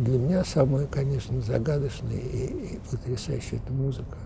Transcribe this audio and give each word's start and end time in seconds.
Для 0.00 0.18
меня 0.18 0.44
самое, 0.44 0.86
конечно, 0.86 1.42
загадочное 1.42 2.16
и, 2.16 2.46
и 2.46 2.80
потрясающее– 2.90 3.60
это 3.62 3.70
музыка. 3.70 4.16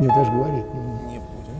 Мне 0.00 0.08
даже 0.08 0.32
говорить 0.32 0.64
не 0.74 0.80
буду. 0.80 1.06
Не 1.06 1.20
будем. 1.20 1.54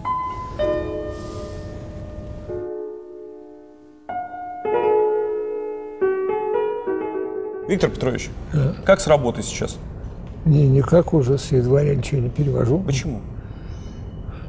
Виктор 7.68 7.90
Петрович, 7.90 8.30
как 8.84 9.00
с 9.00 9.06
работой 9.06 9.44
сейчас? 9.44 9.78
Не, 10.44 10.66
никак 10.66 11.14
уже 11.14 11.38
с 11.38 11.52
января 11.52 11.94
ничего 11.94 12.22
не 12.22 12.28
перевожу. 12.28 12.80
Почему? 12.80 13.20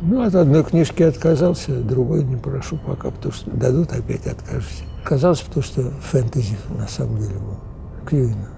Ну, 0.02 0.22
от 0.22 0.36
одной 0.36 0.64
книжки 0.64 1.02
отказался, 1.02 1.74
другой 1.82 2.24
не 2.24 2.36
прошу 2.36 2.78
пока, 2.78 3.10
потому 3.10 3.34
что 3.34 3.50
дадут, 3.50 3.92
опять 3.92 4.28
откажешься. 4.28 4.84
Отказался, 5.02 5.46
потому 5.46 5.64
что 5.64 5.82
фэнтези 6.02 6.58
на 6.78 6.88
самом 6.88 7.18
деле 7.18 7.40
был. 7.40 7.58
Кьюина. 8.08 8.50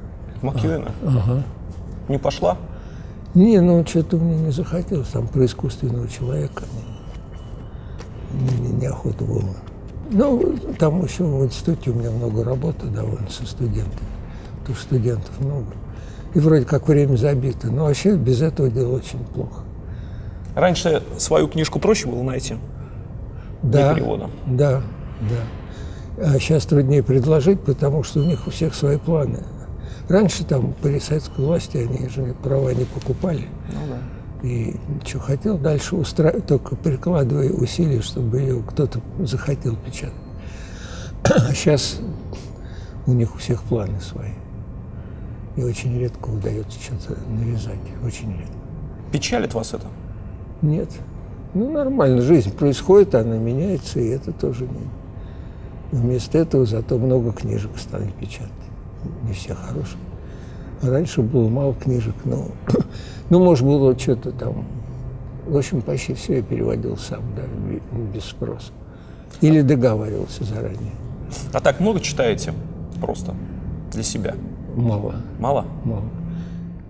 Макьюэна? 0.41 0.91
Ага. 1.05 1.43
Не 2.09 2.17
пошла? 2.17 2.57
Не, 3.35 3.61
ну 3.61 3.85
что-то 3.85 4.17
мне 4.17 4.35
не 4.35 4.51
захотелось, 4.51 5.09
там 5.09 5.27
про 5.27 5.45
искусственного 5.45 6.07
человека. 6.07 6.63
Не, 8.33 8.57
не, 8.57 8.73
неохота 8.73 9.23
было. 9.23 9.55
Ну, 10.11 10.55
там 10.77 11.03
еще 11.03 11.23
в 11.23 11.45
институте 11.45 11.91
у 11.91 11.93
меня 11.93 12.09
много 12.11 12.43
работы 12.43 12.87
довольно 12.87 13.29
со 13.29 13.45
студентами. 13.45 14.07
Потому 14.59 14.75
что 14.75 14.85
студентов 14.85 15.39
много. 15.39 15.67
И 16.33 16.39
вроде 16.39 16.65
как 16.65 16.87
время 16.87 17.15
забито. 17.15 17.71
Но 17.71 17.85
вообще 17.85 18.15
без 18.15 18.41
этого 18.41 18.69
дело 18.69 18.95
очень 18.95 19.19
плохо. 19.33 19.63
Раньше 20.59 21.01
свою 21.17 21.47
книжку 21.47 21.79
проще 21.79 22.07
было 22.07 22.21
найти 22.23 22.55
Да, 23.63 23.69
для 23.87 23.93
перевода. 23.95 24.29
да, 24.45 24.81
да. 25.21 26.25
А 26.25 26.37
сейчас 26.39 26.65
труднее 26.65 27.01
предложить, 27.01 27.61
потому 27.61 28.03
что 28.03 28.19
у 28.19 28.23
них 28.23 28.45
у 28.45 28.49
всех 28.51 28.75
свои 28.75 28.97
планы. 28.97 29.39
Раньше 30.09 30.43
там 30.43 30.73
при 30.81 30.99
советской 30.99 31.45
власти 31.45 31.77
они 31.77 32.09
же 32.09 32.35
права 32.43 32.73
не 32.73 32.83
покупали. 32.83 33.47
Ну 33.69 33.79
да. 33.89 34.47
И 34.47 34.75
что 35.05 35.19
хотел, 35.19 35.57
дальше 35.57 35.95
устраивать, 35.95 36.45
только 36.47 36.75
прикладывая 36.75 37.51
усилия, 37.51 38.01
чтобы 38.01 38.39
ее 38.39 38.61
кто-то 38.67 38.99
захотел 39.19 39.75
печатать. 39.77 40.13
А 41.23 41.53
сейчас 41.53 41.99
у 43.05 43.11
них 43.13 43.33
у 43.33 43.37
всех 43.37 43.61
планы 43.63 43.99
свои. 44.01 44.31
И 45.55 45.63
очень 45.63 45.97
редко 45.99 46.29
удается 46.29 46.79
что-то 46.81 47.17
навязать. 47.29 47.79
Очень 48.03 48.31
редко. 48.37 48.53
Печалит 49.11 49.53
вас 49.53 49.73
это? 49.73 49.87
Нет. 50.61 50.89
Ну, 51.53 51.71
нормально, 51.71 52.21
жизнь 52.21 52.51
происходит, 52.55 53.15
она 53.15 53.37
меняется, 53.37 53.99
и 53.99 54.07
это 54.09 54.31
тоже 54.31 54.65
не... 54.65 55.97
Вместо 55.97 56.37
этого 56.37 56.65
зато 56.65 56.97
много 56.99 57.31
книжек 57.31 57.71
стали 57.77 58.11
печатать. 58.19 58.51
Не 59.23 59.33
все 59.33 59.55
хорошие. 59.55 59.99
А 60.83 60.89
раньше 60.89 61.21
было 61.21 61.49
мало 61.49 61.73
книжек, 61.73 62.13
но, 62.25 62.45
ну, 63.29 63.43
может, 63.43 63.65
было 63.65 63.97
что-то 63.97 64.31
там... 64.31 64.65
В 65.47 65.57
общем, 65.57 65.81
почти 65.81 66.13
все 66.13 66.37
я 66.37 66.41
переводил 66.43 66.95
сам, 66.97 67.21
да, 67.35 67.41
бе- 67.67 67.81
без 68.13 68.25
спроса. 68.25 68.71
Или 69.41 69.61
договаривался 69.61 70.43
заранее. 70.43 70.93
А 71.53 71.59
так 71.59 71.79
много 71.79 71.99
читаете 72.01 72.53
просто 73.01 73.33
для 73.91 74.03
себя? 74.03 74.35
Мало, 74.75 75.15
Мало? 75.39 75.65
мало. 75.83 76.03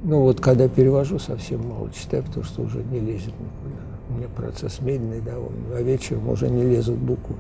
Ну, 0.01 0.21
вот 0.21 0.39
когда 0.39 0.69
перевожу, 0.69 1.19
совсем 1.19 1.67
мало 1.67 1.91
читаю, 1.91 2.23
потому 2.23 2.45
что 2.45 2.61
уже 2.61 2.83
не 2.83 2.99
лезет 2.99 3.33
никуда. 3.33 3.83
У 4.09 4.13
меня 4.13 4.27
процесс 4.29 4.79
медленный 4.79 5.21
довольно, 5.21 5.75
а 5.75 5.81
вечером 5.81 6.29
уже 6.29 6.49
не 6.49 6.63
лезут 6.63 6.97
буквы. 6.97 7.35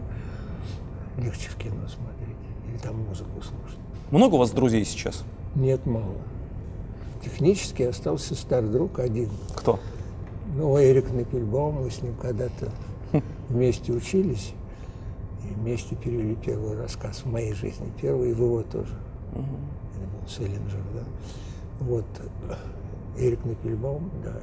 Легче 1.17 1.49
в 1.49 1.55
кино 1.55 1.87
смотреть 1.87 2.37
или 2.67 2.77
там 2.77 2.97
музыку 2.97 3.41
слушать. 3.41 3.79
Много 4.11 4.35
у 4.35 4.37
вас 4.39 4.51
друзей 4.51 4.83
сейчас? 4.83 5.23
Нет, 5.55 5.85
мало. 5.85 6.15
Технически 7.23 7.83
остался 7.83 8.35
старый 8.35 8.69
друг 8.69 8.99
один. 8.99 9.29
Кто? 9.55 9.79
Ну, 10.55 10.77
Эрик 10.77 11.11
Напельбаум, 11.11 11.83
мы 11.83 11.91
с 11.91 12.01
ним 12.01 12.13
когда-то 12.21 12.71
вместе 13.49 13.93
учились 13.93 14.53
и 15.43 15.53
вместе 15.53 15.95
перевели 15.95 16.35
первый 16.35 16.77
рассказ 16.77 17.21
в 17.23 17.31
моей 17.31 17.53
жизни. 17.53 17.91
Первый 18.01 18.31
и 18.31 18.33
в 18.33 18.39
его 18.39 18.63
тоже. 18.63 18.93
Это 19.31 20.07
был 20.07 20.27
Селлинджер, 20.27 20.81
да. 20.93 21.03
Вот. 21.79 22.05
Эрик 23.17 23.43
Напельбаум, 23.43 24.09
да, 24.23 24.33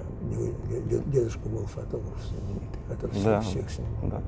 дедушка 1.11 1.49
был 1.49 1.65
фотограф 1.67 2.15
знаменитый, 2.29 2.81
который 2.89 3.23
Да. 3.25 3.41
всех 3.41 3.71
снимал. 3.71 4.11
Да. 4.11 4.23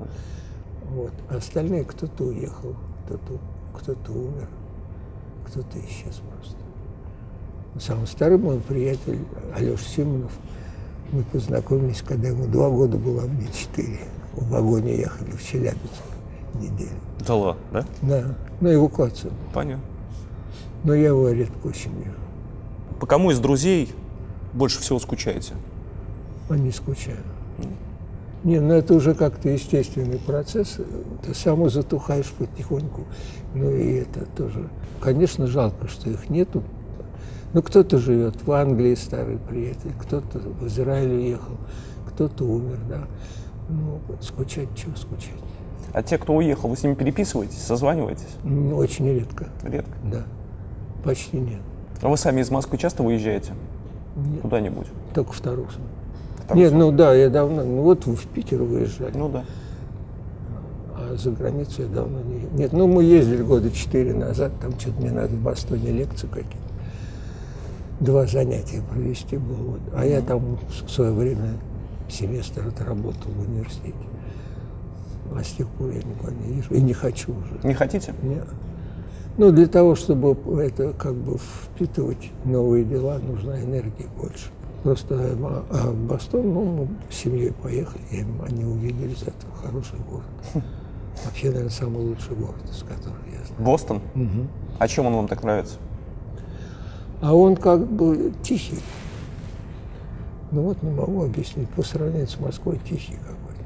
Вот. 0.91 1.11
А 1.29 1.35
остальные 1.37 1.83
кто-то 1.83 2.23
уехал, 2.25 2.75
кто-то, 3.05 3.39
кто-то 3.77 4.11
умер, 4.11 4.47
кто-то 5.45 5.79
исчез 5.79 6.21
просто. 6.31 6.57
Самый 7.79 8.07
старый 8.07 8.37
мой 8.39 8.59
приятель 8.59 9.19
Алеша 9.55 9.83
Симонов, 9.83 10.31
мы 11.11 11.23
познакомились, 11.23 12.01
когда 12.01 12.29
ему 12.29 12.45
два 12.47 12.69
года 12.69 12.97
было, 12.97 13.23
а 13.23 13.27
мне 13.27 13.47
четыре. 13.53 13.99
В 14.33 14.49
вагоне 14.49 14.97
ехали 14.97 15.31
в 15.31 15.43
Челябинск 15.43 16.03
неделю. 16.55 16.89
Да 17.27 17.35
ладно, 17.35 17.61
да? 17.71 17.85
Да, 18.01 18.35
на 18.61 18.73
эвакуацию. 18.73 19.31
Понятно. 19.53 19.83
Но 20.83 20.93
я 20.93 21.07
его 21.07 21.29
редко 21.29 21.67
очень 21.67 21.91
вижу. 21.97 22.11
По 22.99 23.05
кому 23.05 23.31
из 23.31 23.39
друзей 23.39 23.89
больше 24.53 24.79
всего 24.81 24.99
скучаете? 24.99 25.53
А 26.49 26.57
не 26.57 26.71
скучаю. 26.71 27.17
Не, 28.43 28.59
ну 28.61 28.73
это 28.73 28.93
уже 28.93 29.15
как-то 29.15 29.49
естественный 29.49 30.17
процесс. 30.17 30.77
Ты 31.23 31.33
сам 31.33 31.69
затухаешь 31.69 32.31
потихоньку. 32.31 33.03
Ну 33.53 33.69
и 33.69 33.95
это 33.95 34.25
тоже. 34.25 34.69
Конечно, 35.01 35.45
жалко, 35.47 35.87
что 35.87 36.09
их 36.09 36.29
нету. 36.29 36.63
Ну, 37.53 37.61
кто-то 37.63 37.97
живет 37.97 38.43
в 38.45 38.51
Англии, 38.51 38.93
старый 38.95 39.37
приятель, 39.37 39.91
кто-то 39.99 40.37
в 40.37 40.67
Израиль 40.67 41.11
уехал, 41.11 41.57
кто-то 42.07 42.43
умер, 42.45 42.79
да. 42.87 43.07
Ну, 43.69 43.99
скучать, 44.21 44.67
чего 44.75 44.95
скучать? 44.95 45.33
А 45.91 46.03
те, 46.03 46.19
кто 46.19 46.35
уехал, 46.35 46.69
вы 46.69 46.77
с 46.77 46.83
ними 46.83 46.93
переписываетесь, 46.93 47.57
созваниваетесь? 47.61 48.37
Ну, 48.43 48.75
очень 48.77 49.07
редко, 49.07 49.47
Редко. 49.63 49.91
да. 50.03 50.23
Почти 51.03 51.37
нет. 51.39 51.61
А 52.01 52.07
вы 52.07 52.17
сами 52.17 52.41
из 52.41 52.49
Москвы 52.49 52.77
часто 52.77 53.03
выезжаете 53.03 53.51
Нет, 54.15 54.41
куда-нибудь? 54.41 54.87
только 55.13 55.33
в 55.33 55.41
Тарусу. 55.41 55.79
Нет, 56.53 56.73
ну 56.73 56.91
да, 56.91 57.13
я 57.13 57.29
давно, 57.29 57.63
ну 57.63 57.81
вот 57.83 58.05
в 58.07 58.27
Питер 58.27 58.63
выезжали. 58.63 59.15
Ну 59.15 59.29
да. 59.29 59.43
А 60.95 61.15
за 61.15 61.31
границу 61.31 61.83
я 61.83 61.87
давно 61.87 62.21
не... 62.21 62.57
Нет, 62.57 62.73
ну 62.73 62.87
мы 62.87 63.03
ездили 63.03 63.43
года 63.43 63.69
четыре 63.71 64.13
назад, 64.13 64.51
там 64.61 64.71
что-то 64.79 65.01
мне 65.01 65.11
надо 65.11 65.29
в 65.29 65.41
Бостоне 65.41 65.91
лекции 65.91 66.27
какие-то. 66.27 66.57
Два 67.99 68.25
занятия 68.25 68.81
провести 68.89 69.37
было. 69.37 69.71
Вот. 69.71 69.79
А 69.93 70.05
я 70.05 70.21
там 70.21 70.57
в 70.85 70.89
свое 70.89 71.11
время 71.11 71.51
семестр 72.07 72.67
отработал 72.67 73.31
в 73.31 73.41
университете. 73.41 73.93
А 75.35 75.43
с 75.43 75.49
тех 75.49 75.67
пор 75.67 75.91
я 75.91 75.97
никуда 76.01 76.31
не 76.31 76.57
езжу. 76.57 76.73
И 76.73 76.81
не 76.81 76.93
хочу 76.93 77.31
уже. 77.33 77.67
Не 77.67 77.73
хотите? 77.73 78.13
Нет. 78.23 78.47
Ну, 79.39 79.53
для 79.53 79.67
того, 79.67 79.95
чтобы 79.95 80.35
это 80.61 80.91
как 80.91 81.15
бы 81.15 81.37
впитывать 81.37 82.29
новые 82.43 82.83
дела, 82.83 83.19
нужна 83.19 83.57
энергия 83.61 84.07
больше. 84.17 84.49
Просто 84.83 85.15
а, 85.15 85.65
а 85.69 85.91
в 85.91 85.95
Бостон, 85.95 86.53
ну, 86.53 86.63
мы 86.65 86.87
с 87.09 87.15
семьей 87.15 87.53
поехали, 87.53 88.01
и 88.11 88.25
они 88.45 88.65
увидели 88.65 89.13
из 89.13 89.21
этого 89.21 89.53
хороший 89.63 89.97
город. 90.09 90.25
Вообще, 91.25 91.47
наверное, 91.47 91.69
самый 91.69 92.03
лучший 92.03 92.35
город, 92.35 92.61
из 92.69 92.83
которых 92.83 93.17
я 93.31 93.45
знаю. 93.45 93.63
Бостон? 93.63 94.01
А 94.77 94.87
чем 94.89 95.05
он 95.05 95.13
вам 95.13 95.27
так 95.29 95.41
нравится? 95.41 95.77
А 97.21 97.33
он 97.33 97.55
как 97.55 97.87
бы 97.87 98.33
тихий. 98.43 98.79
Ну 100.51 100.63
вот 100.63 100.83
не 100.83 100.91
могу 100.91 101.23
объяснить. 101.23 101.69
По 101.69 101.83
сравнению 101.83 102.27
с 102.27 102.37
Москвой 102.41 102.77
тихий 102.83 103.13
какой-то. 103.13 103.63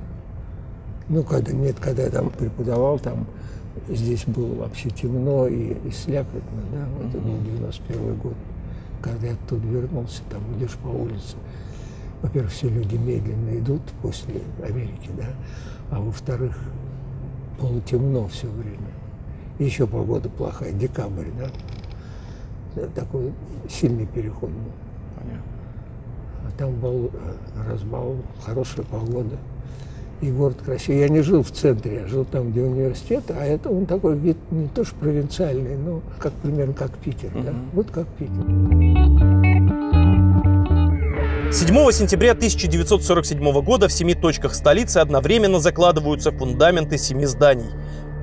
Ну, 1.10 1.24
когда 1.24 1.52
нет, 1.52 1.78
когда 1.80 2.04
я 2.04 2.12
там 2.12 2.30
преподавал, 2.30 3.00
там 3.00 3.26
здесь 3.88 4.26
было 4.26 4.56
вообще 4.56 4.90
темно 4.90 5.48
и, 5.48 5.74
и 5.74 5.92
слякотно, 5.92 6.62
да, 6.72 6.88
вот 6.98 7.10
это 7.10 7.18
был 7.20 7.38
91 7.42 8.16
год. 8.18 8.36
Когда 9.02 9.28
я 9.28 9.34
оттуда 9.34 9.68
вернулся, 9.68 10.22
там 10.30 10.42
идешь 10.58 10.76
по 10.82 10.88
улице, 10.88 11.36
во-первых, 12.22 12.52
все 12.52 12.70
люди 12.70 12.96
медленно 12.96 13.58
идут 13.58 13.82
после 14.02 14.42
Америки, 14.64 15.10
да, 15.18 15.28
а 15.92 16.00
во-вторых, 16.00 16.58
полутемно 17.60 18.28
все 18.30 18.48
время. 18.48 18.80
Еще 19.60 19.86
погода 19.86 20.30
плохая, 20.30 20.72
декабрь, 20.72 21.30
да. 21.38 21.50
Да, 22.76 22.88
Такой 22.96 23.34
сильный 23.70 24.08
переход 24.08 24.50
был. 24.50 24.72
Понятно. 25.16 25.44
А 26.48 26.58
там 26.58 26.74
был 26.80 27.12
э, 27.14 27.70
разбал, 27.70 28.16
хорошая 28.44 28.86
погода. 28.86 29.38
И 30.24 30.32
город 30.32 30.56
красивый. 30.64 31.02
Я 31.02 31.10
не 31.10 31.22
жил 31.22 31.44
в 31.44 31.52
центре, 31.52 31.96
я 31.96 32.08
жил 32.08 32.24
там, 32.24 32.52
где 32.52 32.62
университет, 32.62 33.26
а 33.28 33.44
это 33.44 33.70
он 33.70 33.86
такой 33.86 34.18
вид 34.18 34.38
не 34.52 34.70
то 34.70 34.86
что 34.86 34.96
провинциальный, 34.96 35.76
но 35.76 36.02
как 36.18 36.32
примерно 36.32 36.74
как 36.74 36.98
Питер, 36.98 37.30
да? 37.34 37.54
Вот 37.74 37.92
как 37.92 38.08
Питер. 38.08 38.34
7 41.52 41.92
сентября 41.92 42.32
1947 42.32 43.62
года 43.64 43.90
в 43.90 43.92
семи 43.92 44.16
точках 44.16 44.56
столицы 44.56 45.00
одновременно 45.00 45.60
закладываются 45.60 46.32
фундаменты 46.32 46.98
семи 46.98 47.26
зданий. 47.26 47.72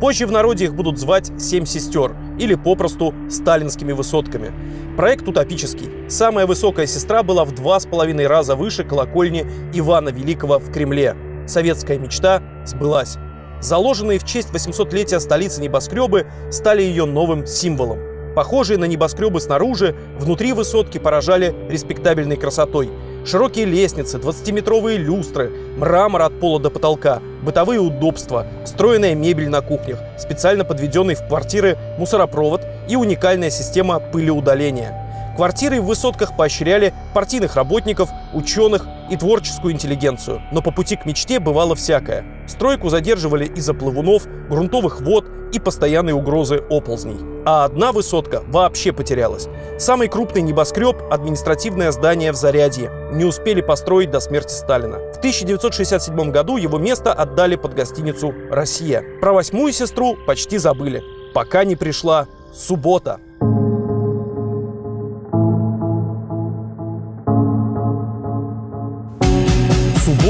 Позже 0.01 0.27
в 0.27 0.33
народе 0.33 0.65
их 0.65 0.75
будут 0.75 0.99
звать 0.99 1.31
«Семь 1.39 1.67
сестер» 1.67 2.17
или 2.39 2.55
попросту 2.55 3.13
«сталинскими 3.29 3.93
высотками». 3.93 4.53
Проект 4.97 5.29
утопический. 5.29 5.91
Самая 6.09 6.47
высокая 6.47 6.87
сестра 6.87 7.23
была 7.23 7.45
в 7.45 7.55
два 7.55 7.79
с 7.79 7.85
половиной 7.85 8.27
раза 8.27 8.57
выше 8.57 8.85
колокольни 8.85 9.45
Ивана 9.75 10.09
Великого 10.09 10.59
в 10.59 10.73
Кремле. 10.73 11.15
Советская 11.51 11.99
мечта 11.99 12.43
сбылась. 12.65 13.17
Заложенные 13.61 14.21
в 14.21 14.25
честь 14.25 14.51
800-летия 14.51 15.19
столицы 15.19 15.61
небоскребы 15.61 16.27
стали 16.51 16.83
ее 16.83 17.05
новым 17.05 17.45
символом. 17.47 17.99
Похожие 18.37 18.79
на 18.79 18.85
небоскребы 18.85 19.41
снаружи, 19.41 19.97
внутри 20.19 20.53
высотки 20.53 20.99
поражали 20.99 21.55
респектабельной 21.69 22.37
красотой. 22.37 22.89
Широкие 23.27 23.67
лестницы, 23.67 24.19
20-метровые 24.19 24.97
люстры, 24.97 25.51
мрамор 25.77 26.23
от 26.23 26.39
пола 26.39 26.61
до 26.61 26.71
потолка, 26.71 27.21
бытовые 27.43 27.81
удобства, 27.81 28.47
встроенная 28.65 29.17
мебель 29.17 29.49
на 29.49 29.61
кухнях, 29.61 29.99
специально 30.17 30.65
подведенный 30.65 31.17
в 31.17 31.27
квартиры 31.27 31.77
мусоропровод 31.99 32.63
и 32.89 32.95
уникальная 32.95 33.51
система 33.51 33.99
пылеудаления– 33.99 35.07
Квартиры 35.41 35.81
в 35.81 35.87
высотках 35.87 36.37
поощряли 36.37 36.93
партийных 37.15 37.57
работников, 37.57 38.11
ученых 38.35 38.87
и 39.09 39.17
творческую 39.17 39.73
интеллигенцию. 39.73 40.43
Но 40.53 40.61
по 40.61 40.71
пути 40.71 40.97
к 40.97 41.07
мечте 41.07 41.41
бывало 41.41 41.75
всякое. 41.75 42.27
Стройку 42.47 42.91
задерживали 42.91 43.47
из-за 43.47 43.73
плавунов, 43.73 44.27
грунтовых 44.51 45.01
вод 45.01 45.25
и 45.55 45.59
постоянной 45.59 46.13
угрозы 46.13 46.57
оползней. 46.69 47.43
А 47.47 47.65
одна 47.65 47.93
высотка 47.93 48.43
вообще 48.49 48.93
потерялась. 48.93 49.49
Самый 49.79 50.09
крупный 50.09 50.43
небоскреб– 50.43 50.99
административное 51.11 51.91
здание 51.91 52.33
в 52.33 52.37
Зарядье. 52.37 52.91
Не 53.11 53.25
успели 53.25 53.63
построить 53.63 54.11
до 54.11 54.21
смерти 54.21 54.53
Сталина. 54.53 54.99
В 55.15 55.17
1967 55.21 56.31
году 56.33 56.59
его 56.59 56.77
место 56.77 57.15
отдали 57.15 57.57
под 57.57 57.73
гостиницу 57.73 58.35
«Россия». 58.51 59.03
Про 59.23 59.33
восьмую 59.33 59.73
сестру 59.73 60.19
почти 60.27 60.59
забыли. 60.59 61.03
Пока 61.33 61.65
не 61.65 61.77
пришла 61.77 62.27
суббота. 62.53 63.21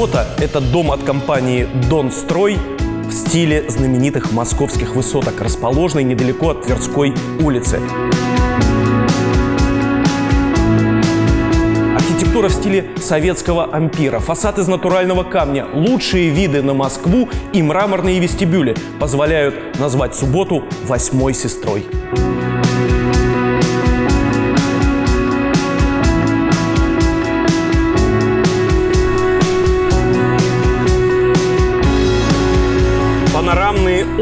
Суббота– 0.01 0.25
это 0.39 0.59
дом 0.61 0.89
от 0.89 1.03
компании 1.03 1.67
«Донстрой» 1.87 2.57
в 3.05 3.11
стиле 3.11 3.69
знаменитых 3.69 4.31
московских 4.31 4.95
высоток, 4.95 5.39
расположенный 5.39 6.03
недалеко 6.03 6.49
от 6.49 6.63
Тверской 6.63 7.13
улицы. 7.39 7.79
Архитектура 11.95 12.49
в 12.49 12.51
стиле 12.51 12.89
советского 12.99 13.65
ампира, 13.71 14.17
фасад 14.17 14.57
из 14.57 14.67
натурального 14.67 15.23
камня, 15.23 15.67
лучшие 15.71 16.29
виды 16.29 16.63
на 16.63 16.73
Москву 16.73 17.29
и 17.53 17.61
мраморные 17.61 18.19
вестибюли 18.19 18.75
позволяют 18.99 19.77
назвать 19.77 20.15
субботу 20.15 20.63
восьмой 20.87 21.35
сестрой. 21.35 21.85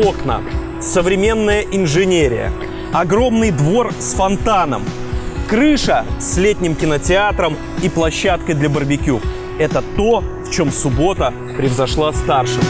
Окна, 0.05 0.41
современная 0.81 1.61
инженерия, 1.61 2.51
огромный 2.93 3.51
двор 3.51 3.91
с 3.99 4.13
фонтаном, 4.13 4.83
крыша 5.49 6.05
с 6.19 6.37
летним 6.37 6.75
кинотеатром 6.75 7.57
и 7.83 7.89
площадкой 7.89 8.53
для 8.53 8.69
барбекю. 8.69 9.19
Это 9.57 9.83
то, 9.97 10.23
в 10.45 10.51
чем 10.51 10.71
суббота 10.71 11.33
превзошла 11.57 12.13
старших. 12.13 12.63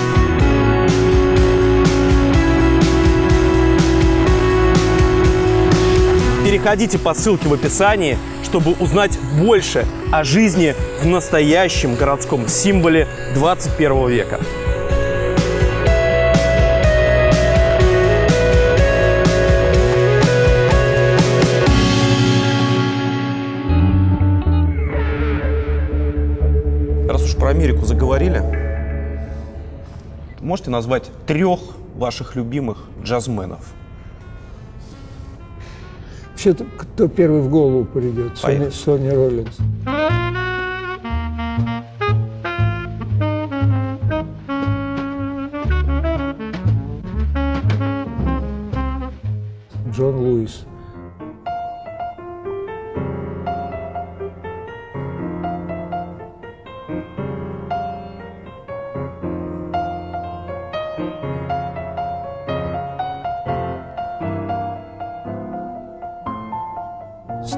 Переходите 6.43 6.97
по 6.97 7.13
ссылке 7.13 7.47
в 7.47 7.53
описании, 7.53 8.17
чтобы 8.43 8.71
узнать 8.79 9.19
больше 9.39 9.85
о 10.11 10.23
жизни 10.23 10.73
в 10.99 11.05
настоящем 11.05 11.93
городском 11.93 12.47
символе 12.47 13.07
21 13.35 14.07
века. 14.07 14.39
Про 27.49 27.55
Америку 27.55 27.83
заговорили, 27.83 28.43
можете 30.39 30.69
назвать 30.69 31.09
трех 31.25 31.59
ваших 31.95 32.35
любимых 32.35 32.77
джазменов? 33.03 33.73
Вообще-то, 36.31 36.65
кто 36.77 37.07
первый 37.07 37.41
в 37.41 37.49
голову 37.49 37.85
придет? 37.85 38.37
Сони, 38.37 38.69
Сони 38.69 39.09
Роллинс. 39.09 39.57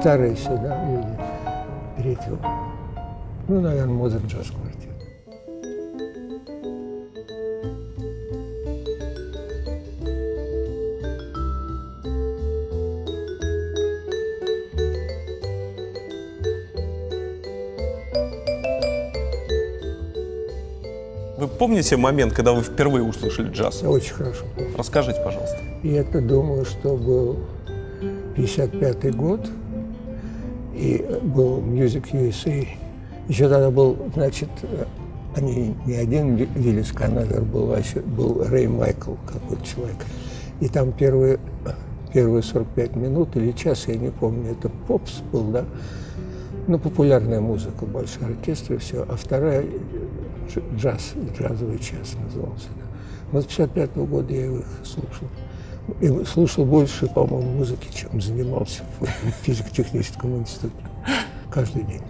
Старые 0.02 0.34
сюда 0.34 0.84
люди 0.90 1.16
третьего. 1.96 2.36
Ну, 3.46 3.60
наверное, 3.60 3.94
Мозарт 3.94 4.24
джаз 4.24 4.48
квартет. 4.48 4.90
Вы 21.38 21.46
помните 21.46 21.96
момент, 21.96 22.32
когда 22.32 22.52
вы 22.52 22.62
впервые 22.62 23.04
услышали 23.04 23.50
джаз? 23.50 23.82
Я 23.82 23.90
очень 23.90 24.14
хорошо. 24.14 24.46
Расскажите, 24.76 25.20
пожалуйста. 25.24 25.58
И 25.84 25.92
это, 25.92 26.20
думаю, 26.20 26.64
что 26.64 26.96
был 26.96 27.38
55 28.34 29.14
год– 29.14 29.48
и 30.82 31.04
был 31.22 31.60
Music 31.60 32.10
USA. 32.12 32.66
Еще 33.28 33.48
тогда 33.48 33.70
был, 33.70 33.96
значит, 34.14 34.48
они 35.36 35.76
не 35.86 35.94
один 35.94 36.34
Виллис 36.34 36.90
Канавер 36.90 37.42
был, 37.42 37.72
а 37.72 37.80
был 38.00 38.44
Рэй 38.44 38.66
Майкл, 38.66 39.14
какой-то 39.26 39.64
человек. 39.64 39.96
И 40.60 40.68
там 40.68 40.92
первые, 40.92 41.38
первые 42.12 42.42
45 42.42 42.96
минут 42.96 43.36
или 43.36 43.52
час, 43.52 43.86
я 43.86 43.94
не 43.94 44.10
помню, 44.10 44.52
это 44.52 44.70
попс 44.88 45.22
был, 45.30 45.44
да, 45.44 45.64
ну, 46.66 46.78
популярная 46.78 47.40
музыка, 47.40 47.86
большой 47.86 48.26
оркестр 48.26 48.74
и 48.74 48.76
все. 48.78 49.06
А 49.08 49.16
вторая 49.16 49.64
джаз, 50.76 51.14
джазовый 51.38 51.78
час 51.78 52.14
назывался. 52.24 52.68
Да. 52.76 52.84
Вот 53.32 53.44
с 53.44 53.46
55 53.46 53.90
-го 53.90 54.06
года 54.06 54.34
я 54.34 54.46
их 54.46 54.66
слушал. 54.84 55.28
И 56.00 56.24
слушал 56.24 56.64
больше, 56.64 57.06
по-моему, 57.06 57.50
музыки, 57.58 57.88
чем 57.94 58.20
занимался 58.20 58.82
в 59.00 59.06
физико-техническом 59.42 60.36
институте. 60.38 60.74
Каждый 61.50 61.82
день. 61.82 62.02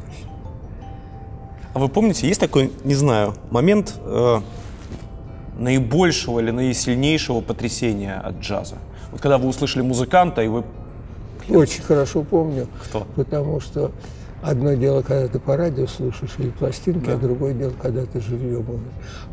А 1.74 1.78
вы 1.78 1.88
помните, 1.88 2.28
есть 2.28 2.40
такой, 2.40 2.70
не 2.84 2.94
знаю, 2.94 3.34
момент 3.50 3.94
э, 4.04 4.40
наибольшего 5.58 6.40
или 6.40 6.50
наисильнейшего 6.50 7.40
потрясения 7.40 8.16
от 8.16 8.40
джаза? 8.40 8.76
Вот 9.10 9.20
когда 9.20 9.38
вы 9.38 9.48
услышали 9.48 9.82
музыканта, 9.82 10.42
и 10.42 10.48
вы... 10.48 10.64
Очень 11.48 11.82
хорошо 11.82 12.22
помню. 12.22 12.68
Кто? 12.84 13.06
Потому 13.16 13.60
что 13.60 13.90
одно 14.42 14.74
дело, 14.74 15.02
когда 15.02 15.28
ты 15.28 15.38
по 15.38 15.56
радио 15.56 15.86
слушаешь 15.86 16.32
или 16.38 16.50
пластинки, 16.50 17.06
да. 17.06 17.14
а 17.14 17.16
другое 17.16 17.54
дело, 17.54 17.72
когда 17.80 18.04
ты 18.04 18.20
живьем. 18.20 18.66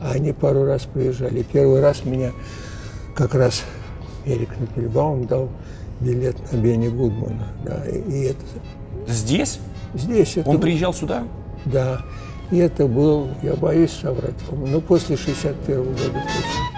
А 0.01 0.11
они 0.11 0.31
пару 0.31 0.65
раз 0.65 0.83
приезжали. 0.83 1.43
Первый 1.43 1.81
раз 1.81 2.05
меня 2.05 2.31
как 3.15 3.35
раз 3.35 3.63
Эрик 4.25 4.59
Напельбаум 4.59 5.25
дал 5.25 5.49
билет 5.99 6.35
на 6.51 6.57
Бенни 6.57 6.87
Гудмана. 6.87 7.47
Да, 7.65 7.83
и 7.85 8.23
это... 8.23 8.41
Здесь? 9.07 9.59
Здесь. 9.93 10.37
Это... 10.37 10.49
Он 10.49 10.59
приезжал 10.59 10.93
сюда? 10.93 11.23
Да. 11.65 12.01
И 12.51 12.57
это 12.57 12.87
был, 12.87 13.29
я 13.43 13.53
боюсь 13.55 13.91
соврать, 13.91 14.33
ну, 14.51 14.81
после 14.81 15.17
61 15.17 15.77
-го 15.77 15.83
года 15.83 15.97
точно. 15.97 16.68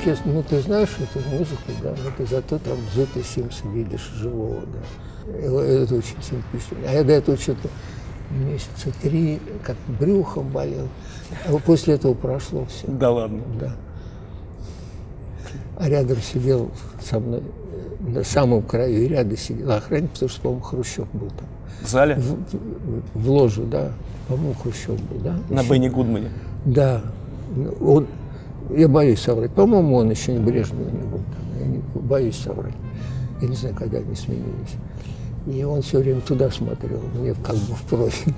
Оркестр, 0.00 0.22
ну 0.26 0.42
ты 0.42 0.60
знаешь 0.60 0.96
эту 0.98 1.24
музыку, 1.28 1.70
да, 1.82 1.90
но 1.90 2.10
ты 2.16 2.26
зато 2.26 2.58
там 2.58 2.78
Зута 2.94 3.22
Симса 3.22 3.66
видишь 3.68 4.10
живого, 4.16 4.60
да. 4.60 5.32
Это 5.32 5.94
очень 5.94 6.16
симпатично. 6.22 6.76
А 6.88 6.92
я 6.92 7.04
до 7.04 7.12
этого 7.12 7.36
что-то 7.36 7.68
месяца 8.30 8.90
три 9.02 9.38
как 9.62 9.76
брюхом 9.86 10.48
болел. 10.48 10.88
А 11.46 11.56
после 11.58 11.94
этого 11.94 12.14
прошло 12.14 12.64
все. 12.66 12.86
Да 12.88 13.10
ладно? 13.10 13.42
Да. 13.60 13.76
А 15.76 15.88
рядом 15.88 16.18
сидел 16.18 16.70
со 17.02 17.20
мной, 17.20 17.42
на 18.00 18.24
самом 18.24 18.62
краю 18.62 19.04
и 19.04 19.08
рядом 19.08 19.36
сидел 19.36 19.70
охранник, 19.70 20.10
потому 20.10 20.28
что, 20.28 20.40
по-моему, 20.40 20.62
Хрущев 20.62 21.08
был 21.12 21.28
там. 21.28 21.48
В 21.82 21.88
зале? 21.88 22.16
В, 22.16 22.34
в, 22.34 23.02
в 23.14 23.30
ложу, 23.30 23.64
да. 23.64 23.92
По-моему, 24.28 24.54
Хрущев 24.54 25.00
был, 25.02 25.18
да? 25.20 25.38
На 25.48 25.62
Бенни 25.62 25.88
Гудмане? 25.88 26.30
Да. 26.64 27.02
Он, 27.80 28.06
я 28.76 28.88
боюсь 28.88 29.20
соврать. 29.20 29.52
По-моему, 29.52 29.96
он 29.96 30.10
еще 30.10 30.32
не 30.32 30.38
Брежнев 30.38 30.92
не 30.92 31.06
был. 31.06 31.20
Я 31.58 31.66
не, 31.66 31.82
боюсь 31.94 32.36
соврать. 32.36 32.74
Я 33.40 33.48
не 33.48 33.56
знаю, 33.56 33.74
когда 33.74 33.98
они 33.98 34.14
сменились. 34.14 34.76
И 35.46 35.64
он 35.64 35.82
все 35.82 35.98
время 35.98 36.20
туда 36.20 36.50
смотрел, 36.50 37.00
мне 37.14 37.34
как 37.34 37.56
бы 37.56 37.74
в 37.74 37.82
профиль. 37.82 38.34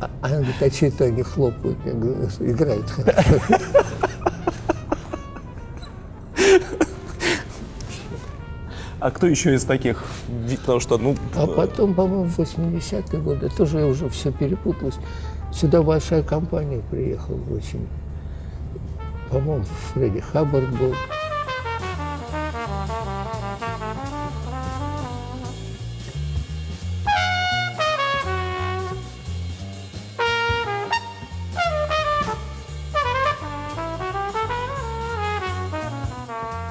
А, 0.00 0.26
он 0.26 0.42
говорит, 0.42 0.54
а 0.60 0.70
что 0.70 0.86
это 0.86 1.04
они 1.04 1.22
хлопают? 1.22 1.78
Я 1.84 1.92
говорю, 1.92 2.28
играют 2.40 2.90
хорошо. 2.90 3.40
А 9.00 9.10
кто 9.10 9.26
еще 9.26 9.54
из 9.54 9.64
таких? 9.64 10.02
Потому 10.60 10.80
что, 10.80 10.96
ну... 10.96 11.14
А 11.36 11.46
потом, 11.46 11.92
по-моему, 11.92 12.24
в 12.24 12.38
80-е 12.38 13.20
годы, 13.20 13.50
тоже 13.50 13.84
уже 13.84 14.08
все 14.08 14.32
перепуталось. 14.32 14.94
Сюда 15.52 15.82
большая 15.82 16.22
компания 16.22 16.82
приехала 16.90 17.38
очень. 17.50 17.86
По-моему, 19.34 19.64
Фредди 19.92 20.20
Хаббард 20.20 20.70
был. 20.78 20.94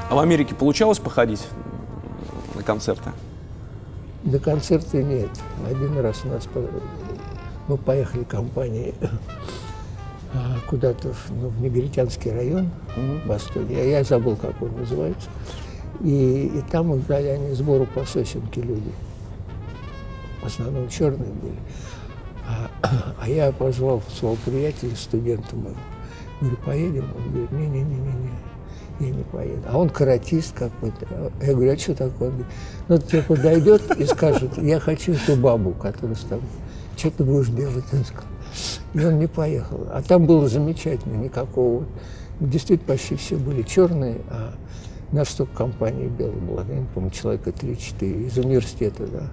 А 0.10 0.16
в 0.16 0.20
Америке 0.20 0.56
получалось 0.56 1.00
походить 1.00 1.46
на 2.56 2.64
концерты? 2.64 3.12
На 4.24 4.40
концерты 4.40 5.04
нет. 5.04 5.30
Один 5.70 6.00
раз 6.00 6.22
у 6.24 6.30
нас 6.30 6.48
мы 7.68 7.78
поехали 7.78 8.24
компанией 8.24 8.96
куда-то 10.68 11.14
в, 11.14 11.30
ну, 11.32 11.50
в 11.50 11.62
Негритянский 11.62 12.32
район 12.32 12.70
в 12.96 13.36
Эстонии. 13.36 13.76
Я, 13.76 14.00
я 14.00 14.04
забыл, 14.04 14.36
как 14.36 14.62
он 14.62 14.76
называется. 14.76 15.30
И, 16.02 16.52
и 16.56 16.62
там 16.72 16.96
играли 16.96 17.28
они 17.28 17.54
сбору 17.54 17.86
по 17.86 18.06
сосенке 18.06 18.62
люди. 18.62 18.92
В 20.42 20.48
основном 20.48 20.90
черные 20.90 21.32
были. 21.32 21.58
А, 22.48 22.70
а 23.22 23.30
я 23.30 23.52
позвал 23.52 24.02
своего 24.10 24.38
приятеля, 24.44 24.96
студента 24.96 25.56
моего. 25.56 25.78
Говорю, 26.42 26.58
поедем? 26.66 27.10
Он 27.16 27.32
говорит, 27.32 27.52
не-не-не-не 27.52 28.30
я 29.00 29.10
не 29.10 29.24
поеду. 29.24 29.62
А 29.68 29.78
он 29.78 29.90
каратист 29.90 30.54
какой-то. 30.54 31.32
Я 31.42 31.54
говорю, 31.54 31.74
а 31.74 31.78
что 31.78 31.96
такое? 31.96 32.30
Он 32.30 32.36
говорит, 32.36 32.54
ну, 32.88 32.98
тебе 32.98 33.22
подойдет 33.24 34.00
и 34.00 34.06
скажет, 34.06 34.58
я 34.58 34.80
хочу 34.80 35.14
эту 35.14 35.36
бабу, 35.36 35.72
которая 35.72 36.16
с 36.16 36.22
тобой. 36.22 36.48
Что 36.98 37.10
ты 37.10 37.24
будешь 37.24 37.48
делать? 37.48 37.86
Он 37.92 38.06
сказал. 38.06 38.33
И 38.94 39.04
он 39.04 39.20
не 39.20 39.28
поехал. 39.28 39.88
А 39.92 40.02
там 40.02 40.26
было 40.26 40.48
замечательно, 40.48 41.16
никакого. 41.16 41.86
Действительно, 42.40 42.94
почти 42.94 43.16
все 43.16 43.38
были 43.38 43.64
черные, 43.64 44.18
а 44.30 44.54
наша 45.12 45.38
только 45.38 45.56
компания 45.56 46.08
белая 46.08 46.36
была. 46.36 46.64
Я 46.68 46.80
не 46.80 46.86
помню, 46.94 47.10
человека 47.10 47.50
3-4 47.50 48.28
из 48.28 48.38
университета, 48.38 49.08
да. 49.08 49.30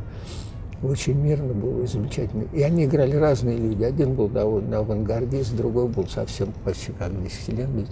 Очень 0.82 1.20
мирно 1.20 1.52
было 1.52 1.86
замечательно. 1.86 2.44
И 2.54 2.62
они 2.62 2.86
играли 2.86 3.14
разные 3.14 3.58
люди. 3.58 3.82
Один 3.84 4.14
был 4.14 4.28
довольно 4.28 4.78
авангардист, 4.78 5.54
другой 5.54 5.88
был 5.88 6.08
совсем 6.08 6.54
почти 6.64 6.92
как 6.92 7.12
десятилетний. 7.22 7.86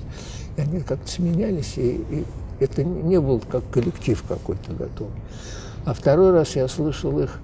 И 0.57 0.61
они 0.61 0.81
как-то 0.81 1.07
сменялись, 1.07 1.77
и, 1.77 2.03
и 2.11 2.25
это 2.61 2.85
не 2.85 3.21
был 3.21 3.41
как 3.41 3.63
коллектив 3.71 4.23
какой-то 4.27 4.73
готов. 4.73 5.09
А 5.85 5.93
второй 5.93 6.33
раз 6.33 6.57
я 6.57 6.67
слышал 6.67 7.19
их 7.19 7.41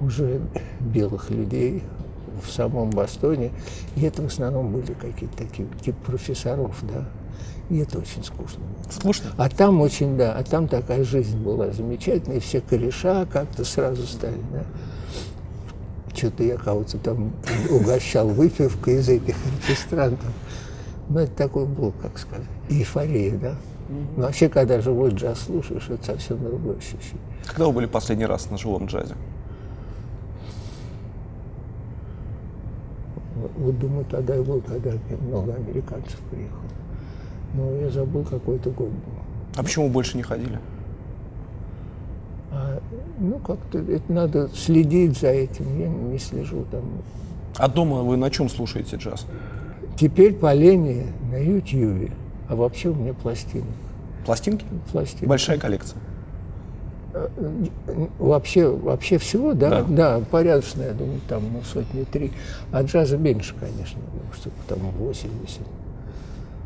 уже 0.00 0.42
белых 0.80 1.30
людей 1.30 1.82
в 2.42 2.50
самом 2.50 2.90
Бостоне, 2.90 3.52
и 3.96 4.04
это 4.04 4.22
в 4.22 4.26
основном 4.26 4.70
были 4.70 4.92
какие-то 4.92 5.36
такие 5.36 5.68
типа 5.82 5.98
профессоров, 6.06 6.76
да. 6.82 7.04
И 7.68 7.78
это 7.78 7.98
очень 7.98 8.22
скучно. 8.22 8.62
Скучно? 8.90 9.30
А 9.36 9.48
там 9.48 9.80
очень, 9.80 10.16
да, 10.16 10.32
а 10.32 10.44
там 10.44 10.68
такая 10.68 11.04
жизнь 11.04 11.36
была 11.38 11.72
замечательная, 11.72 12.36
и 12.36 12.40
все 12.40 12.60
кореша 12.60 13.26
как-то 13.26 13.64
сразу 13.64 14.06
стали, 14.06 14.40
да. 14.52 14.64
Что-то 16.14 16.44
я 16.44 16.56
кого-то 16.56 16.96
там 16.98 17.32
угощал 17.70 18.28
выпивкой 18.28 18.94
из 19.00 19.08
этих 19.08 19.36
ресторантов. 19.68 20.32
Ну, 21.08 21.20
это 21.20 21.32
такой 21.32 21.66
был, 21.66 21.92
как 22.00 22.18
сказать, 22.18 22.46
эйфория, 22.68 23.36
да. 23.36 23.56
Но 24.16 24.24
вообще, 24.24 24.48
когда 24.48 24.80
живой 24.80 25.10
джаз 25.10 25.40
слушаешь, 25.40 25.88
это 25.88 26.04
совсем 26.04 26.42
другое 26.42 26.76
ощущение. 26.76 27.20
Когда 27.46 27.66
вы 27.66 27.72
были 27.72 27.86
последний 27.86 28.26
раз 28.26 28.50
на 28.50 28.58
живом 28.58 28.86
джазе? 28.86 29.14
Вот 33.66 33.80
думаю, 33.80 34.04
тогда 34.04 34.36
и 34.36 34.42
был, 34.42 34.60
когда 34.60 34.92
много 35.28 35.52
американцев 35.54 36.20
приехало. 36.30 36.60
Но 37.52 37.72
я 37.72 37.90
забыл, 37.90 38.22
какой 38.22 38.56
это 38.56 38.70
год 38.70 38.90
был. 38.90 39.22
А 39.56 39.62
почему 39.64 39.88
больше 39.88 40.16
не 40.16 40.22
ходили? 40.22 40.60
А, 42.52 42.80
ну, 43.18 43.40
как-то 43.40 43.78
это 43.78 44.12
надо 44.12 44.48
следить 44.54 45.18
за 45.18 45.30
этим. 45.30 45.80
Я 45.80 45.88
не 45.88 46.16
слежу 46.20 46.64
там. 46.70 46.84
А 47.56 47.66
дома 47.66 48.02
вы 48.02 48.16
на 48.16 48.30
чем 48.30 48.48
слушаете 48.48 48.98
джаз? 48.98 49.26
Теперь 49.98 50.34
по 50.34 50.54
лени 50.54 51.08
на 51.32 51.36
Ютьюбе. 51.36 52.12
А 52.48 52.54
вообще 52.54 52.90
у 52.90 52.94
меня 52.94 53.14
пластины. 53.14 53.66
Пластинки? 54.24 54.64
Пластинки. 54.92 55.24
Большая 55.24 55.58
коллекция. 55.58 56.00
Э, 57.16 57.28
вообще, 58.18 58.68
вообще 58.68 59.16
всего, 59.16 59.54
да, 59.54 59.82
да, 59.82 60.18
да 60.18 60.20
порядочно, 60.30 60.82
я 60.82 60.92
думаю, 60.92 61.20
там 61.28 61.42
ну, 61.50 61.62
сотни 61.62 62.04
три. 62.04 62.32
А 62.72 62.82
джаза 62.82 63.16
меньше, 63.16 63.54
конечно, 63.58 64.00
что 64.34 64.50
там 64.68 64.78
80. 64.98 65.60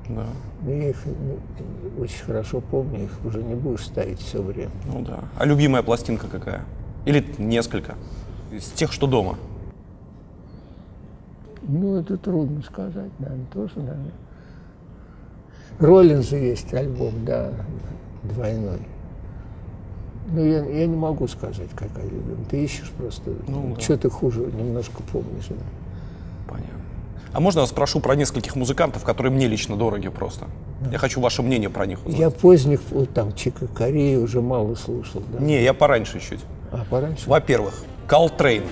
Да. 0.08 0.26
Но 0.62 0.70
я 0.72 0.90
их 0.90 0.96
ну, 1.06 2.02
очень 2.02 2.24
хорошо 2.24 2.60
помню, 2.60 3.04
их 3.04 3.24
уже 3.24 3.42
не 3.44 3.54
будешь 3.54 3.86
ставить 3.86 4.18
все 4.18 4.42
время. 4.42 4.72
Ну 4.92 5.02
да. 5.02 5.20
А 5.38 5.44
любимая 5.44 5.84
пластинка 5.84 6.26
какая? 6.26 6.64
Или 7.04 7.24
несколько? 7.38 7.94
Из 8.50 8.64
тех, 8.70 8.92
что 8.92 9.06
дома? 9.06 9.38
Ну, 11.62 11.96
это 11.96 12.16
трудно 12.16 12.62
сказать, 12.62 13.12
наверное, 13.20 13.46
тоже, 13.52 13.74
наверное. 13.76 14.12
Роллинза 15.78 16.36
есть 16.36 16.74
альбом, 16.74 17.24
да, 17.24 17.52
двойной. 18.24 18.80
Ну, 20.32 20.44
я, 20.44 20.64
я 20.64 20.86
не 20.86 20.96
могу 20.96 21.26
сказать, 21.28 21.70
какая 21.74 22.04
любимая. 22.04 22.44
Ты 22.48 22.64
ищешь 22.64 22.90
просто, 22.96 23.32
ну, 23.48 23.74
да. 23.74 23.80
что 23.80 23.98
ты 23.98 24.10
хуже 24.10 24.40
немножко 24.40 25.02
помнишь. 25.12 25.46
Да. 25.48 25.56
Понятно. 26.48 26.80
А 27.32 27.40
можно 27.40 27.60
я 27.60 27.66
спрошу 27.66 28.00
про 28.00 28.14
нескольких 28.14 28.56
музыкантов, 28.56 29.04
которые 29.04 29.32
мне 29.32 29.46
лично 29.46 29.76
дороги 29.76 30.08
просто? 30.08 30.46
Да. 30.80 30.92
Я 30.92 30.98
хочу 30.98 31.20
ваше 31.20 31.42
мнение 31.42 31.70
про 31.70 31.86
них 31.86 32.04
узнать. 32.04 32.20
Я 32.20 32.30
поздних, 32.30 32.80
вот 32.90 33.12
там, 33.12 33.34
Чика 33.34 33.66
Кореи 33.66 34.16
уже 34.16 34.40
мало 34.40 34.74
слушал. 34.74 35.22
Да. 35.32 35.38
Не, 35.38 35.62
я 35.62 35.74
пораньше 35.74 36.20
чуть. 36.20 36.40
А, 36.72 36.84
пораньше? 36.88 37.28
Во-первых, 37.28 37.84
Колтрейн. 38.06 38.62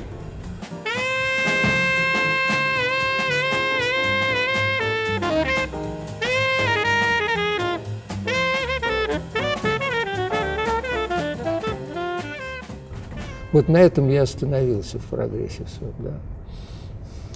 Вот 13.59 13.67
на 13.67 13.79
этом 13.79 14.09
я 14.09 14.23
остановился 14.23 15.01
в 15.01 15.07
прогрессе 15.07 15.65
своем, 15.67 15.93
да. 15.99 16.13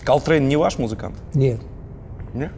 Колтрейн 0.04 0.46
не 0.46 0.54
ваш 0.54 0.78
музыкант? 0.78 1.16
Нет. 1.34 1.58
Нет? 2.32 2.52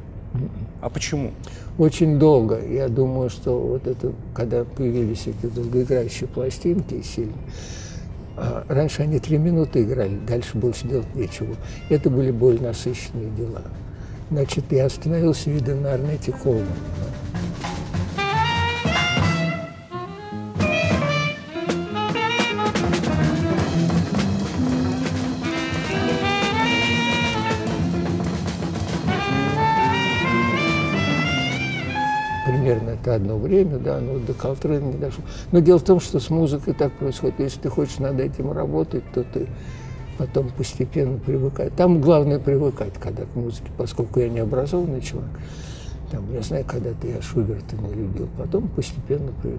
А 0.83 0.91
почему? 0.91 1.31
Очень 1.79 2.19
долго. 2.19 2.63
Я 2.63 2.89
думаю, 2.91 3.31
что 3.31 3.59
вот 3.59 3.87
это, 3.87 4.13
когда 4.35 4.65
появились 4.65 5.29
эти 5.29 5.47
долгоиграющие 5.47 6.29
пластинки 6.29 7.01
сильно, 7.01 7.33
а 8.37 8.67
раньше 8.69 9.01
они 9.01 9.19
три 9.19 9.39
минуты 9.39 9.83
играли, 9.83 10.19
дальше 10.29 10.59
больше 10.59 10.87
делать 10.87 11.15
нечего. 11.15 11.55
Это 11.89 12.11
были 12.11 12.33
более 12.33 12.61
насыщенные 12.61 13.31
дела. 13.31 13.63
Значит, 14.31 14.65
я 14.73 14.85
остановился, 14.85 15.49
видно, 15.49 15.75
на 15.77 15.95
Арнете 15.95 16.33
Колман. 16.33 16.67
Одно 33.15 33.39
время, 33.39 33.79
да, 33.79 34.01
но 34.01 34.19
до 34.19 34.35
Колтрана 34.35 34.81
не 34.81 34.99
дошел. 34.99 35.25
Но 35.53 35.61
дело 35.61 35.79
в 35.79 35.85
том, 35.85 36.01
что 36.01 36.21
с 36.21 36.31
музыкой 36.31 36.75
так 36.75 36.93
происходит. 36.93 37.41
Если 37.41 37.61
ты 37.61 37.69
хочешь 37.69 37.99
над 37.99 38.21
этим 38.21 38.53
работать, 38.53 39.05
то 39.13 39.25
ты 39.25 39.47
потом 40.19 40.51
постепенно 40.51 41.19
привыкаешь. 41.19 41.73
Там 41.77 42.01
главное 42.01 42.39
привыкать, 42.39 42.95
когда 43.01 43.25
к 43.25 43.35
музыке, 43.35 43.71
поскольку 43.77 44.21
я 44.21 44.29
не 44.29 44.41
образованный 44.41 45.01
человек. 45.01 45.31
Там, 46.11 46.33
я 46.33 46.43
знаю, 46.43 46.65
когда-то 46.65 47.07
я 47.07 47.21
Шуберта 47.23 47.77
не 47.77 47.95
любил, 47.95 48.29
потом 48.39 48.69
постепенно 48.69 49.33
при, 49.43 49.59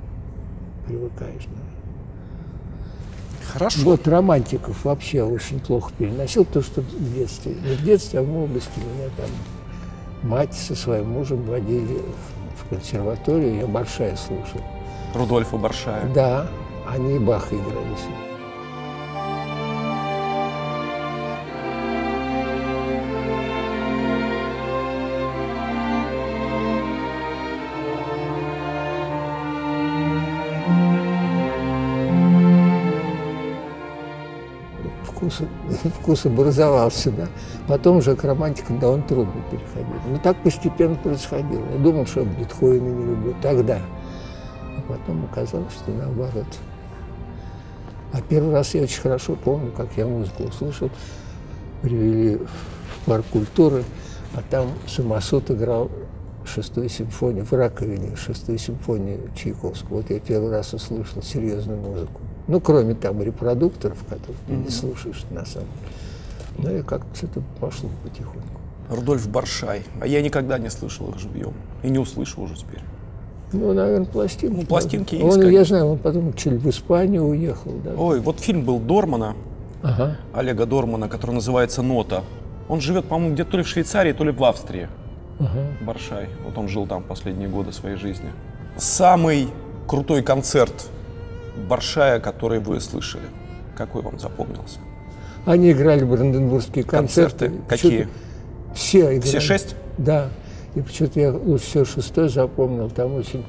привыкаешь. 0.88 1.46
Да. 1.48 1.62
Хорошо. 3.52 3.82
Вот 3.84 4.08
романтиков 4.08 4.84
вообще 4.86 5.24
очень 5.24 5.60
плохо 5.60 5.92
переносил, 5.98 6.46
то, 6.46 6.62
что 6.62 6.82
в 6.82 7.14
детстве. 7.14 7.54
Не 7.54 7.76
в 7.76 7.84
детстве, 7.84 8.20
а 8.20 8.24
в 8.24 8.28
молодости 8.28 8.80
меня 8.80 9.10
там 9.18 9.30
мать 10.30 10.54
со 10.54 10.76
своим 10.76 11.10
мужем 11.10 11.44
водили 11.44 12.00
в 12.00 12.35
консерваторию, 12.70 13.58
я 13.58 13.68
Баршая 13.68 14.16
слушал. 14.16 14.62
Рудольфа 15.14 15.58
Баршая. 15.58 16.06
Да, 16.14 16.48
они 16.88 17.16
и 17.16 17.20
Баха 17.20 17.56
играли 17.56 17.96
с 17.96 18.06
ним. 18.06 18.25
Вкус, 35.90 36.26
образовался, 36.26 37.12
да. 37.12 37.28
Потом 37.68 37.98
уже 37.98 38.16
к 38.16 38.24
романтикам 38.24 38.80
довольно 38.80 39.04
трудно 39.04 39.42
переходить. 39.50 40.02
Но 40.10 40.18
так 40.20 40.42
постепенно 40.44 40.96
происходило. 40.96 41.64
Я 41.74 41.80
думал, 41.80 42.06
что 42.06 42.24
Бетховена 42.24 42.90
не 42.90 43.06
люблю 43.06 43.36
тогда. 43.42 43.80
А 44.78 44.82
потом 44.88 45.26
оказалось, 45.32 45.74
что 45.74 45.92
наоборот. 45.92 46.48
А 48.14 48.22
первый 48.22 48.54
раз 48.54 48.74
я 48.74 48.84
очень 48.84 49.02
хорошо 49.02 49.36
помню, 49.36 49.72
как 49.72 49.90
я 49.98 50.06
музыку 50.06 50.44
услышал. 50.44 50.90
Привели 51.82 52.38
в 52.38 53.06
парк 53.06 53.26
культуры, 53.32 53.84
а 54.34 54.42
там 54.50 54.70
самосуд 54.88 55.52
играл 55.52 55.92
шестую 56.46 56.90
симфонию, 56.90 57.46
в 57.46 57.54
раковине 57.54 58.16
шестую 58.16 58.58
симфонию 58.58 59.32
Чайковского. 59.36 59.98
Вот 59.98 60.10
я 60.10 60.20
первый 60.20 60.52
раз 60.52 60.74
услышал 60.74 61.22
серьезную 61.22 61.80
музыку. 61.80 62.22
Ну, 62.48 62.60
кроме 62.60 62.94
там 62.94 63.22
репродукторов, 63.22 64.04
которых 64.08 64.38
ты 64.48 64.54
не 64.54 64.70
слушаешь 64.70 65.24
на 65.32 65.46
самом 65.46 65.68
деле. 66.58 66.70
Ну, 66.72 66.80
и 66.80 66.82
как-то 66.84 67.16
что-то 67.16 67.42
пошло 67.60 67.90
потихоньку. 68.04 68.60
Рудольф 68.90 69.28
Баршай. 69.28 69.84
А 70.00 70.08
я 70.08 70.22
никогда 70.22 70.60
не 70.60 70.70
слышал 70.70 71.10
их 71.10 71.20
живьем. 71.20 71.54
И 71.84 71.90
не 71.90 71.98
услышу 71.98 72.42
уже 72.42 72.56
теперь. 72.56 72.82
Ну, 73.52 73.74
наверное, 73.74 74.06
пластинки. 74.06 74.62
Ну, 74.62 74.66
пластинки 74.66 75.16
он, 75.16 75.26
есть, 75.26 75.38
Я 75.38 75.44
конечно. 75.44 75.66
знаю, 75.66 75.92
он 75.92 75.98
потом 75.98 76.34
чуть 76.34 76.54
в 76.54 76.70
Испанию 76.70 77.24
уехал, 77.24 77.72
да. 77.84 77.94
Ой, 77.98 78.20
вот 78.20 78.40
фильм 78.40 78.64
был 78.64 78.80
Дормана, 78.80 79.36
Ага. 79.82 80.18
Олега 80.34 80.66
Дормана, 80.66 81.08
который 81.08 81.32
называется 81.32 81.82
«Нота». 81.82 82.24
Он 82.68 82.82
живет, 82.82 83.06
по-моему, 83.06 83.34
где-то 83.36 83.52
то 83.52 83.58
ли 83.58 83.64
в 83.64 83.68
Швейцарии, 83.68 84.14
то 84.14 84.24
ли 84.24 84.32
в 84.32 84.44
Австрии. 84.44 84.88
Ага. 85.40 85.68
Баршай. 85.82 86.28
Вот 86.46 86.58
он 86.58 86.68
жил 86.68 86.88
там 86.88 87.04
последние 87.04 87.48
годы 87.50 87.72
своей 87.72 87.96
жизни. 87.98 88.30
Самый 88.78 89.50
крутой 89.88 90.24
концерт 90.24 90.90
Баршая, 91.68 92.20
который 92.20 92.60
вы 92.60 92.80
слышали. 92.80 93.26
Какой 93.78 94.02
вам 94.02 94.20
запомнился? 94.20 94.80
Они 95.46 95.72
играли 95.72 96.04
бранденбургские 96.04 96.84
концерты. 96.84 97.50
Концерты? 97.50 97.68
Какие? 97.68 98.08
Все 98.74 99.00
играли. 99.02 99.22
Все 99.22 99.40
шесть? 99.40 99.76
Да. 99.98 100.30
И 100.76 100.82
почему-то 100.82 101.20
я 101.20 101.32
лучше 101.32 101.66
всего 101.66 101.86
шестой 101.86 102.30
запомнил. 102.30 102.90
Там 102.90 103.16
очень 103.16 103.46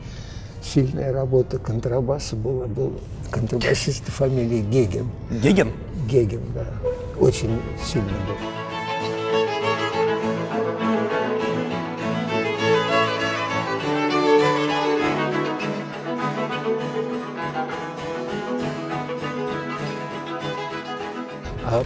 сильная 0.63 1.13
работа 1.13 1.59
контрабаса 1.59 2.37
была. 2.37 2.67
Был 2.67 2.93
контрабасист 3.31 4.05
фамилии 4.05 4.61
Геген. 4.61 5.11
Геген? 5.31 5.73
Геген, 6.09 6.43
да. 6.55 6.67
Очень 7.19 7.59
сильно 7.85 8.09
был. 8.29 8.66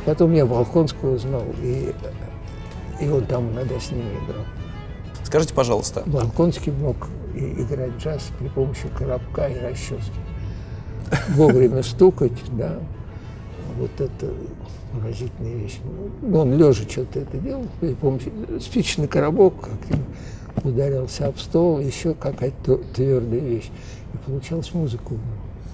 Потом 0.05 0.33
я 0.33 0.47
Волконского 0.47 1.19
знал, 1.19 1.45
и, 1.63 1.93
и 3.01 3.09
он 3.09 3.25
там 3.27 3.51
иногда 3.53 3.79
с 3.79 3.91
ними 3.91 4.13
играл. 4.25 4.45
Скажите, 5.25 5.55
пожалуйста, 5.55 6.03
Волконский 6.07 6.73
мог 6.73 7.09
и- 7.35 7.63
играть 7.63 7.97
джаз 7.99 8.31
при 8.39 8.49
помощи 8.49 8.89
коробка 8.97 9.47
и 9.47 9.59
расчески. 9.61 10.13
Вовремя 11.31 11.83
стукать, 11.83 12.33
да. 12.53 12.79
Вот 13.79 13.91
это 14.01 14.33
поразительная 14.93 15.55
вещь. 15.55 15.79
Ну, 16.23 16.41
он 16.41 16.57
лежа 16.57 16.83
что-то 16.89 17.21
это 17.21 17.37
делал, 17.39 17.67
при 17.81 17.95
помощи 17.95 18.33
спичечный 18.61 19.07
коробок 19.09 19.55
как 19.61 20.65
ударился 20.65 21.27
об 21.27 21.39
стол, 21.39 21.79
еще 21.79 22.15
какая-то 22.15 22.79
твердая 22.95 23.41
вещь. 23.41 23.71
И 24.13 24.17
получалась 24.19 24.75
музыка. 24.75 25.09
у 25.11 25.15
него. 25.15 25.23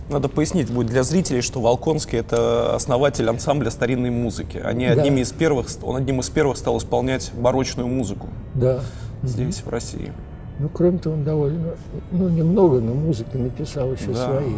Надо 0.08 0.28
пояснить 0.28 0.70
будет 0.70 0.86
для 0.88 1.02
зрителей, 1.02 1.40
что 1.40 1.60
Волконский 1.60 2.18
это 2.18 2.74
основатель 2.74 3.28
ансамбля 3.28 3.70
старинной 3.70 4.10
музыки. 4.10 4.58
Они 4.58 4.86
Да. 4.86 4.92
одними 4.92 5.20
из 5.20 5.32
первых, 5.32 5.66
он 5.82 5.96
одним 5.96 6.20
из 6.20 6.28
первых 6.30 6.56
стал 6.56 6.78
исполнять 6.78 7.32
барочную 7.34 7.88
музыку 7.88 8.28
Да. 8.54 8.80
здесь, 9.22 9.62
в 9.62 9.68
России. 9.68 10.12
Ну, 10.58 10.68
кроме 10.68 10.98
того, 10.98 11.16
он 11.16 11.24
довольно, 11.24 11.74
ну, 12.12 12.28
немного, 12.28 12.80
но 12.80 12.94
музыки 12.94 13.36
написал 13.36 13.92
еще 13.92 14.12
Да. 14.12 14.26
свои. 14.26 14.54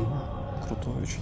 Крутой 0.66 1.02
очень. 1.02 1.20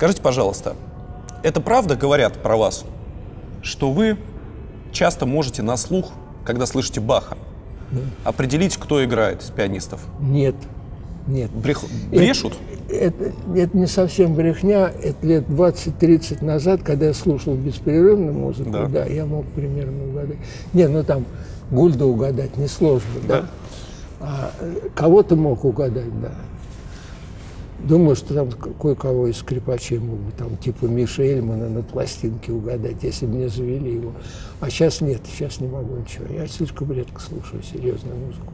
Скажите, 0.00 0.22
пожалуйста, 0.22 0.76
это 1.42 1.60
правда 1.60 1.94
говорят 1.94 2.38
про 2.38 2.56
вас, 2.56 2.86
что 3.60 3.92
вы 3.92 4.16
часто 4.92 5.26
можете 5.26 5.60
на 5.62 5.76
слух, 5.76 6.12
когда 6.42 6.64
слышите 6.64 7.02
Баха, 7.02 7.36
определить, 8.24 8.78
кто 8.78 9.04
играет 9.04 9.42
из 9.42 9.50
пианистов? 9.50 10.00
Нет, 10.18 10.54
нет. 11.26 11.50
Брех- 11.50 11.84
Брешут? 12.10 12.54
Это, 12.88 13.32
это 13.54 13.76
не 13.76 13.86
совсем 13.86 14.34
брехня. 14.34 14.90
Это 15.02 15.26
лет 15.26 15.46
20-30 15.50 16.42
назад, 16.42 16.82
когда 16.82 17.04
я 17.08 17.12
слушал 17.12 17.54
беспрерывно 17.54 18.32
музыку, 18.32 18.70
Да. 18.70 18.86
да. 18.86 19.04
я 19.04 19.26
мог 19.26 19.44
примерно 19.48 20.02
угадать. 20.08 20.38
Не, 20.72 20.88
ну 20.88 21.04
там 21.04 21.26
Гульда 21.70 22.06
угадать 22.06 22.56
несложно, 22.56 23.20
да. 23.28 23.40
Да. 23.42 23.46
А 24.20 24.50
э, 24.60 24.88
кого-то 24.94 25.36
мог 25.36 25.62
угадать, 25.66 26.22
да. 26.22 26.30
Думаю, 27.84 28.14
что 28.14 28.34
там 28.34 28.50
кое-кого 28.50 29.28
из 29.28 29.38
скрипачей 29.38 29.98
мог 29.98 30.18
бы, 30.18 30.32
там, 30.32 30.56
типа 30.58 30.84
Миши 30.84 31.22
Эльмана 31.22 31.68
на 31.68 31.82
пластинке 31.82 32.52
угадать, 32.52 33.02
если 33.02 33.26
бы 33.26 33.36
мне 33.36 33.48
завели 33.48 33.94
его. 33.94 34.12
А 34.60 34.68
сейчас 34.68 35.00
нет, 35.00 35.22
сейчас 35.24 35.60
не 35.60 35.68
могу 35.68 35.96
ничего. 35.96 36.26
Я 36.30 36.46
слишком 36.46 36.92
редко 36.92 37.20
слушаю 37.20 37.62
серьезную 37.62 38.16
музыку. 38.16 38.52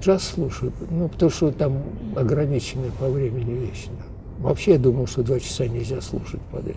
Джаз 0.00 0.24
слушаю, 0.24 0.72
ну, 0.90 1.08
потому 1.08 1.30
что 1.30 1.50
там 1.50 1.82
ограниченная 2.16 2.90
по 2.98 3.08
времени 3.08 3.66
вещь. 3.66 3.86
да. 3.88 4.04
Вообще, 4.38 4.72
я 4.72 4.78
думал, 4.78 5.06
что 5.06 5.22
два 5.22 5.38
часа 5.40 5.66
нельзя 5.66 6.00
слушать 6.00 6.40
подряд. 6.52 6.76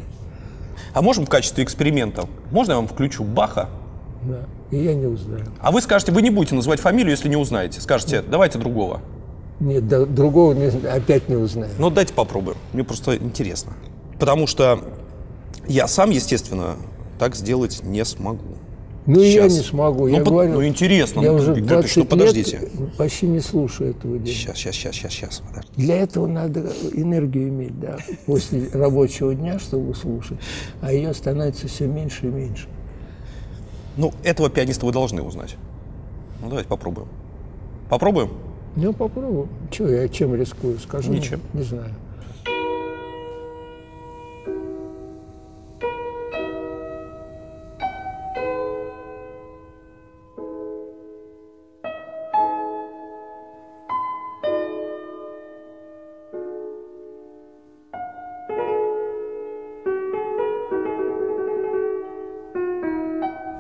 А 0.94 1.02
можем 1.02 1.26
в 1.26 1.30
качестве 1.30 1.64
эксперимента? 1.64 2.28
Можно 2.52 2.72
я 2.72 2.78
вам 2.78 2.88
включу 2.88 3.24
Баха? 3.24 3.70
Да. 4.24 4.40
И 4.72 4.78
я 4.78 4.94
не 4.94 5.06
узнаю. 5.06 5.46
А 5.60 5.72
вы 5.72 5.82
скажете, 5.82 6.12
вы 6.12 6.22
не 6.22 6.30
будете 6.30 6.56
называть 6.56 6.80
фамилию, 6.80 7.12
если 7.12 7.30
не 7.30 7.36
узнаете. 7.38 7.80
Скажете, 7.80 8.22
давайте 8.22 8.58
другого. 8.58 9.02
Нет, 9.62 9.88
да- 9.88 10.06
другого 10.06 10.54
не 10.54 10.66
опять 10.88 11.30
не 11.30 11.36
узнаю. 11.36 11.72
Ну, 11.78 11.90
дайте 11.92 12.14
попробуем. 12.14 12.58
Мне 12.74 12.84
просто 12.84 13.16
интересно. 13.16 13.74
Потому 14.20 14.48
что 14.48 14.80
я 15.68 15.88
сам, 15.88 16.10
естественно, 16.10 16.76
так 17.20 17.36
сделать 17.36 17.84
не 17.84 18.04
смогу. 18.04 18.44
Ну, 19.06 19.20
и 19.20 19.26
я 19.28 19.44
Сейчас. 19.50 19.54
не 19.54 19.60
смогу. 19.64 20.02
Ну, 20.02 20.08
я 20.08 20.24
по- 20.24 20.30
говорю, 20.32 20.54
ну, 20.54 20.66
интересно. 20.68 21.22
Я 21.22 21.32
Ну, 21.32 21.38
уже 21.38 21.54
Виктор 21.54 21.80
20 21.82 21.86
Петрович, 21.90 21.96
ну, 21.96 22.06
подождите. 22.06 22.58
лет 22.60 22.98
почти 22.98 23.28
не 23.28 23.40
слушаю 23.40 23.92
этого 23.92 24.18
дела. 24.18 24.28
Сейчас, 24.36 24.58
сейчас, 24.58 24.76
сейчас, 24.76 24.96
сейчас, 24.96 25.12
сейчас. 25.14 25.42
Для 25.76 25.98
этого 25.98 26.26
надо 26.28 26.72
энергию 26.94 27.50
иметь, 27.50 27.80
да, 27.80 27.98
после 28.26 28.68
рабочего 28.74 29.34
дня, 29.34 29.58
чтобы 29.60 29.94
слушать. 29.96 30.38
А 30.82 30.92
ее 30.94 31.14
становится 31.14 31.68
все 31.68 31.86
меньше 31.88 32.28
и 32.28 32.30
меньше. 32.30 32.68
Ну, 33.98 34.12
этого 34.24 34.50
пианиста 34.50 34.86
вы 34.86 34.92
должны 34.92 35.22
узнать. 35.22 35.56
Ну, 36.42 36.48
давайте 36.50 36.70
попробуем. 36.70 37.08
Попробуем? 37.90 38.30
Ну, 38.76 38.94
попробую. 38.94 39.50
Чего 39.70 39.90
я 39.90 40.08
чем 40.08 40.34
рискую, 40.36 40.80
скажу? 40.80 41.12
Ничем. 41.12 41.42
Не 41.54 41.64
знаю. 41.64 41.94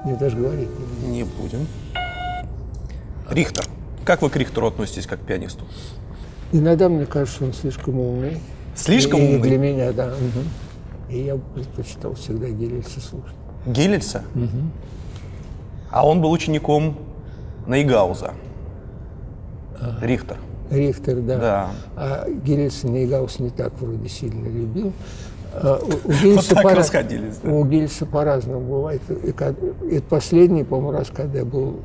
Мне 0.06 0.15
даже 0.15 0.38
говорить. 0.38 0.69
Не 1.04 1.24
будем. 1.24 1.67
Рихтер. 3.30 3.71
Как 4.06 4.22
вы 4.22 4.30
к 4.30 4.36
Рихтеру 4.36 4.68
относитесь 4.68 5.06
как 5.06 5.22
к 5.22 5.24
пианисту? 5.24 5.66
Иногда 6.52 6.90
мне 6.90 7.06
кажется, 7.06 7.44
он 7.44 7.54
слишком 7.54 8.00
умный. 8.00 8.40
Слишком 8.76 9.20
и, 9.20 9.24
и 9.24 9.36
умный? 9.36 9.42
для 9.48 9.58
меня, 9.58 9.92
да. 9.92 10.08
мгм. 10.08 10.48
И 11.10 11.20
я 11.24 11.36
предпочитал 11.36 12.14
всегда 12.16 12.48
Гелельса 12.50 13.00
слушать. 13.00 13.36
Гелельса? 13.66 14.24
А 15.92 16.08
он 16.08 16.22
был 16.22 16.32
учеником 16.32 16.98
Нейгауза. 17.68 18.34
Рихтер. 20.02 20.38
Рихтер, 20.70 21.18
да. 21.22 21.38
Да. 21.38 21.70
А 21.96 22.30
Гельса 22.30 22.88
Нейгаус 22.88 23.40
не 23.40 23.50
так 23.50 23.74
вроде 23.80 24.08
сильно 24.08 24.48
любил. 24.48 24.94
А 25.54 25.80
у, 25.84 26.12
Гельса 26.12 26.56
так 26.56 26.64
пора- 26.64 26.84
да. 27.44 27.52
У 27.52 27.66
Гельса 27.66 28.06
по-разному 28.06 28.62
бывает. 28.62 29.02
И 29.10 30.00
последний, 30.00 30.64
по-моему, 30.64 30.92
раз, 30.92 31.10
когда 31.10 31.40
я 31.40 31.46
был, 31.46 31.80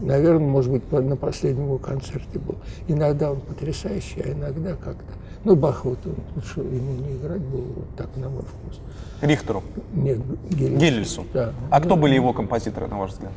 наверное, 0.00 0.46
может 0.46 0.70
быть, 0.70 0.92
на 0.92 1.16
последнем 1.16 1.64
его 1.64 1.78
концерте 1.78 2.38
был. 2.38 2.56
Иногда 2.86 3.32
он 3.32 3.40
потрясающий, 3.40 4.20
а 4.20 4.32
иногда 4.32 4.70
как-то... 4.74 5.04
Ну, 5.44 5.56
Бах 5.56 5.84
вот 5.84 5.98
он, 6.04 6.16
лучше 6.34 6.60
ему 6.60 6.92
не 6.94 7.16
играть 7.16 7.40
было, 7.40 7.62
вот 7.62 7.96
так, 7.96 8.08
на 8.16 8.28
мой 8.28 8.42
вкус. 8.42 8.80
Рихтеру. 9.22 9.62
Нет, 9.94 10.18
Гельс. 10.50 10.80
Гелельсу. 10.80 11.24
Да. 11.32 11.52
А 11.70 11.80
кто 11.80 11.96
были 11.96 12.14
его 12.14 12.32
композиторы, 12.32 12.88
на 12.88 12.98
ваш 12.98 13.12
взгляд? 13.12 13.32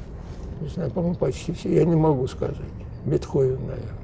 Не 0.60 0.68
знаю, 0.68 0.92
по-моему, 0.92 1.16
почти 1.16 1.54
все. 1.54 1.74
Я 1.74 1.86
не 1.86 1.96
могу 1.96 2.28
сказать. 2.28 2.58
Бетховен, 3.06 3.60
наверное. 3.62 4.01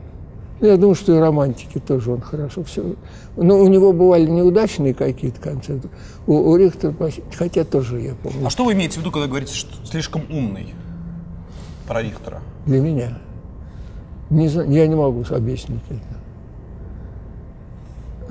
Ну, 0.60 0.68
Я 0.68 0.78
думаю, 0.78 0.96
что 0.96 1.16
и 1.16 1.20
романтики 1.20 1.80
тоже 1.80 2.12
он 2.12 2.22
хорошо 2.22 2.64
все. 2.64 2.96
Но 3.36 3.60
у 3.60 3.68
него 3.68 3.94
бывали 3.94 4.26
неудачные 4.26 4.94
какие-то 4.94 5.40
концерты. 5.40 5.90
У, 6.26 6.34
у 6.34 6.56
Рихтера, 6.58 6.94
хотя 7.36 7.64
тоже 7.64 8.00
я 8.02 8.16
помню, 8.16 8.48
А 8.48 8.50
что 8.50 8.66
вы 8.66 8.74
имеете 8.74 8.96
в 8.96 9.02
виду, 9.02 9.12
когда 9.12 9.28
говорите, 9.28 9.54
что 9.54 9.86
слишком 9.86 10.24
умный 10.30 10.74
про 11.88 12.02
Рихтера? 12.02 12.42
для 12.66 12.82
меня. 12.82 13.18
Не 14.30 14.50
знаю, 14.50 14.70
я 14.72 14.88
не 14.88 14.96
могу 14.96 15.24
объяснить 15.30 15.80
это. 15.90 16.02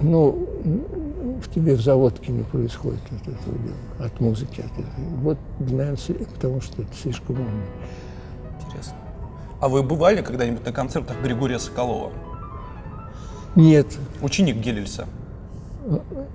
Ну, 0.02 0.46
в 1.42 1.54
тебе 1.54 1.74
в 1.74 1.80
заводке 1.80 2.32
не 2.32 2.42
происходит 2.42 3.00
от 3.10 3.22
этого 3.22 3.58
дела, 3.58 4.06
от 4.06 4.20
музыки. 4.20 4.60
От 4.60 4.72
этого. 4.72 5.16
Вот, 5.22 5.38
наверное, 5.58 5.96
потому 6.34 6.60
что 6.60 6.82
это 6.82 6.94
слишком 6.94 7.36
умный. 7.36 7.64
Интересно. 8.66 8.92
А 9.60 9.68
вы 9.68 9.82
бывали 9.82 10.22
когда-нибудь 10.22 10.64
на 10.64 10.72
концертах 10.72 11.16
Григория 11.22 11.58
Соколова? 11.58 12.12
Нет, 13.54 13.86
Ученик 14.20 14.56
Гелельса. 14.56 15.06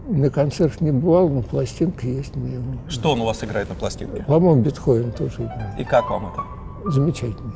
на 0.08 0.30
концерт 0.30 0.82
не 0.82 0.92
бывал, 0.92 1.30
но 1.30 1.42
пластинка 1.44 2.08
есть 2.08 2.36
на 2.36 2.48
его. 2.48 2.64
Что 2.90 3.12
он 3.12 3.22
у 3.22 3.26
вас 3.26 3.44
играет 3.44 3.70
на 3.70 3.76
пластинке? 3.76 4.24
По-моему, 4.28 4.62
Бетховен 4.62 5.12
тоже 5.12 5.44
играет. 5.44 5.80
И 5.80 5.84
как 5.84 6.10
вам 6.10 6.28
это? 6.34 6.92
Замечательный. 6.92 7.54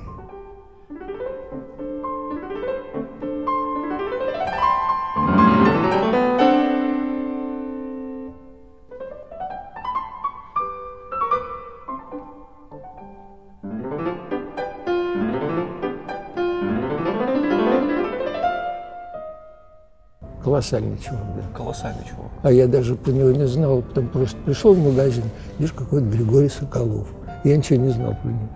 Колоссальный 20.56 20.98
чувак, 20.98 21.24
да. 21.36 21.58
Колоссальный 21.58 22.04
чувак. 22.04 22.32
А 22.44 22.52
я 22.52 22.68
даже 22.68 22.96
про 22.96 23.12
него 23.12 23.32
не 23.32 23.46
знал. 23.46 23.82
Потом 23.82 24.08
просто 24.08 24.38
пришел 24.46 24.74
в 24.74 24.80
магазин, 24.80 25.26
видишь, 25.60 25.74
какой-то 25.74 26.08
Григорий 26.08 26.48
Соколов. 26.48 27.10
Я 27.44 27.58
ничего 27.58 27.80
не 27.80 27.89
знал 27.89 28.15
про 28.22 28.30
него. 28.30 28.50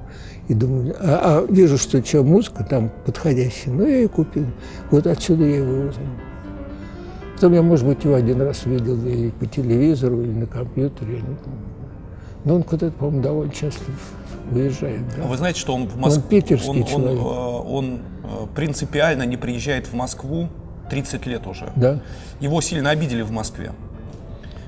И 0.48 0.54
думаю, 0.54 0.96
а, 1.02 1.46
а 1.46 1.52
вижу, 1.52 1.78
что 1.78 2.04
что, 2.04 2.24
музыка 2.24 2.64
там 2.64 2.90
подходящая. 3.06 3.74
Ну, 3.74 3.86
я 3.86 4.04
и 4.04 4.08
купил. 4.08 4.46
Вот 4.92 5.08
отсюда 5.08 5.44
я 5.44 5.58
его 5.58 5.90
узнал. 5.90 6.08
Потом 7.34 7.54
я, 7.54 7.62
может 7.62 7.86
быть, 7.86 8.04
его 8.04 8.16
один 8.16 8.42
раз 8.42 8.66
видел 8.66 8.96
или 9.06 9.30
по 9.32 9.46
телевизору, 9.46 10.22
или 10.22 10.32
на 10.32 10.46
компьютере, 10.46 11.16
я 11.16 11.20
не 11.20 11.36
помню. 11.36 11.60
Но 12.46 12.56
он 12.56 12.64
куда-то, 12.64 12.94
по-моему, 12.94 13.22
довольно 13.22 13.54
часто 13.54 13.84
выезжает. 14.52 15.02
Да? 15.18 15.28
Вы 15.28 15.36
знаете, 15.36 15.60
что 15.60 15.76
он 15.76 15.88
в 15.88 15.98
Москве... 15.98 16.24
Он 16.24 16.30
питерский 16.30 16.70
он, 16.70 16.78
он, 16.78 16.86
человек. 16.86 17.20
э, 17.20 17.24
он, 17.24 18.00
э, 18.24 18.48
принципиально 18.56 19.24
не 19.24 19.36
приезжает 19.36 19.88
в 19.88 19.94
Москву 19.94 20.48
30 20.90 21.26
лет 21.26 21.48
уже. 21.48 21.72
Да? 21.76 22.00
Его 22.40 22.62
сильно 22.62 22.90
обидели 22.90 23.22
в 23.22 23.32
Москве. 23.32 23.72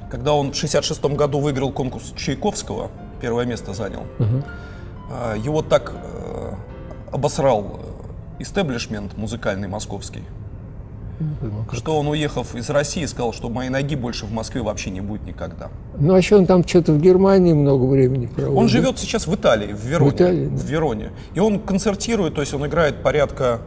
Когда 0.10 0.34
он 0.34 0.52
в 0.52 0.56
66 0.56 1.04
году 1.06 1.40
выиграл 1.40 1.72
конкурс 1.72 2.14
Чайковского, 2.18 2.92
первое 3.22 3.46
место 3.46 3.74
занял, 3.74 4.04
э, 4.20 5.38
его 5.44 5.62
так 5.62 5.94
э, 5.96 6.54
обосрал 7.12 7.80
э, 8.40 8.42
истеблишмент 8.42 9.18
музыкальный 9.18 9.70
московский, 9.70 10.24
как. 11.68 11.78
что 11.78 11.98
он, 11.98 12.08
уехав 12.08 12.56
из 12.56 12.70
России, 12.70 13.06
сказал, 13.06 13.32
что 13.32 13.50
моей 13.50 13.70
ноги 13.70 13.96
больше 13.96 14.26
в 14.26 14.34
Москве 14.34 14.62
вообще 14.62 14.90
не 14.90 15.02
будет 15.02 15.26
никогда. 15.26 15.70
Ну, 15.98 16.14
а 16.14 16.18
еще 16.18 16.36
он 16.36 16.46
там 16.46 16.68
что-то 16.68 16.94
в 16.94 17.00
Германии 17.00 17.54
много 17.54 17.86
времени 17.86 18.26
проводит. 18.26 18.58
Он 18.58 18.68
живет 18.68 19.00
сейчас 19.00 19.28
в 19.28 19.36
Италии, 19.36 19.72
в 19.72 19.86
Вероне. 19.86 20.12
В 20.12 20.16
Италии, 20.16 20.46
да. 20.48 20.58
в 20.58 20.66
Вероне. 20.66 21.12
И 21.36 21.40
он 21.40 21.60
концертирует, 21.60 22.36
то 22.36 22.42
есть 22.42 22.54
он 22.54 22.66
играет 22.66 23.04
порядка, 23.04 23.62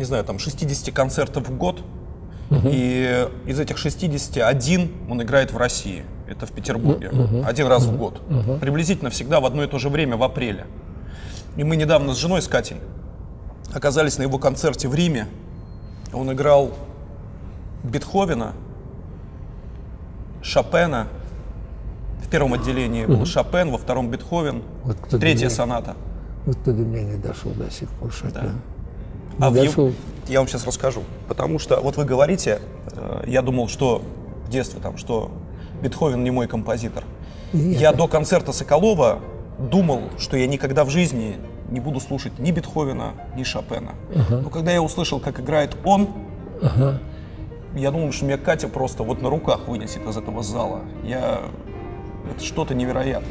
не 0.00 0.04
знаю, 0.06 0.24
там 0.24 0.38
60 0.38 0.92
концертов 0.94 1.48
в 1.48 1.56
год. 1.56 1.82
И 2.64 3.28
из 3.46 3.60
этих 3.60 3.76
60 3.78 4.38
один 4.38 4.90
он 5.08 5.22
играет 5.22 5.52
в 5.52 5.56
России. 5.58 6.02
Это 6.26 6.46
в 6.46 6.52
Петербурге. 6.52 7.10
Один 7.46 7.66
раз 7.68 7.84
в 7.84 7.96
год. 7.96 8.20
Приблизительно 8.60 9.10
всегда 9.10 9.40
в 9.40 9.44
одно 9.44 9.62
и 9.62 9.66
то 9.68 9.78
же 9.78 9.88
время, 9.90 10.16
в 10.16 10.22
апреле. 10.22 10.66
И 11.56 11.64
мы 11.64 11.76
недавно 11.76 12.14
с 12.14 12.16
женой, 12.18 12.40
с 12.40 12.48
Катей, 12.48 12.78
оказались 13.74 14.16
на 14.18 14.22
его 14.22 14.38
концерте 14.38 14.88
в 14.88 14.94
Риме. 14.94 15.26
Он 16.14 16.32
играл 16.32 16.70
Бетховена, 17.84 18.52
Шопена. 20.42 21.06
В 22.24 22.28
первом 22.30 22.54
отделении 22.54 23.04
был 23.06 23.26
Шопен, 23.26 23.70
во 23.70 23.78
втором 23.78 24.10
Бетховен, 24.10 24.62
Вот 24.84 24.96
третья 25.20 25.46
меня- 25.46 25.50
соната. 25.50 25.94
Вот 26.46 26.56
до 26.64 26.72
меня 26.72 27.02
не 27.02 27.16
дошел 27.18 27.50
до 27.52 27.70
сих 27.70 27.88
пор 27.90 28.12
Шопен. 28.12 28.60
А 29.40 29.50
в 29.50 29.54
ев- 29.56 29.66
дошел. 29.66 29.92
Я 30.28 30.38
вам 30.38 30.48
сейчас 30.48 30.66
расскажу. 30.66 31.02
Потому 31.28 31.58
что 31.58 31.80
вот 31.80 31.96
вы 31.96 32.04
говорите, 32.04 32.60
э, 32.92 33.24
я 33.26 33.42
думал, 33.42 33.68
что 33.68 34.02
в 34.46 34.50
детстве 34.50 34.80
там, 34.80 34.96
что 34.96 35.30
Бетховен 35.82 36.22
не 36.22 36.30
мой 36.30 36.46
композитор. 36.46 37.04
Нет. 37.52 37.80
Я 37.80 37.92
до 37.92 38.06
концерта 38.06 38.52
Соколова 38.52 39.20
думал, 39.58 40.02
что 40.18 40.36
я 40.36 40.46
никогда 40.46 40.84
в 40.84 40.90
жизни 40.90 41.36
не 41.68 41.80
буду 41.80 42.00
слушать 42.00 42.38
ни 42.38 42.50
Бетховена, 42.50 43.12
ни 43.36 43.42
Шопена. 43.42 43.92
Но 44.30 44.50
когда 44.50 44.72
я 44.72 44.82
услышал, 44.82 45.20
как 45.20 45.40
играет 45.40 45.76
он, 45.84 46.08
я 47.74 47.90
думал, 47.90 48.12
что 48.12 48.24
меня 48.24 48.38
Катя 48.38 48.68
просто 48.68 49.02
вот 49.02 49.22
на 49.22 49.30
руках 49.30 49.68
вынесет 49.68 50.06
из 50.06 50.16
этого 50.16 50.42
зала. 50.42 50.80
Я... 51.04 51.42
Это 52.34 52.44
что-то 52.44 52.74
невероятное. 52.74 53.30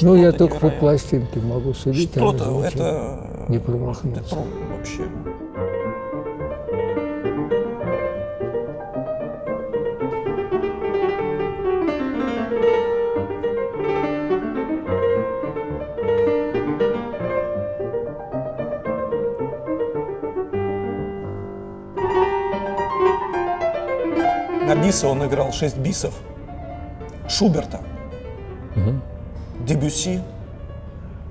Ну, 0.00 0.14
я 0.16 0.32
только 0.32 0.54
по 0.54 0.66
невероятное. 0.66 0.80
пластинке 0.80 1.40
могу 1.40 1.74
судить. 1.74 2.16
она 2.16 2.32
Что-то, 2.32 2.64
это... 2.64 3.46
не 3.48 3.58
промахнуться. 3.58 4.20
Это 4.20 4.44
вообще... 4.84 5.08
На 24.66 24.74
биса 24.76 25.08
он 25.08 25.24
играл 25.26 25.52
6 25.52 25.78
бисов. 25.78 26.14
Шуберта. 27.28 27.80
Дебюси. 29.66 30.22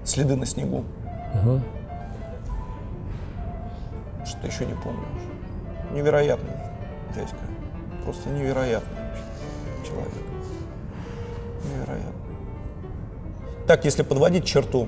Следы 0.03 0.35
на 0.35 0.45
снегу. 0.45 0.85
Что 4.25 4.47
еще 4.47 4.65
не 4.65 4.73
помню. 4.75 5.01
уже. 5.15 5.93
Невероятный 5.95 6.55
дядька. 7.15 7.37
Просто 8.03 8.29
невероятный 8.29 9.03
человек. 9.85 10.13
Невероятный. 11.65 12.13
Так, 13.67 13.85
если 13.85 14.03
подводить 14.03 14.45
черту, 14.45 14.87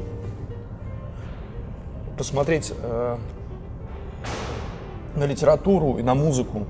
посмотреть 2.17 2.73
э, 2.77 3.17
на 5.15 5.23
литературу 5.25 5.97
и 5.97 6.03
на 6.03 6.13
музыку, 6.15 6.65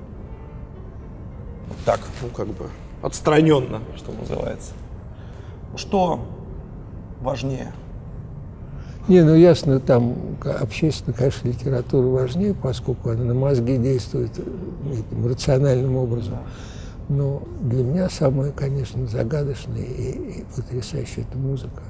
вот 1.67 1.77
так, 1.85 1.99
ну 2.21 2.29
как 2.29 2.47
бы 2.47 2.69
отстраненно, 3.01 3.81
что 3.95 4.11
называется. 4.11 4.73
Что 5.75 6.19
важнее? 7.21 7.73
Не, 9.07 9.21
ну 9.23 9.35
ясно, 9.35 9.79
там 9.79 10.15
общественно, 10.43 11.13
конечно, 11.15 11.47
литература 11.47 12.07
важнее, 12.07 12.55
поскольку 12.55 13.11
она 13.11 13.23
на 13.23 13.33
мозги 13.35 13.77
действует 13.77 14.31
э, 14.39 14.41
этим 14.93 15.27
рациональным 15.27 15.95
образом. 15.95 16.39
Но 17.07 17.43
для 17.61 17.83
меня 17.83 18.09
самое, 18.09 18.51
конечно, 18.51 19.05
загадочное 19.05 19.83
и, 19.83 20.39
и 20.39 20.45
потрясающее– 20.55 21.25
это 21.29 21.37
музыка. 21.37 21.83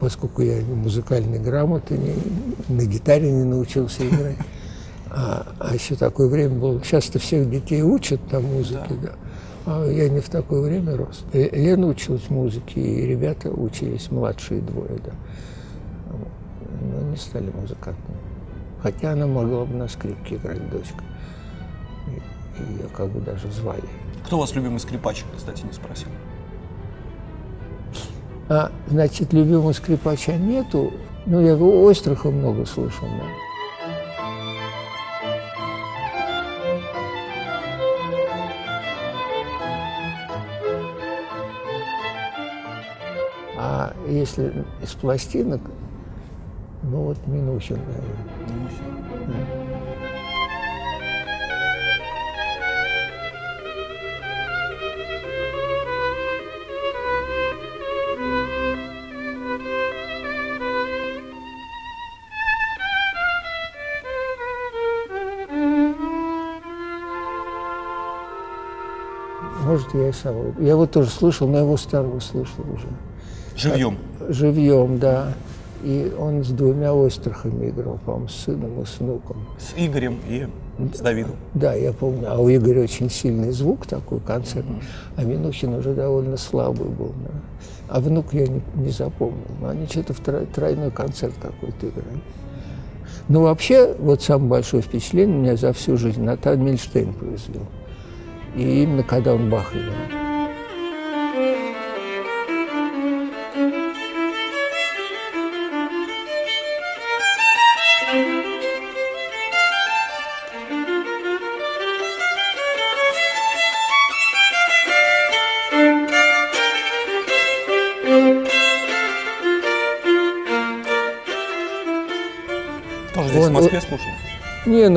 поскольку 0.00 0.42
я 0.42 0.62
музыкальной 0.62 1.38
грамоты 1.38 1.98
не, 1.98 2.14
на 2.74 2.86
гитаре 2.86 3.30
не 3.30 3.44
научился 3.44 4.08
играть. 4.08 4.36
А, 5.10 5.46
а 5.58 5.74
еще 5.74 5.96
такое 5.96 6.28
время 6.28 6.58
было. 6.58 6.82
Сейчас-то 6.82 7.18
всех 7.18 7.50
детей 7.50 7.82
учат 7.82 8.20
на 8.30 8.40
музыке, 8.40 8.94
да. 9.02 9.08
да. 9.08 9.12
А 9.66 9.86
я 9.86 10.08
не 10.08 10.20
в 10.20 10.28
такое 10.28 10.62
время 10.62 10.96
рос. 10.96 11.24
Лена 11.32 11.88
училась 11.88 12.30
музыке, 12.30 12.80
и 12.80 13.06
ребята 13.06 13.50
учились, 13.50 14.10
младшие 14.10 14.60
двое, 14.60 14.98
да. 15.04 15.12
Не 17.08 17.16
стали 17.16 17.50
музыкантами. 17.50 18.18
Хотя 18.82 19.12
она 19.12 19.26
могла 19.26 19.64
бы 19.64 19.74
на 19.74 19.88
скрипке 19.88 20.36
играть, 20.36 20.70
дочка. 20.70 21.02
Ее 22.58 22.88
как 22.94 23.08
бы 23.08 23.20
даже 23.20 23.50
звали. 23.50 23.88
Кто 24.26 24.36
у 24.36 24.40
вас 24.40 24.54
любимый 24.54 24.78
скрипач, 24.78 25.24
кстати, 25.36 25.64
не 25.64 25.72
спросил? 25.72 26.08
А, 28.48 28.70
значит, 28.88 29.32
любимого 29.32 29.72
скрипача 29.72 30.36
нету. 30.36 30.92
Ну, 31.26 31.40
я 31.40 31.52
его 31.52 31.84
Ойстраха 31.84 32.30
много 32.30 32.66
слушал, 32.66 33.08
да. 33.08 33.24
А 43.56 43.92
если 44.08 44.64
из 44.82 44.92
пластинок, 44.92 45.60
ну 46.82 47.02
вот 47.02 47.18
Минухин, 47.26 47.78
наверное. 47.78 48.16
Минухин. 48.48 48.84
Да. 49.26 49.68
Может, 69.68 69.92
я 69.92 70.08
и 70.08 70.12
сам. 70.12 70.34
Я 70.58 70.70
его 70.70 70.86
тоже 70.86 71.10
слышал, 71.10 71.46
но 71.46 71.58
его 71.58 71.76
старого 71.76 72.20
слышал 72.20 72.64
уже. 72.72 72.88
Живьем? 73.54 73.98
Живьем, 74.28 74.98
да. 74.98 75.34
И 75.82 76.12
он 76.18 76.42
с 76.42 76.48
двумя 76.48 76.92
Ойстрахами 76.92 77.70
играл, 77.70 77.98
по-моему, 78.04 78.28
с 78.28 78.34
сыном 78.34 78.82
и 78.82 78.84
с 78.84 78.98
внуком. 78.98 79.36
С 79.58 79.74
Игорем 79.76 80.18
и 80.28 80.46
с 80.92 80.98
Давидом? 81.00 81.36
Да, 81.54 81.74
я 81.74 81.92
помню. 81.92 82.26
А 82.28 82.38
у 82.38 82.50
Игоря 82.50 82.82
очень 82.82 83.10
сильный 83.10 83.52
звук 83.52 83.86
такой 83.86 84.18
mm-hmm. 84.18 84.82
а 85.16 85.24
Минухин 85.24 85.74
уже 85.74 85.94
довольно 85.94 86.36
слабый 86.36 86.88
был. 86.88 87.12
Да. 87.24 87.30
А 87.88 88.00
внук 88.00 88.32
я 88.32 88.46
не, 88.46 88.60
не 88.74 88.90
запомнил. 88.90 89.46
Но 89.60 89.68
они 89.68 89.86
что-то 89.86 90.14
в 90.14 90.20
тройной 90.20 90.90
концерт 90.90 91.34
какой-то 91.40 91.88
играли. 91.88 92.20
Ну, 93.28 93.42
вообще, 93.42 93.94
вот 93.98 94.22
самое 94.22 94.50
большое 94.50 94.82
впечатление 94.82 95.36
у 95.36 95.40
меня 95.40 95.56
за 95.56 95.72
всю 95.72 95.96
жизнь 95.96 96.22
Натан 96.22 96.64
Мильштейн 96.64 97.12
произвел. 97.12 97.66
И 98.56 98.82
именно 98.82 99.02
когда 99.02 99.34
он 99.34 99.50
Бах 99.50 99.72
играл. 99.74 100.17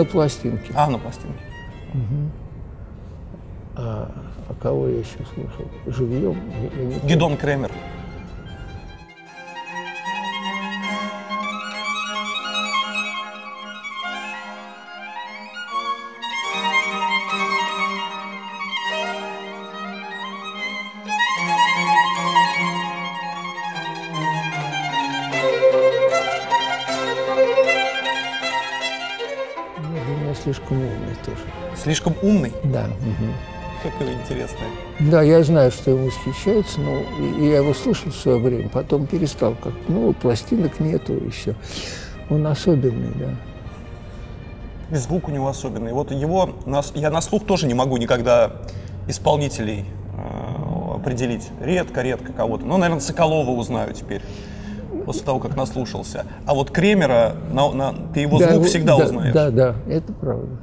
На 0.02 0.06
пластинке. 0.06 0.74
А, 0.76 0.90
на 0.90 0.98
пластинке. 0.98 1.44
Угу. 1.94 2.32
А, 3.76 4.12
а 4.50 4.54
кого 4.62 4.88
я 4.88 5.00
еще 5.00 5.18
слушал? 5.34 5.66
Живьем? 5.88 6.38
Гидон 7.04 7.38
Кремер. 7.38 7.72
Слишком 31.82 32.16
умный? 32.22 32.54
Да. 32.64 32.86
Угу. 32.86 33.32
Какое 33.84 34.14
интересное. 34.14 34.68
Да, 35.00 35.24
я 35.24 35.44
знаю, 35.44 35.72
что 35.72 35.92
ему 35.92 36.08
восхищается, 36.08 36.80
но 36.80 37.02
я 37.44 37.58
его 37.58 37.74
слушал 37.74 38.12
в 38.12 38.16
свое 38.16 38.38
время, 38.38 38.70
потом 38.70 39.08
перестал. 39.08 39.56
Как, 39.56 39.74
ну, 39.88 40.14
пластинок 40.14 40.80
нету 40.80 41.16
и 41.16 41.30
все. 41.30 41.56
Он 42.30 42.46
особенный, 42.46 43.12
да. 43.16 44.96
И 44.96 45.00
звук 45.00 45.28
у 45.28 45.32
него 45.32 45.48
особенный. 45.48 45.94
Вот 45.94 46.12
его, 46.12 46.52
я 46.94 47.10
на 47.10 47.22
слух 47.22 47.46
тоже 47.46 47.66
не 47.66 47.74
могу 47.74 47.98
никогда 47.98 48.52
исполнителей 49.08 49.86
э, 50.16 50.96
определить. 50.96 51.50
Редко-редко 51.62 52.34
кого-то. 52.34 52.66
Ну, 52.66 52.78
наверное, 52.78 53.02
Соколова 53.02 53.50
узнаю 53.52 53.94
теперь 53.94 54.22
после 55.06 55.24
того, 55.24 55.40
как 55.40 55.56
наслушался. 55.56 56.26
А 56.46 56.54
вот 56.54 56.70
Кремера, 56.70 57.36
на, 57.52 57.72
на, 57.72 57.94
ты 58.14 58.20
его 58.20 58.38
да, 58.38 58.54
звук 58.54 58.68
всегда 58.68 58.98
да, 58.98 59.06
узнаешь. 59.06 59.34
Да, 59.34 59.50
да, 59.50 59.76
это 59.88 60.14
правда. 60.14 60.58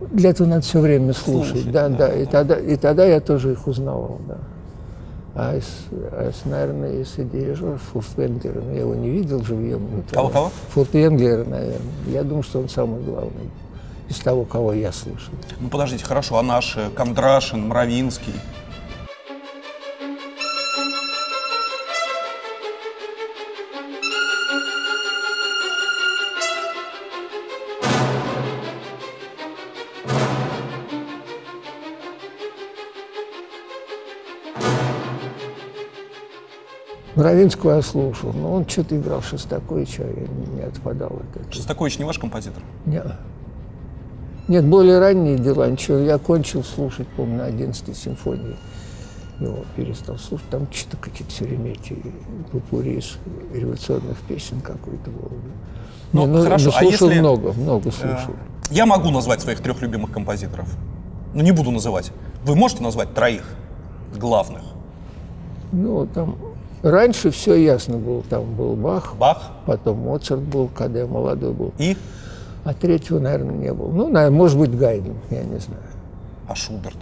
Для 0.00 0.30
этого 0.30 0.46
надо 0.46 0.62
все 0.62 0.80
время 0.80 1.12
слушать. 1.12 1.52
слушать 1.52 1.72
да, 1.72 1.88
да, 1.88 2.08
да. 2.08 2.14
И, 2.14 2.26
тогда, 2.26 2.56
и 2.56 2.76
тогда 2.76 3.06
я 3.06 3.20
тоже 3.20 3.52
их 3.52 3.66
узнавал, 3.66 4.20
да. 4.28 4.38
А, 5.34 5.56
из, 5.56 5.66
а 5.90 6.30
из, 6.30 6.44
наверное, 6.44 6.92
если 6.92 7.22
дирижер 7.24 7.78
Фуртвенглера, 7.92 8.62
я 8.72 8.80
его 8.80 8.94
не 8.94 9.10
видел 9.10 9.44
живьем. 9.44 10.02
Кого-кого? 10.10 10.50
Фуртвенглера, 10.70 11.44
наверное. 11.44 11.80
Я 12.06 12.22
думаю, 12.22 12.42
что 12.42 12.60
он 12.60 12.68
самый 12.68 13.02
главный 13.02 13.50
из 14.08 14.16
того, 14.18 14.44
кого 14.44 14.72
я 14.72 14.92
слышал. 14.92 15.34
Ну, 15.60 15.68
подождите, 15.68 16.04
хорошо, 16.04 16.38
а 16.38 16.42
наши? 16.42 16.90
Кондрашин, 16.94 17.68
Мравинский? 17.68 18.34
Боровинского 37.26 37.74
я 37.74 37.82
слушал, 37.82 38.32
но 38.32 38.52
он 38.52 38.68
что-то 38.68 38.96
играл 38.96 39.20
Шостаковича, 39.20 40.04
я 40.04 40.28
не 40.54 40.60
отпадал 40.60 41.08
от 41.08 41.36
этого. 41.36 41.52
Шостакович 41.52 41.98
не 41.98 42.04
ваш 42.04 42.20
композитор? 42.20 42.62
Нет. 42.84 43.04
Нет, 44.46 44.64
более 44.64 45.00
ранние 45.00 45.36
дела, 45.36 45.68
ничего. 45.68 45.98
Я 45.98 46.18
кончил 46.18 46.62
слушать, 46.62 47.08
помню, 47.16 47.38
на 47.38 47.46
11 47.46 47.96
симфонии. 47.96 48.56
Его 49.40 49.64
перестал 49.74 50.18
слушать. 50.18 50.48
Там 50.50 50.68
что-то 50.70 50.98
какие-то 50.98 51.32
все 51.32 51.46
время 51.46 51.72
эти 51.72 52.00
попури 52.52 53.00
из 53.00 53.18
революционных 53.52 54.18
песен 54.28 54.60
какой-то 54.60 55.10
был. 55.10 55.32
Ну, 56.12 56.26
ну, 56.26 56.44
хорошо, 56.44 56.68
а 56.68 56.78
слушал 56.78 57.08
а 57.08 57.10
если... 57.10 57.18
много, 57.18 57.52
много 57.54 57.90
слушал. 57.90 58.34
Э, 58.34 58.72
я 58.72 58.86
могу 58.86 59.10
назвать 59.10 59.40
своих 59.40 59.60
трех 59.60 59.82
любимых 59.82 60.12
композиторов. 60.12 60.68
Но 61.34 61.42
не 61.42 61.50
буду 61.50 61.72
называть. 61.72 62.12
Вы 62.44 62.54
можете 62.54 62.84
назвать 62.84 63.14
троих 63.14 63.42
главных? 64.14 64.62
Ну, 65.72 66.06
там 66.06 66.36
Раньше 66.82 67.30
все 67.30 67.54
ясно 67.54 67.98
было. 67.98 68.22
Там 68.28 68.54
был 68.54 68.74
Бах, 68.74 69.14
Бах. 69.18 69.50
потом 69.66 69.98
Моцарт 69.98 70.40
был, 70.42 70.68
когда 70.68 71.00
я 71.00 71.06
молодой 71.06 71.52
был. 71.52 71.72
И? 71.78 71.96
А 72.64 72.74
третьего, 72.74 73.18
наверное, 73.18 73.54
не 73.54 73.72
было. 73.72 73.90
Ну, 73.90 74.08
наверное, 74.08 74.36
может 74.36 74.58
быть, 74.58 74.76
Гайден, 74.76 75.16
я 75.30 75.42
не 75.42 75.58
знаю. 75.58 75.82
А 76.48 76.54
Шуберт? 76.54 76.96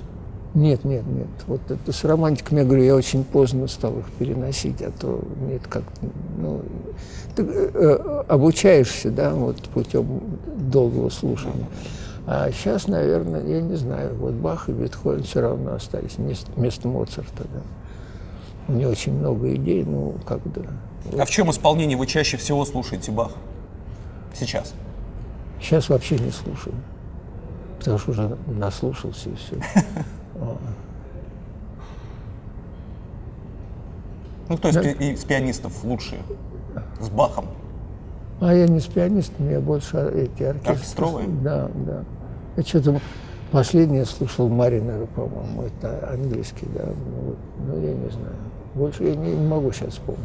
Нет, 0.54 0.84
нет, 0.84 1.04
нет. 1.06 1.26
Вот 1.48 1.60
это 1.68 1.92
с 1.92 2.04
романтиками, 2.04 2.60
я 2.60 2.64
говорю, 2.64 2.84
я 2.84 2.94
очень 2.94 3.24
поздно 3.24 3.66
стал 3.66 3.98
их 3.98 4.04
переносить, 4.18 4.80
а 4.82 4.92
то 4.92 5.20
нет, 5.48 5.62
как, 5.68 5.82
ну, 6.38 6.62
ты 7.34 7.42
э, 7.42 8.22
обучаешься, 8.28 9.10
да, 9.10 9.34
вот 9.34 9.60
путем 9.62 10.20
долгого 10.70 11.10
слушания. 11.10 11.66
А 12.26 12.50
сейчас, 12.52 12.86
наверное, 12.86 13.44
я 13.44 13.60
не 13.60 13.74
знаю, 13.74 14.14
вот 14.14 14.32
Бах 14.34 14.68
и 14.68 14.72
Бетховен 14.72 15.24
все 15.24 15.40
равно 15.40 15.74
остались 15.74 16.16
вместо, 16.18 16.50
вместо 16.52 16.86
Моцарта, 16.86 17.44
да. 17.52 17.60
У 18.66 18.72
меня 18.72 18.88
очень 18.88 19.12
много 19.12 19.54
идей, 19.54 19.84
ну, 19.84 20.14
как 20.26 20.40
бы. 20.42 20.66
А 21.18 21.24
в 21.24 21.30
чем 21.30 21.50
исполнении 21.50 21.94
вы 21.94 22.06
чаще 22.06 22.36
всего 22.36 22.64
слушаете 22.64 23.12
Бах? 23.12 23.32
Сейчас? 24.34 24.74
Сейчас 25.60 25.88
вообще 25.88 26.18
не 26.18 26.30
слушаю. 26.30 26.74
Потому 27.78 27.98
что 27.98 28.10
уже 28.12 28.38
наслушался 28.46 29.30
и 29.30 29.34
все. 29.34 29.56
Ну, 34.46 34.58
кто 34.58 34.68
из, 34.68 34.76
из 34.76 35.24
пианистов 35.24 35.84
лучшие? 35.84 36.20
С 37.00 37.08
Бахом? 37.08 37.46
А 38.40 38.52
я 38.52 38.66
не 38.66 38.80
с 38.80 38.86
пианистом, 38.86 39.48
я 39.48 39.60
больше 39.60 39.96
эти 40.14 40.42
оркестры. 40.42 40.72
Оркестровые? 40.74 41.28
Да, 41.42 41.70
да. 41.74 42.04
Я 42.56 42.62
что-то 42.62 43.00
последнее 43.50 44.04
слушал 44.04 44.48
Маринера, 44.48 45.06
по-моему, 45.06 45.62
это 45.62 46.10
английский, 46.12 46.66
да. 46.74 46.84
Ну, 46.84 47.20
вот, 47.28 47.38
ну, 47.66 47.80
я 47.80 47.94
не 47.94 48.10
знаю. 48.10 48.36
Больше 48.74 49.04
я 49.04 49.14
не, 49.14 49.34
могу 49.34 49.72
сейчас 49.72 49.90
вспомнить. 49.94 50.22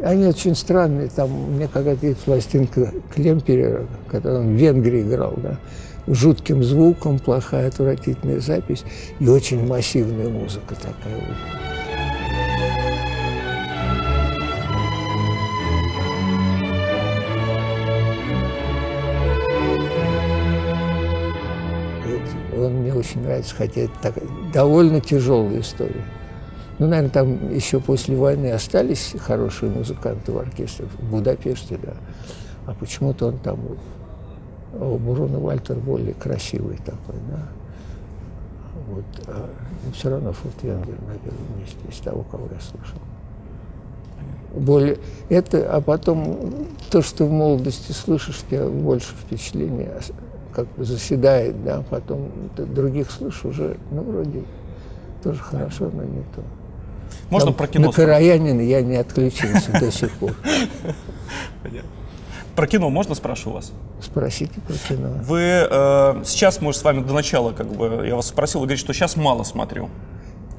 Они 0.00 0.26
очень 0.26 0.54
странные. 0.54 1.08
Там 1.08 1.32
у 1.32 1.50
меня 1.50 1.68
какая-то 1.68 2.06
есть 2.06 2.20
пластинка 2.20 2.92
который 4.08 4.40
он 4.40 4.56
в 4.56 4.58
Венгрии 4.58 5.02
играл, 5.02 5.34
да. 5.36 5.58
Жутким 6.06 6.62
звуком, 6.62 7.18
плохая, 7.18 7.68
отвратительная 7.68 8.38
запись 8.38 8.84
и 9.18 9.28
очень 9.28 9.66
массивная 9.66 10.28
музыка 10.28 10.76
такая. 10.76 11.75
Очень 23.16 23.22
нравится, 23.22 23.54
хотя 23.54 23.82
это 23.82 23.92
так, 24.02 24.14
довольно 24.52 25.00
тяжелая 25.00 25.60
история. 25.60 26.04
Ну, 26.78 26.88
наверное, 26.88 27.10
там 27.10 27.54
еще 27.54 27.80
после 27.80 28.16
войны 28.16 28.52
остались 28.52 29.14
хорошие 29.18 29.70
музыканты 29.70 30.32
в 30.32 30.38
оркестре, 30.38 30.86
в 30.86 31.10
Будапеште, 31.10 31.78
да. 31.82 31.94
А 32.66 32.74
почему-то 32.74 33.28
он 33.28 33.38
там, 33.38 33.58
о, 34.74 34.98
Бруно 34.98 35.40
Вальтер 35.40 35.76
более 35.76 36.12
красивый 36.14 36.76
такой, 36.78 37.16
да. 37.30 37.48
Вот, 38.88 39.04
а, 39.26 39.48
все 39.94 40.10
равно 40.10 40.32
Фуртвенгер 40.32 40.96
на 41.08 41.14
первом 41.18 41.90
из 41.90 41.96
того, 41.98 42.24
кого 42.30 42.46
я 42.52 42.60
слушал. 42.60 42.98
Более, 44.54 44.98
это, 45.28 45.70
а 45.70 45.80
потом 45.80 46.66
то, 46.90 47.02
что 47.02 47.24
в 47.24 47.30
молодости 47.30 47.92
слышишь, 47.92 48.42
тебя 48.48 48.68
больше 48.68 49.14
впечатления 49.14 49.90
как 50.56 50.66
бы 50.74 50.86
заседает, 50.86 51.62
да, 51.64 51.84
потом 51.90 52.30
других 52.56 53.10
слышишь 53.10 53.44
уже, 53.44 53.76
ну, 53.90 54.00
вроде 54.00 54.42
тоже 55.22 55.38
хорошо, 55.38 55.90
но 55.92 56.02
не 56.02 56.22
то. 56.34 56.42
Можно 57.28 57.48
Там, 57.48 57.54
про 57.56 57.66
кино? 57.66 57.86
На 57.88 57.92
Караянина 57.92 58.62
я 58.62 58.80
не 58.80 58.96
отключился 58.96 59.70
до 59.78 59.92
сих 59.92 60.10
пор. 60.12 60.32
Понятно. 61.62 61.90
Про 62.54 62.66
кино 62.68 62.88
можно 62.88 63.14
спрашиваю 63.14 63.56
вас? 63.56 63.72
Спросите 64.00 64.58
про 64.66 64.74
кино. 64.74 65.10
Вы 65.24 65.40
э, 65.40 66.22
сейчас, 66.24 66.62
может, 66.62 66.80
с 66.80 66.84
вами 66.84 67.04
до 67.04 67.12
начала, 67.12 67.52
как 67.52 67.66
бы, 67.66 68.06
я 68.06 68.16
вас 68.16 68.28
спросил, 68.28 68.60
вы 68.60 68.66
говорите, 68.66 68.82
что 68.82 68.94
сейчас 68.94 69.14
мало 69.16 69.42
смотрю. 69.42 69.90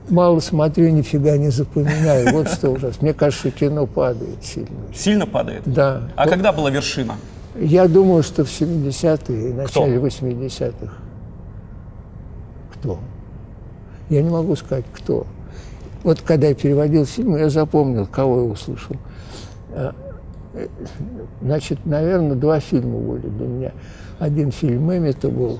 Мало 0.09 0.39
смотрю, 0.41 0.89
нифига 0.89 1.37
не 1.37 1.49
запоминаю. 1.49 2.31
Вот 2.33 2.49
что 2.51 2.69
ужасно. 2.69 2.99
Мне 3.01 3.13
кажется, 3.15 3.49
кино 3.49 3.87
падает 3.87 4.45
сильно. 4.45 4.93
Сильно 4.93 5.25
падает? 5.25 5.63
Да. 5.65 6.03
А 6.15 6.25
вот. 6.25 6.29
когда 6.29 6.51
была 6.51 6.69
вершина? 6.69 7.15
Я 7.59 7.87
думаю, 7.87 8.21
что 8.23 8.45
в 8.45 8.49
70-е 8.49 9.49
и 9.49 9.53
начале 9.53 9.97
80-х. 9.97 10.93
Кто? 12.73 12.99
Я 14.09 14.21
не 14.21 14.29
могу 14.29 14.55
сказать, 14.55 14.85
кто. 14.93 15.25
Вот 16.03 16.21
когда 16.21 16.47
я 16.47 16.55
переводил 16.55 17.05
фильм, 17.05 17.35
я 17.35 17.49
запомнил, 17.49 18.05
кого 18.05 18.37
я 18.37 18.43
услышал. 18.43 18.95
Э, 19.71 19.91
значит, 21.41 21.85
наверное, 21.85 22.35
два 22.35 22.59
фильма 22.59 22.99
были 22.99 23.27
для 23.27 23.47
меня. 23.47 23.71
Один 24.19 24.51
фильм 24.51 24.91
Эммета 24.91 25.29
был, 25.29 25.59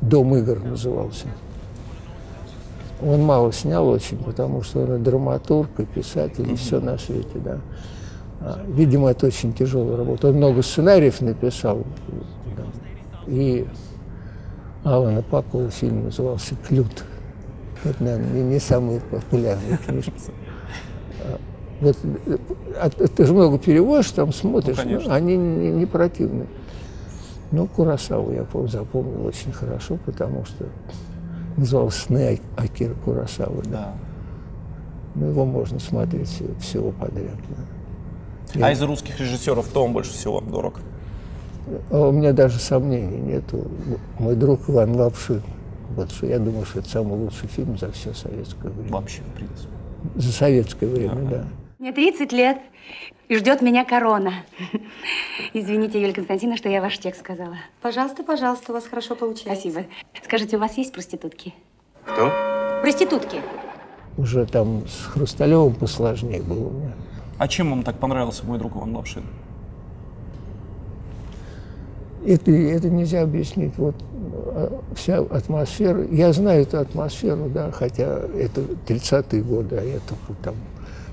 «Дом 0.00 0.34
игр» 0.36 0.62
назывался. 0.62 1.26
Он 3.02 3.22
мало 3.22 3.52
снял 3.52 3.88
очень, 3.88 4.18
потому 4.18 4.62
что 4.62 4.80
он 4.80 4.96
и 4.96 4.98
драматург, 4.98 5.70
и 5.78 5.84
писатель, 5.84 6.50
и 6.50 6.56
все 6.56 6.80
на 6.80 6.98
свете, 6.98 7.28
да. 7.36 7.58
А, 8.40 8.64
видимо, 8.68 9.10
это 9.10 9.26
очень 9.26 9.52
тяжелая 9.52 9.96
работа. 9.96 10.28
Он 10.28 10.34
много 10.34 10.62
сценариев 10.62 11.20
написал. 11.20 11.84
И 13.26 13.66
Алана 14.84 15.22
Пакова 15.22 15.70
фильм 15.70 16.04
назывался 16.04 16.54
«Клют». 16.68 17.04
Это, 17.84 18.02
наверное, 18.02 18.42
не 18.42 18.58
самая 18.58 19.00
популярная 19.00 19.76
книжка. 19.86 20.12
Вот, 21.80 21.96
а, 22.80 22.88
ты 22.88 23.26
же 23.26 23.34
много 23.34 23.58
переводишь, 23.58 24.10
там 24.12 24.32
смотришь, 24.32 24.78
ну, 24.84 25.00
ну, 25.00 25.10
они 25.12 25.36
не, 25.36 25.72
не 25.72 25.86
противные. 25.86 26.46
Ну, 27.52 27.66
Курасаву 27.66 28.32
я 28.32 28.46
запомнил 28.68 29.26
очень 29.26 29.52
хорошо, 29.52 29.98
потому 30.06 30.44
что 30.46 30.66
назывался 31.56 32.00
«Сны 32.00 32.40
Акира 32.56 32.94
Курасавы». 32.94 33.62
Да. 33.64 33.70
да. 33.70 33.94
Ну, 35.14 35.26
его 35.26 35.44
можно 35.44 35.78
смотреть 35.78 36.42
всего 36.60 36.92
подряд. 36.92 37.36
Да. 37.48 37.75
А 38.54 38.72
из 38.72 38.82
русских 38.82 39.18
режиссеров 39.20 39.68
кто 39.68 39.82
вам 39.82 39.92
больше 39.92 40.12
всего 40.12 40.40
дорог? 40.40 40.80
А 41.90 42.08
у 42.08 42.12
меня 42.12 42.32
даже 42.32 42.58
сомнений 42.58 43.18
нету. 43.18 43.66
Мой 44.18 44.36
друг 44.36 44.68
Иван 44.68 44.94
Лапшин. 44.96 45.42
Вот 45.96 46.10
что 46.10 46.26
я 46.26 46.38
думаю, 46.38 46.64
что 46.66 46.80
это 46.80 46.88
самый 46.88 47.18
лучший 47.18 47.48
фильм 47.48 47.78
за 47.78 47.90
все 47.90 48.12
советское 48.12 48.68
время. 48.70 48.92
Вообще, 48.92 49.22
в 49.22 49.36
принципе. 49.36 49.68
За 50.14 50.32
советское 50.32 50.86
время, 50.86 51.12
ага. 51.12 51.28
да. 51.30 51.44
Мне 51.78 51.92
30 51.92 52.32
лет, 52.32 52.58
и 53.28 53.36
ждет 53.36 53.62
меня 53.62 53.84
корона. 53.84 54.34
Извините, 55.52 56.00
Юлия 56.00 56.14
Константиновна, 56.14 56.56
что 56.56 56.68
я 56.68 56.80
ваш 56.80 56.98
текст 56.98 57.20
сказала. 57.20 57.56
Пожалуйста, 57.82 58.22
пожалуйста, 58.22 58.72
у 58.72 58.74
вас 58.74 58.86
хорошо 58.86 59.14
получается. 59.16 59.68
Спасибо. 59.68 59.86
Скажите, 60.22 60.56
у 60.56 60.60
вас 60.60 60.76
есть 60.78 60.92
проститутки? 60.92 61.54
Кто? 62.04 62.30
Проститутки. 62.82 63.38
Уже 64.16 64.46
там 64.46 64.86
с 64.86 65.06
Хрусталевым 65.06 65.74
посложнее 65.74 66.42
было 66.42 66.68
у 66.68 66.70
меня. 66.70 66.92
А 67.38 67.48
чем 67.48 67.70
вам 67.70 67.82
так 67.82 67.98
понравился 67.98 68.46
мой 68.46 68.58
друг 68.58 68.76
Иван 68.76 68.96
Лапшин? 68.96 69.24
Это, 72.26 72.50
это 72.50 72.90
нельзя 72.90 73.22
объяснить. 73.22 73.74
Вот 73.76 73.94
а, 74.58 74.80
вся 74.94 75.18
атмосфера, 75.18 76.06
я 76.10 76.32
знаю 76.32 76.62
эту 76.62 76.78
атмосферу, 76.78 77.50
да, 77.52 77.70
хотя 77.70 78.20
это 78.34 78.62
30-е 78.86 79.42
годы, 79.42 79.76
а 79.76 79.82
я 79.82 79.98
только 80.00 80.42
там 80.42 80.54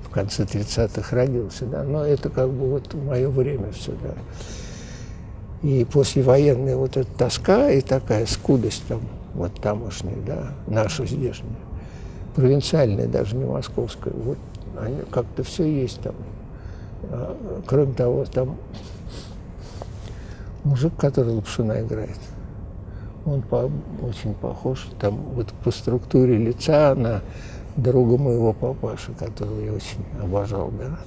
в 0.06 0.10
конце 0.10 0.44
30-х 0.44 1.16
родился, 1.16 1.66
да, 1.66 1.84
но 1.84 2.06
это 2.06 2.30
как 2.30 2.50
бы 2.50 2.70
вот 2.70 2.94
мое 2.94 3.30
время 3.30 3.72
все, 3.74 3.92
да. 4.02 4.14
И 5.68 5.86
послевоенная 5.86 6.76
вот 6.76 6.98
эта 6.98 7.10
тоска 7.18 7.70
и 7.70 7.82
такая 7.82 8.26
скудость 8.26 8.84
там, 8.88 9.02
вот 9.34 9.54
тамошняя, 9.62 10.18
да, 10.26 10.54
наша 10.68 11.06
здешняя, 11.06 11.52
провинциальная, 12.36 13.08
даже 13.08 13.36
не 13.36 13.46
московская, 13.46 14.14
вот 14.14 14.38
как-то 15.12 15.44
все 15.44 15.66
есть 15.66 16.02
там. 16.02 16.16
А, 17.10 17.64
кроме 17.66 17.94
того, 17.94 18.26
там 18.26 18.58
мужик, 20.64 20.94
который 20.98 21.34
Лапшина 21.34 21.82
играет, 21.82 22.20
он 23.26 23.42
по, 23.42 23.70
очень 24.02 24.34
похож 24.34 24.88
там 25.00 25.16
вот 25.34 25.48
по 25.64 25.72
структуре 25.72 26.38
лица 26.38 26.96
на 26.96 27.22
друга 27.76 28.18
моего 28.18 28.54
папаши, 28.54 29.14
которого 29.14 29.60
я 29.60 29.74
очень 29.74 30.06
обожал, 30.22 30.72
да. 30.72 31.00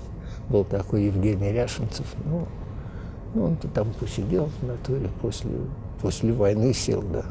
Был 0.49 0.65
такой 0.65 1.05
Евгений 1.05 1.53
Ряшенцев. 1.53 2.07
Ну, 2.25 2.47
ну 3.35 3.45
он-то 3.47 3.69
там 3.69 3.93
посидел 3.99 4.49
в 4.61 4.67
натуре 4.67 5.09
после, 5.21 5.51
после 6.01 6.33
войны 6.33 6.73
сел, 6.73 7.03
да. 7.03 7.25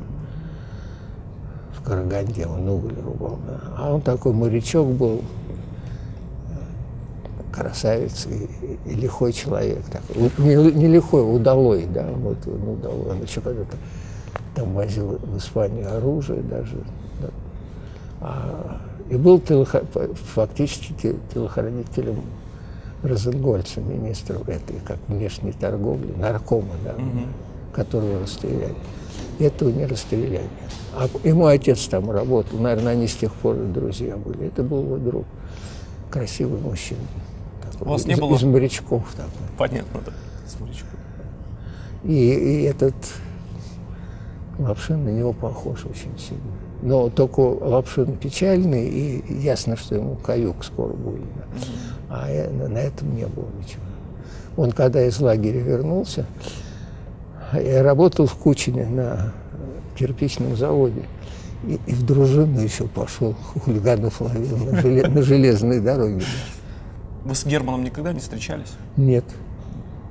В 1.77 1.83
Караганде 1.83 2.45
он 2.45 2.67
уголь 2.67 2.95
рубал, 3.03 3.39
да. 3.47 3.59
А 3.77 3.93
он 3.93 4.01
такой 4.01 4.33
морячок 4.33 4.87
был, 4.87 5.21
красавец 7.55 8.27
и, 8.27 8.77
и 8.89 8.95
лихой 8.95 9.31
человек. 9.33 9.83
Такой. 9.85 10.29
Не, 10.37 10.71
не 10.71 10.87
лихой, 10.87 11.21
удалой, 11.21 11.85
да, 11.85 12.07
вот 12.15 12.37
он 12.45 12.69
удалой. 12.69 13.11
Он 13.11 13.21
еще 13.23 13.41
когда-то 13.41 13.77
там 14.53 14.73
возил 14.73 15.17
в 15.21 15.37
Испанию 15.37 15.95
оружие 15.95 16.41
даже. 16.41 16.77
Да. 17.21 17.29
А, 18.21 18.81
и 19.09 19.15
был 19.15 19.39
телохо, 19.39 19.83
фактически 20.33 21.15
телохранителем 21.33 22.21
Розенгольца, 23.03 23.81
министра 23.81 24.39
этой, 24.47 24.77
как 24.85 24.97
внешней 25.07 25.51
торговли, 25.51 26.11
наркома, 26.17 26.73
да, 26.83 26.93
угу. 26.93 27.27
которого 27.73 28.21
расстреляли. 28.21 28.75
Этого 29.39 29.69
не 29.69 29.85
расстреляли. 29.85 30.49
А 30.95 31.07
и 31.23 31.33
мой 31.33 31.55
отец 31.55 31.85
там 31.87 32.09
работал, 32.09 32.57
наверное, 32.57 32.93
они 32.93 33.07
с 33.07 33.15
тех 33.15 33.33
пор 33.33 33.55
друзья 33.57 34.15
были. 34.15 34.47
Это 34.47 34.63
был 34.63 34.83
его 34.83 34.97
друг, 34.97 35.25
красивый 36.09 36.59
мужчина. 36.59 37.01
У 37.81 37.89
вас 37.89 38.05
не 38.05 38.13
из, 38.13 38.19
было... 38.19 38.35
Из 38.35 38.43
морячков. 38.43 39.03
Так. 39.15 39.27
Понятно, 39.57 40.01
да. 40.05 40.11
Из 40.45 40.59
морячков. 40.59 40.99
И, 42.03 42.13
и 42.13 42.63
этот 42.63 42.95
Лапшин 44.59 45.03
на 45.03 45.09
него 45.09 45.33
похож 45.33 45.85
очень 45.85 46.17
сильно. 46.17 46.43
Но 46.81 47.09
только 47.09 47.39
Лапшин 47.39 48.17
печальный, 48.17 48.87
и 48.87 49.39
ясно, 49.41 49.75
что 49.75 49.95
ему 49.95 50.15
каюк 50.15 50.63
скоро 50.63 50.93
будет. 50.93 51.25
А 52.09 52.27
на 52.51 52.77
этом 52.77 53.15
не 53.15 53.25
было 53.25 53.47
ничего. 53.59 53.83
Он, 54.57 54.71
когда 54.71 55.03
из 55.05 55.19
лагеря 55.19 55.59
вернулся, 55.59 56.25
я 57.53 57.83
работал 57.83 58.25
в 58.25 58.35
Кучине 58.35 58.85
на 58.85 59.33
кирпичном 59.97 60.55
заводе. 60.55 61.03
И, 61.67 61.79
и 61.87 61.93
в 61.93 62.05
дружину 62.05 62.59
еще 62.59 62.87
пошел, 62.87 63.35
хулиганов 63.65 64.21
ловил 64.21 64.57
на, 64.57 64.81
желез, 64.81 65.07
на 65.09 65.21
железной 65.23 65.79
дороге. 65.79 66.23
Вы 67.25 67.35
с 67.35 67.45
Германом 67.45 67.83
никогда 67.83 68.13
не 68.13 68.19
встречались? 68.19 68.73
Нет, 68.97 69.25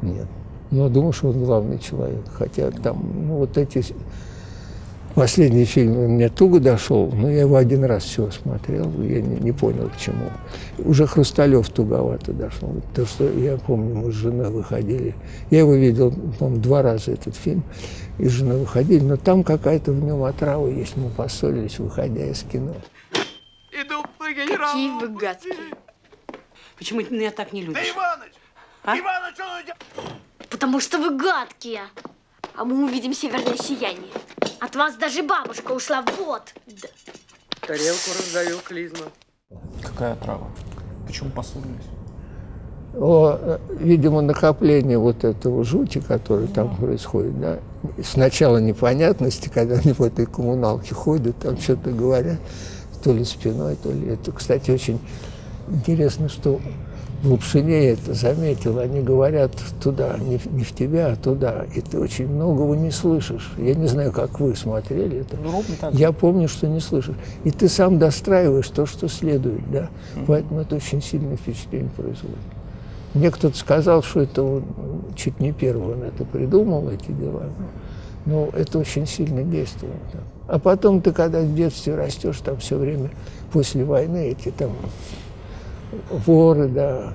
нет. 0.03 0.27
Но 0.71 0.89
думаю, 0.89 1.12
что 1.12 1.29
он 1.29 1.45
главный 1.45 1.79
человек. 1.79 2.25
Хотя 2.33 2.71
там, 2.71 3.29
ну, 3.29 3.37
вот 3.37 3.57
эти 3.57 3.85
Последний 5.15 5.65
фильм 5.65 5.93
мне 6.15 6.29
туго 6.29 6.59
дошел, 6.59 7.09
но 7.12 7.31
я 7.31 7.43
его 7.43 7.55
один 7.55 7.85
раз 7.85 8.03
всего 8.03 8.33
смотрел, 8.33 8.91
я 9.01 9.21
не, 9.21 9.37
не 9.37 9.53
понял, 9.53 9.89
к 9.89 9.97
чему. 9.97 10.29
Уже 10.79 11.07
Хрусталев 11.07 11.69
туговато 11.69 12.33
дошел, 12.33 12.75
потому 12.89 13.07
что 13.07 13.31
я 13.31 13.57
помню, 13.57 13.95
мы 13.95 14.11
с 14.11 14.15
женой 14.17 14.51
выходили. 14.51 15.15
Я 15.51 15.61
его 15.61 15.75
видел, 15.75 16.12
по-моему, 16.41 16.61
два 16.61 16.83
раза 16.83 17.12
этот 17.12 17.37
фильм, 17.37 17.62
и 18.19 18.27
с 18.27 18.33
женой 18.33 18.59
выходили, 18.59 19.05
но 19.05 19.17
там 19.17 19.45
какая-то 19.45 19.93
в 19.93 20.03
нем 20.03 20.25
отрава 20.25 20.67
есть, 20.67 20.97
мы 20.97 21.11
поссорились, 21.11 21.79
выходя 21.79 22.27
из 22.27 22.43
кино. 22.43 22.75
Иду 23.71 24.03
по 24.19 24.33
генералу. 24.33 24.73
Какие 24.73 25.01
вы 25.01 25.17
гадкие. 25.17 25.55
Почему 26.77 27.03
ты 27.03 27.14
меня 27.14 27.31
так 27.31 27.53
не 27.53 27.62
любишь? 27.62 27.81
Да 27.83 27.91
Иваныч! 27.91 28.33
А? 28.83 28.99
Иваныч, 28.99 29.41
он 29.41 29.62
идет! 29.62 29.77
Потому 30.51 30.81
что 30.81 30.99
вы 30.99 31.16
гадкие. 31.16 31.83
А 32.55 32.64
мы 32.64 32.85
увидим 32.85 33.14
северное 33.14 33.57
сияние. 33.57 34.12
От 34.61 34.77
вас 34.77 34.95
даже 34.97 35.22
бабушка 35.22 35.72
ушла. 35.72 36.05
Вот. 36.18 36.55
Да. 36.66 36.89
Тарелку 37.61 38.11
раздавил 38.16 38.61
клизма. 38.61 39.07
Какая 39.83 40.16
трава? 40.16 40.49
Почему 41.07 41.31
поссорились? 41.31 41.85
О, 42.97 43.37
э, 43.37 43.59
видимо, 43.81 44.20
накопление 44.20 44.99
вот 44.99 45.25
этого 45.25 45.64
жути, 45.64 46.01
который 46.01 46.47
там 46.47 46.77
происходит, 46.77 47.41
да, 47.41 47.59
сначала 48.05 48.59
непонятности, 48.59 49.49
когда 49.49 49.77
они 49.77 49.93
в 49.93 50.01
этой 50.01 50.27
коммуналке 50.27 50.95
ходят, 50.95 51.37
там 51.41 51.59
что-то 51.59 51.91
говорят, 51.91 52.39
то 53.03 53.12
ли 53.12 53.25
спиной, 53.25 53.77
то 53.83 53.91
ли 53.91 54.11
это. 54.11 54.31
Кстати, 54.31 54.70
очень 54.70 55.01
интересно, 55.69 56.29
что 56.29 56.61
Лапшине 57.25 57.91
это 57.91 58.12
заметил, 58.12 58.79
они 58.79 59.01
говорят 59.01 59.53
туда, 59.83 60.17
не 60.19 60.37
в, 60.37 60.47
не 60.53 60.62
в 60.62 60.73
тебя, 60.73 61.12
а 61.12 61.17
туда, 61.17 61.65
и 61.75 61.81
ты 61.81 61.99
очень 61.99 62.29
многого 62.29 62.75
не 62.77 62.91
слышишь. 62.91 63.53
Я 63.57 63.75
не 63.75 63.87
знаю, 63.87 64.12
как 64.12 64.41
вы 64.41 64.55
смотрели 64.55 65.21
это. 65.21 65.37
Ну, 65.37 65.51
ровно 65.51 65.75
так. 65.81 65.95
Я 65.95 66.12
помню, 66.12 66.49
что 66.49 66.67
не 66.67 66.81
слышишь. 66.81 67.17
И 67.45 67.51
ты 67.51 67.69
сам 67.69 67.99
достраиваешь 67.99 68.69
то, 68.69 68.85
что 68.85 69.09
следует, 69.09 69.71
да. 69.71 69.89
Поэтому 70.27 70.61
это 70.61 70.77
очень 70.77 71.03
сильное 71.03 71.37
впечатление 71.37 71.91
производит. 71.97 72.37
Мне 73.15 73.31
кто-то 73.31 73.57
сказал, 73.57 74.03
что 74.03 74.21
это 74.21 74.43
он 74.43 74.65
чуть 75.15 75.39
не 75.41 75.53
первый 75.53 75.95
он 75.95 76.03
это 76.03 76.25
придумал, 76.25 76.91
эти 76.91 77.12
дела. 77.12 77.45
Но 78.27 78.49
это 78.53 78.79
очень 78.79 79.07
сильно 79.07 79.45
действовало. 79.45 79.97
Да. 80.12 80.19
А 80.49 80.59
потом 80.59 81.01
ты, 81.01 81.12
когда 81.12 81.41
в 81.41 81.55
детстве 81.55 81.95
растешь, 81.95 82.39
там 82.45 82.57
все 82.59 82.77
время 82.77 83.11
после 83.53 83.85
войны 83.85 84.29
эти 84.31 84.51
там 84.51 84.73
воры, 86.11 86.68
да, 86.68 87.14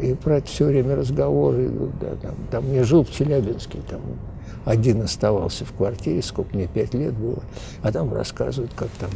и 0.00 0.14
про 0.14 0.38
это 0.38 0.48
все 0.48 0.66
время 0.66 0.96
разговоры 0.96 1.66
идут, 1.66 1.90
да, 2.00 2.14
там, 2.20 2.34
там 2.50 2.72
я 2.72 2.84
жил 2.84 3.04
в 3.04 3.10
Челябинске, 3.10 3.78
там 3.88 4.00
один 4.64 5.02
оставался 5.02 5.64
в 5.64 5.72
квартире, 5.72 6.22
сколько 6.22 6.56
мне, 6.56 6.66
пять 6.66 6.94
лет 6.94 7.14
было, 7.14 7.42
а 7.82 7.92
там 7.92 8.12
рассказывают, 8.12 8.72
как 8.74 8.88
там 9.00 9.10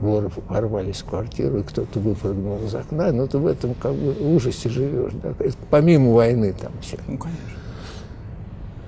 воры 0.00 0.30
ворвались 0.48 1.02
в 1.02 1.06
квартиру, 1.06 1.58
и 1.58 1.62
кто-то 1.62 1.98
выпрыгнул 1.98 2.64
из 2.64 2.74
окна, 2.74 3.12
ну 3.12 3.26
ты 3.26 3.38
в 3.38 3.46
этом 3.46 3.74
как 3.74 3.94
бы 3.94 4.14
ужасе 4.34 4.68
живешь, 4.68 5.12
да, 5.22 5.34
помимо 5.70 6.12
войны 6.12 6.54
там 6.58 6.72
все. 6.80 6.96
Ну, 7.06 7.18
конечно. 7.18 7.58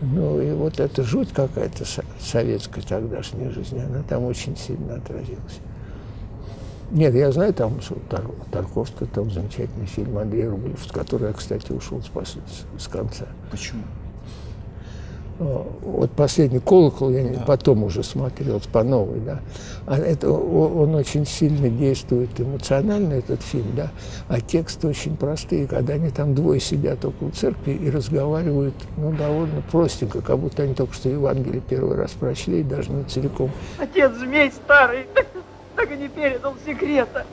Ну 0.03 0.41
и 0.41 0.53
вот 0.53 0.81
эта 0.81 1.03
жуть 1.03 1.31
какая-то 1.31 1.85
советская 2.19 2.83
тогдашняя 2.83 3.51
жизнь, 3.51 3.79
она 3.79 4.03
там 4.09 4.25
очень 4.25 4.57
сильно 4.57 4.95
отразилась. 4.95 5.61
Нет, 6.91 7.15
я 7.15 7.31
знаю, 7.31 7.55
там 7.55 7.79
Тар, 8.09 8.25
Тарковский, 8.51 9.07
там 9.07 9.31
замечательный 9.31 9.87
фильм 9.87 10.19
Андрей 10.19 10.49
Рублев, 10.49 10.83
с 10.85 10.91
которого 10.91 11.29
я, 11.29 11.33
кстати, 11.33 11.71
ушел 11.71 12.03
с, 12.03 12.83
с, 12.83 12.89
конца. 12.89 13.27
Почему? 13.51 13.83
Вот 15.39 16.11
последний 16.11 16.59
колокол 16.59 17.09
я 17.11 17.27
да. 17.33 17.45
потом 17.47 17.85
уже 17.85 18.03
смотрел 18.03 18.61
по 18.73 18.83
новой, 18.83 19.21
да. 19.21 19.41
А 19.87 19.97
это 19.97 20.31
он 20.31 20.95
очень 20.95 21.25
сильно 21.25 21.71
действует 21.71 22.39
эмоционально 22.39 23.15
этот 23.15 23.41
фильм, 23.41 23.69
да. 23.75 23.91
А 24.29 24.41
тексты 24.41 24.89
очень 24.89 25.17
простые, 25.17 25.67
когда 25.67 25.95
они 25.95 26.11
там 26.11 26.35
двое 26.35 26.61
сидят 26.61 27.03
около 27.07 27.31
церкви 27.31 27.73
и 27.73 27.89
разговаривают, 27.89 28.75
ну 28.99 29.13
довольно 29.13 29.63
простенько, 29.71 30.21
как 30.21 30.39
будто 30.39 30.65
они 30.65 30.75
только 30.75 30.93
что 30.93 31.09
Евангелие 31.09 31.63
первый 31.67 31.97
раз 31.97 32.11
прочли, 32.11 32.63
даже 32.63 32.91
не 32.91 33.05
целиком. 33.05 33.51
Отец 33.79 34.13
змей 34.19 34.53
старый 34.53 35.07
так 35.81 35.93
и 35.93 35.97
не 35.97 36.09
передал 36.09 36.55
секрета. 36.67 37.25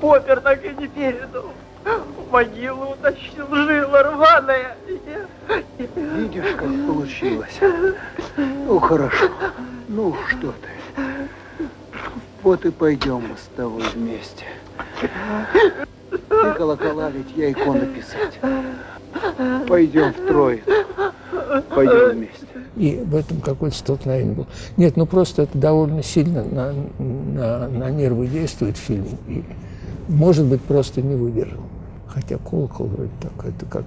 Попер 0.00 0.40
так 0.40 0.64
и 0.64 0.70
не 0.70 0.88
передал. 0.88 1.52
В 1.84 2.32
могилу 2.32 2.92
утащил, 2.92 3.46
жила 3.54 4.02
рваная. 4.02 4.76
Видишь, 5.96 6.56
как 6.56 6.68
получилось. 6.86 7.60
Ну, 8.36 8.78
хорошо. 8.80 9.28
Ну, 9.88 10.16
что 10.28 10.52
ты. 10.52 10.98
Вот 12.42 12.64
и 12.64 12.70
пойдем 12.70 13.28
мы 13.28 13.36
с 13.36 13.48
тобой 13.56 13.84
вместе. 13.94 14.46
Ты 16.10 16.52
колокола, 16.54 17.10
ведь 17.10 17.30
я 17.36 17.52
иконы 17.52 17.86
писать. 17.86 18.40
Пойдем 19.68 20.12
втрое. 20.12 20.60
Пойдем 21.74 22.16
вместе. 22.16 22.46
И 22.76 22.96
в 23.04 23.14
этом 23.14 23.40
какой-то 23.40 23.76
столкновение 23.76 24.34
был. 24.34 24.46
Нет, 24.76 24.96
ну 24.96 25.06
просто 25.06 25.42
это 25.42 25.56
довольно 25.56 26.02
сильно 26.02 26.42
на, 26.44 26.74
на, 26.98 27.68
на 27.68 27.90
нервы 27.90 28.26
действует 28.26 28.76
фильм. 28.76 29.06
И, 29.28 29.44
может 30.08 30.44
быть, 30.46 30.60
просто 30.60 31.00
не 31.00 31.14
выдержал. 31.14 31.62
Хотя 32.08 32.38
колокол 32.38 32.86
вроде 32.86 33.10
так, 33.20 33.32
это 33.46 33.66
как... 33.66 33.84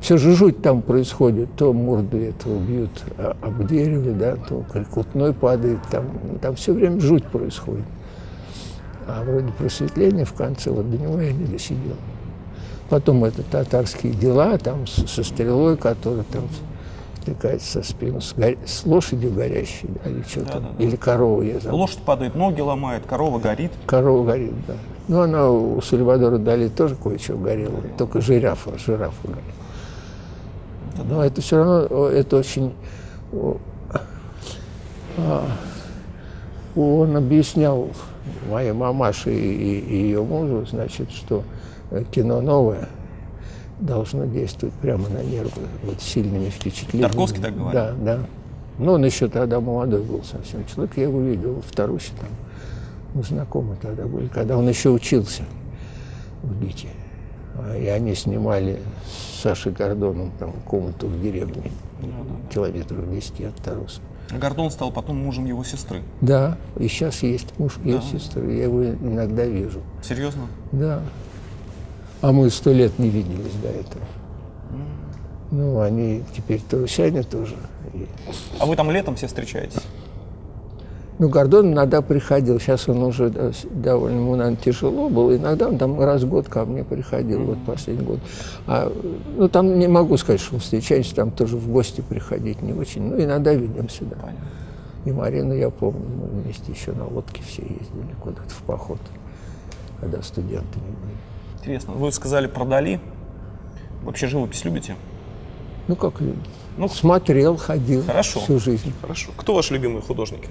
Все 0.00 0.18
же 0.18 0.36
жуть 0.36 0.62
там 0.62 0.82
происходит. 0.82 1.48
То 1.56 1.72
морду 1.72 2.18
этого 2.18 2.58
бьют 2.58 2.90
об 3.40 3.66
дерево, 3.66 4.12
да, 4.12 4.36
то 4.36 4.64
крикутной 4.70 5.32
падает. 5.32 5.78
Там, 5.90 6.04
там 6.40 6.54
все 6.54 6.72
время 6.72 7.00
жуть 7.00 7.24
происходит. 7.24 7.84
А 9.08 9.24
вроде 9.24 9.52
просветление 9.52 10.24
в 10.24 10.32
конце, 10.34 10.70
вот 10.70 10.90
до 10.90 10.98
него 10.98 11.20
я 11.20 11.32
не 11.32 11.44
досидел. 11.44 11.96
Потом 12.88 13.24
это 13.24 13.42
татарские 13.42 14.12
дела, 14.12 14.56
там 14.58 14.86
со 14.86 15.24
стрелой, 15.24 15.76
которая 15.76 16.24
там 16.24 16.44
стыкается 17.20 17.82
со 17.82 17.82
спину, 17.82 18.20
с, 18.20 18.32
горя... 18.34 18.56
с 18.64 18.86
лошадью 18.86 19.32
горящей, 19.32 19.88
да, 20.04 20.10
или 20.10 20.22
что-то, 20.22 20.52
да, 20.52 20.60
да, 20.60 20.68
да. 20.78 20.84
или 20.84 20.94
корова, 20.94 21.42
я 21.42 21.58
забыл. 21.58 21.78
Лошадь 21.78 21.98
падает, 21.98 22.36
ноги 22.36 22.60
ломает, 22.60 23.04
корова 23.04 23.40
горит. 23.40 23.72
Корова 23.86 24.24
горит, 24.24 24.54
да. 24.68 24.74
Ну, 25.08 25.20
она 25.22 25.50
у 25.50 25.80
Сальвадора 25.80 26.38
Дали 26.38 26.68
тоже 26.68 26.94
кое-что 26.94 27.36
горело, 27.36 27.80
только 27.98 28.20
жирафа, 28.20 28.78
жирафа 28.78 29.26
горит. 29.26 31.04
Но 31.04 31.24
это 31.24 31.40
все 31.40 31.56
равно, 31.56 32.06
это 32.06 32.36
очень... 32.36 32.72
А, 35.18 35.44
он 36.76 37.16
объяснял 37.16 37.88
моей 38.50 38.72
мамаше 38.72 39.32
и, 39.32 39.78
и 39.80 39.96
ее 40.02 40.22
мужу, 40.22 40.66
значит, 40.66 41.10
что 41.10 41.42
кино 42.12 42.40
новое 42.40 42.88
должно 43.80 44.24
действовать 44.24 44.74
прямо 44.76 45.08
на 45.08 45.22
нервы, 45.22 45.62
вот 45.84 46.00
сильными 46.00 46.48
впечатлениями. 46.48 47.08
Тарковский 47.08 47.42
так 47.42 47.54
говорит? 47.54 47.74
Да, 47.74 47.92
да. 47.92 48.26
Ну, 48.78 48.92
он 48.92 49.04
еще 49.04 49.28
тогда 49.28 49.60
молодой 49.60 50.02
был 50.02 50.22
совсем 50.22 50.66
человек. 50.66 50.96
Я 50.96 51.04
его 51.04 51.20
видел 51.20 51.62
в 51.66 51.74
Тарусе 51.74 52.12
там. 52.18 52.28
Мы 53.14 53.22
знакомы 53.22 53.76
тогда 53.80 54.04
были, 54.04 54.28
когда 54.28 54.56
он 54.58 54.68
еще 54.68 54.90
учился 54.90 55.42
в 56.42 56.60
ГИТе. 56.60 56.88
А, 57.54 57.76
и 57.76 57.86
они 57.86 58.14
снимали 58.14 58.80
с 59.06 59.40
Сашей 59.40 59.72
Гордоном 59.72 60.30
там 60.38 60.52
комнату 60.66 61.06
в 61.06 61.22
деревне, 61.22 61.70
да, 62.02 62.08
да. 62.08 62.52
километров 62.52 63.10
10 63.10 63.40
от 63.42 63.54
Таруса. 63.56 64.00
А 64.30 64.38
Гордон 64.38 64.70
стал 64.70 64.90
потом 64.90 65.16
мужем 65.16 65.46
его 65.46 65.64
сестры. 65.64 66.02
Да, 66.20 66.58
и 66.78 66.88
сейчас 66.88 67.22
есть 67.22 67.58
муж 67.58 67.78
да. 67.82 67.90
ее 67.90 68.02
сестры. 68.02 68.52
Я 68.52 68.64
его 68.64 68.84
иногда 68.84 69.44
вижу. 69.46 69.80
Серьезно? 70.02 70.42
Да. 70.72 71.00
А 72.22 72.32
мы 72.32 72.50
сто 72.50 72.72
лет 72.72 72.98
не 72.98 73.08
виделись 73.08 73.54
до 73.62 73.68
этого. 73.68 74.04
Ну, 75.50 75.80
они 75.80 76.22
теперь 76.34 76.60
тарусяне 76.60 77.22
тоже. 77.22 77.54
А 78.58 78.66
вы 78.66 78.74
там 78.76 78.90
летом 78.90 79.16
все 79.16 79.26
встречаетесь? 79.26 79.82
Ну, 81.18 81.30
Гордон 81.30 81.72
иногда 81.72 82.02
приходил. 82.02 82.60
Сейчас 82.60 82.88
он 82.88 83.02
уже 83.02 83.30
довольно, 83.70 84.16
ему, 84.16 84.36
наверное, 84.36 84.60
тяжело 84.62 85.08
было. 85.08 85.36
Иногда 85.36 85.68
он 85.68 85.78
там 85.78 85.98
раз 85.98 86.24
в 86.24 86.28
год 86.28 86.48
ко 86.48 86.66
мне 86.66 86.84
приходил, 86.84 87.40
mm-hmm. 87.40 87.44
вот 87.46 87.58
последний 87.64 88.04
год. 88.04 88.18
А, 88.66 88.92
ну, 89.36 89.48
там 89.48 89.78
не 89.78 89.88
могу 89.88 90.18
сказать, 90.18 90.42
что 90.42 90.54
мы 90.54 90.60
встречаемся, 90.60 91.14
там 91.14 91.30
тоже 91.30 91.56
в 91.56 91.70
гости 91.70 92.02
приходить 92.02 92.60
не 92.60 92.74
очень. 92.74 93.02
Ну, 93.02 93.22
иногда 93.22 93.54
видимся, 93.54 94.04
да. 94.04 94.16
Понятно. 94.16 94.46
И 95.06 95.12
Марину 95.12 95.54
я 95.54 95.70
помню, 95.70 96.04
мы 96.04 96.42
вместе 96.42 96.72
еще 96.72 96.92
на 96.92 97.06
лодке 97.06 97.40
все 97.46 97.62
ездили 97.62 98.14
куда-то 98.20 98.50
в 98.50 98.62
поход, 98.62 98.98
когда 100.00 100.20
студентами 100.20 100.82
были. 100.82 101.35
Интересно. 101.66 101.94
Вы 101.94 102.12
сказали 102.12 102.46
про 102.46 102.64
Дали. 102.64 103.00
Вообще 104.04 104.28
живопись 104.28 104.64
любите? 104.64 104.94
Ну, 105.88 105.96
как 105.96 106.20
любим. 106.20 106.40
Ну, 106.76 106.88
Смотрел, 106.88 107.56
ходил 107.56 108.04
хорошо. 108.04 108.38
всю 108.38 108.60
жизнь. 108.60 108.92
Хорошо. 109.00 109.32
Кто 109.36 109.52
ваши 109.52 109.74
любимые 109.74 110.00
художники? 110.00 110.48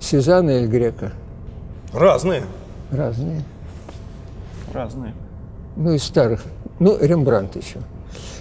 Сезанна 0.00 0.50
или 0.58 0.66
Грека? 0.66 1.12
Разные. 1.92 2.42
Разные. 2.90 3.44
разные. 4.72 5.14
Ну, 5.76 5.92
из 5.92 6.02
старых. 6.02 6.42
Ну, 6.80 6.98
Рембрандт 7.00 7.54
еще. 7.54 7.78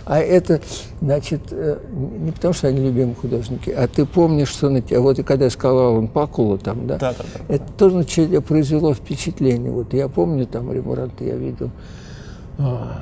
А 0.05 0.19
это, 0.19 0.61
значит, 1.01 1.41
э, 1.51 1.77
не 1.91 2.31
потому, 2.31 2.53
что 2.53 2.67
они 2.67 2.81
любимые 2.81 3.15
художники, 3.15 3.69
а 3.69 3.87
ты 3.87 4.05
помнишь, 4.05 4.49
что 4.49 4.69
на 4.69 4.81
тебя, 4.81 4.99
вот 4.99 5.17
и 5.19 5.23
когда 5.23 5.45
я 5.45 5.51
сказал 5.51 5.95
он 5.95 6.09
Пакулу 6.09 6.57
там, 6.57 6.87
да, 6.87 6.97
Да, 6.97 7.13
да, 7.13 7.23
да. 7.23 7.55
это 7.55 7.71
тоже 7.73 7.97
на 7.97 8.03
тебя 8.03 8.41
произвело 8.41 8.93
впечатление. 8.93 9.71
Вот 9.71 9.93
я 9.93 10.09
помню, 10.09 10.45
там 10.45 10.73
Рембрандта 10.73 11.23
я 11.23 11.35
видел, 11.35 11.71
а, 12.57 13.01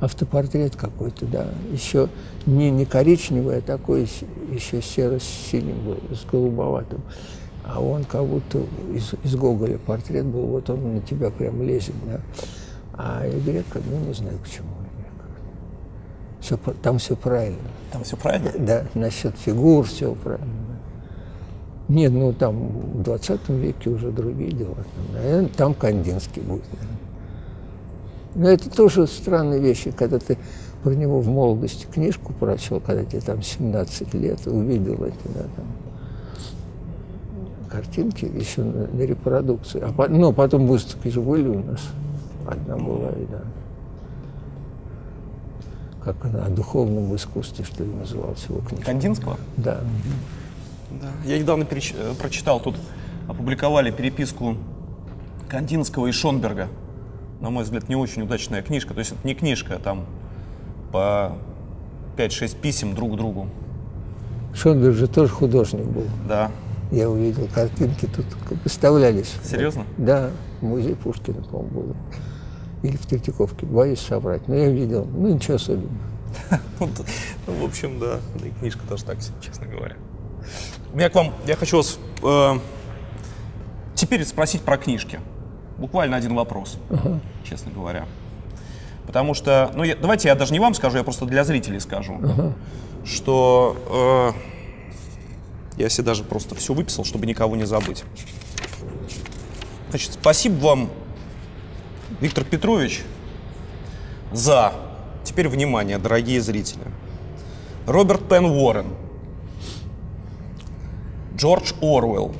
автопортрет 0.00 0.76
какой-то, 0.76 1.24
да, 1.24 1.46
еще 1.72 2.10
не, 2.44 2.70
не 2.70 2.84
коричневый, 2.84 3.58
а 3.58 3.60
такой 3.62 4.08
еще 4.52 4.82
серо-синим 4.82 5.80
был, 5.86 5.96
с 6.14 6.26
голубоватым. 6.30 7.00
А 7.64 7.80
он 7.80 8.04
как 8.04 8.24
будто 8.26 8.58
из, 8.94 9.14
из 9.24 9.34
Гоголя 9.34 9.78
портрет 9.78 10.26
был, 10.26 10.42
вот 10.42 10.68
он 10.68 10.96
на 10.96 11.00
тебя 11.00 11.30
прям 11.30 11.62
лезет, 11.62 11.94
да. 12.04 12.20
А 12.92 13.26
я 13.26 13.62
ну 13.90 14.06
не 14.06 14.14
знаю 14.14 14.38
почему. 14.42 14.68
Все, 16.46 16.56
там 16.80 16.98
все 16.98 17.16
правильно. 17.16 17.58
Там 17.90 18.04
все 18.04 18.16
правильно? 18.16 18.52
Да, 18.56 18.84
насчет 18.94 19.34
фигур 19.36 19.84
все 19.84 20.14
правильно. 20.14 20.46
Нет, 21.88 22.12
ну 22.12 22.32
там 22.32 22.68
в 22.68 23.02
20 23.02 23.48
веке 23.48 23.90
уже 23.90 24.12
другие 24.12 24.52
дела. 24.52 24.76
Наверное, 25.12 25.48
там 25.48 25.74
Кандинский 25.74 26.42
будет. 26.42 26.62
наверное. 26.72 26.98
Но 28.36 28.48
это 28.48 28.70
тоже 28.70 29.08
странные 29.08 29.58
вещи, 29.58 29.90
когда 29.90 30.20
ты 30.20 30.38
про 30.84 30.94
него 30.94 31.20
в 31.20 31.26
молодости 31.26 31.86
книжку 31.92 32.32
прочел, 32.32 32.78
когда 32.78 33.04
тебе 33.04 33.22
там 33.22 33.42
17 33.42 34.14
лет, 34.14 34.46
увидел 34.46 35.02
эти, 35.02 35.16
да, 35.34 35.40
там, 35.56 35.64
картинки 37.68 38.24
еще 38.24 38.62
на, 38.62 38.86
на 38.86 39.02
репродукции. 39.02 39.80
А, 39.80 39.92
по- 39.92 40.06
ну, 40.06 40.32
потом 40.32 40.68
выставки 40.68 41.08
же 41.08 41.20
были 41.20 41.48
у 41.48 41.64
нас. 41.64 41.80
Одна 42.46 42.76
была, 42.76 43.08
и 43.10 43.26
да. 43.32 43.40
Как 46.06 46.24
она, 46.24 46.44
о 46.46 46.48
духовном 46.50 47.16
искусстве, 47.16 47.64
что 47.64 47.82
ли, 47.82 47.92
называлась 47.92 48.44
его 48.48 48.60
книжка. 48.60 48.86
Кандинского? 48.86 49.38
Да. 49.56 49.80
Да. 51.02 51.08
Я 51.24 51.36
недавно 51.36 51.64
переч- 51.64 51.96
э, 51.98 52.14
прочитал, 52.14 52.60
тут 52.60 52.76
опубликовали 53.26 53.90
переписку 53.90 54.56
Кандинского 55.48 56.06
и 56.06 56.12
Шонберга. 56.12 56.68
На 57.40 57.50
мой 57.50 57.64
взгляд, 57.64 57.88
не 57.88 57.96
очень 57.96 58.22
удачная 58.22 58.62
книжка. 58.62 58.94
То 58.94 59.00
есть 59.00 59.12
это 59.18 59.26
не 59.26 59.34
книжка, 59.34 59.74
а 59.74 59.78
там 59.80 60.06
по 60.92 61.32
5-6 62.16 62.54
писем 62.54 62.94
друг 62.94 63.14
к 63.14 63.16
другу. 63.16 63.48
Шонберг 64.54 64.94
же 64.94 65.08
тоже 65.08 65.32
художник 65.32 65.86
был. 65.86 66.04
Да. 66.28 66.52
Я 66.92 67.10
увидел 67.10 67.48
картинки, 67.52 68.06
тут 68.06 68.26
выставлялись. 68.62 69.34
Серьезно? 69.42 69.82
Да, 69.98 70.30
в 70.60 70.66
музей 70.66 70.94
Пушкина, 70.94 71.42
по-моему, 71.42 71.68
было. 71.80 71.96
Или 72.86 72.96
в 72.96 73.04
Третьяковке, 73.06 73.66
боюсь 73.66 74.00
соврать. 74.00 74.46
Но 74.46 74.54
я 74.54 74.68
видел, 74.70 75.04
ну 75.06 75.34
ничего 75.34 75.56
особенного. 75.56 75.90
Вот, 76.78 76.90
ну, 77.46 77.54
в 77.54 77.64
общем, 77.64 77.98
да. 77.98 78.20
И 78.44 78.50
книжка 78.60 78.86
тоже 78.86 79.04
так 79.04 79.20
себе, 79.22 79.34
честно 79.40 79.66
говоря. 79.66 79.96
У 80.92 80.96
меня 80.96 81.08
к 81.10 81.14
вам, 81.14 81.32
я 81.46 81.56
хочу 81.56 81.78
вас 81.78 81.98
э, 82.22 82.52
теперь 83.94 84.24
спросить 84.24 84.62
про 84.62 84.76
книжки. 84.76 85.18
Буквально 85.78 86.16
один 86.16 86.34
вопрос, 86.34 86.78
честно 87.44 87.72
говоря. 87.72 88.06
Потому 89.06 89.34
что, 89.34 89.70
ну, 89.74 89.82
я- 89.82 89.96
давайте 89.96 90.28
я 90.28 90.34
даже 90.34 90.52
не 90.52 90.60
вам 90.60 90.74
скажу, 90.74 90.96
я 90.98 91.02
просто 91.04 91.24
для 91.26 91.42
зрителей 91.44 91.80
скажу, 91.80 92.20
что 93.04 94.32
э, 95.76 95.80
я 95.82 95.88
себе 95.88 96.04
даже 96.04 96.22
просто 96.24 96.54
все 96.54 96.72
выписал, 96.74 97.04
чтобы 97.04 97.26
никого 97.26 97.56
не 97.56 97.66
забыть. 97.66 98.04
Значит, 99.90 100.12
спасибо 100.14 100.54
вам, 100.64 100.90
Виктор 102.20 102.44
Петрович, 102.44 103.02
за, 104.32 104.72
теперь 105.22 105.48
внимание, 105.48 105.98
дорогие 105.98 106.40
зрители, 106.40 106.84
Роберт 107.86 108.26
Пен 108.26 108.46
Уоррен, 108.46 108.86
Джордж 111.36 111.72
Оруэлл, 111.82 112.34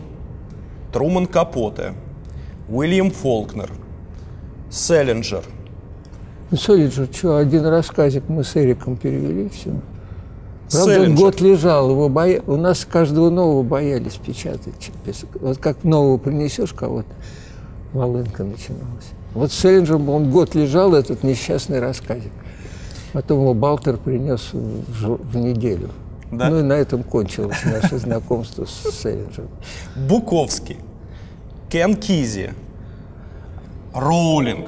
Труман 0.93 1.27
Капоте, 1.27 1.93
Уильям 2.69 3.11
Фолкнер, 3.11 3.71
Селлинджер, 4.71 5.45
Ну, 6.51 6.57
Солиджер, 6.57 7.09
что, 7.13 7.37
один 7.37 7.67
рассказик 7.67 8.25
мы 8.29 8.45
с 8.45 8.57
Эриком 8.57 8.97
перевели, 8.97 9.51
все. 9.51 9.73
Правда, 10.71 10.79
он 10.79 10.85
Селлинджер. 10.95 11.19
год 11.19 11.41
лежал, 11.43 11.91
его 11.91 12.09
боя... 12.09 12.43
у 12.47 12.57
нас 12.57 12.87
каждого 12.87 13.29
нового 13.29 13.63
боялись 13.63 14.15
печатать. 14.15 14.91
Вот 15.35 15.59
как 15.59 15.85
нового 15.85 16.17
принесешь 16.17 16.73
кого-то, 16.73 17.13
волынка 17.93 18.43
начиналась. 18.43 19.13
Вот 19.37 19.53
с 19.53 19.55
Селлинджером 19.59 20.09
он 20.09 20.31
год 20.31 20.55
лежал, 20.55 20.95
этот 20.95 21.23
несчастный 21.23 21.79
рассказик. 21.79 22.33
Потом 23.13 23.41
его 23.41 23.53
Балтер 23.53 23.99
принес 23.99 24.49
в, 24.53 25.17
в 25.31 25.37
неделю. 25.37 25.91
Да? 26.33 26.49
Ну 26.49 26.61
и 26.61 26.63
на 26.63 26.73
этом 26.73 27.03
кончилось 27.03 27.59
наше 27.65 27.99
знакомство 27.99 28.65
с 28.65 28.91
Селлинджером. 29.03 29.51
Буковский, 29.95 30.79
Кен 31.69 31.97
Кизи, 31.97 32.53
Роулинг, 33.95 34.67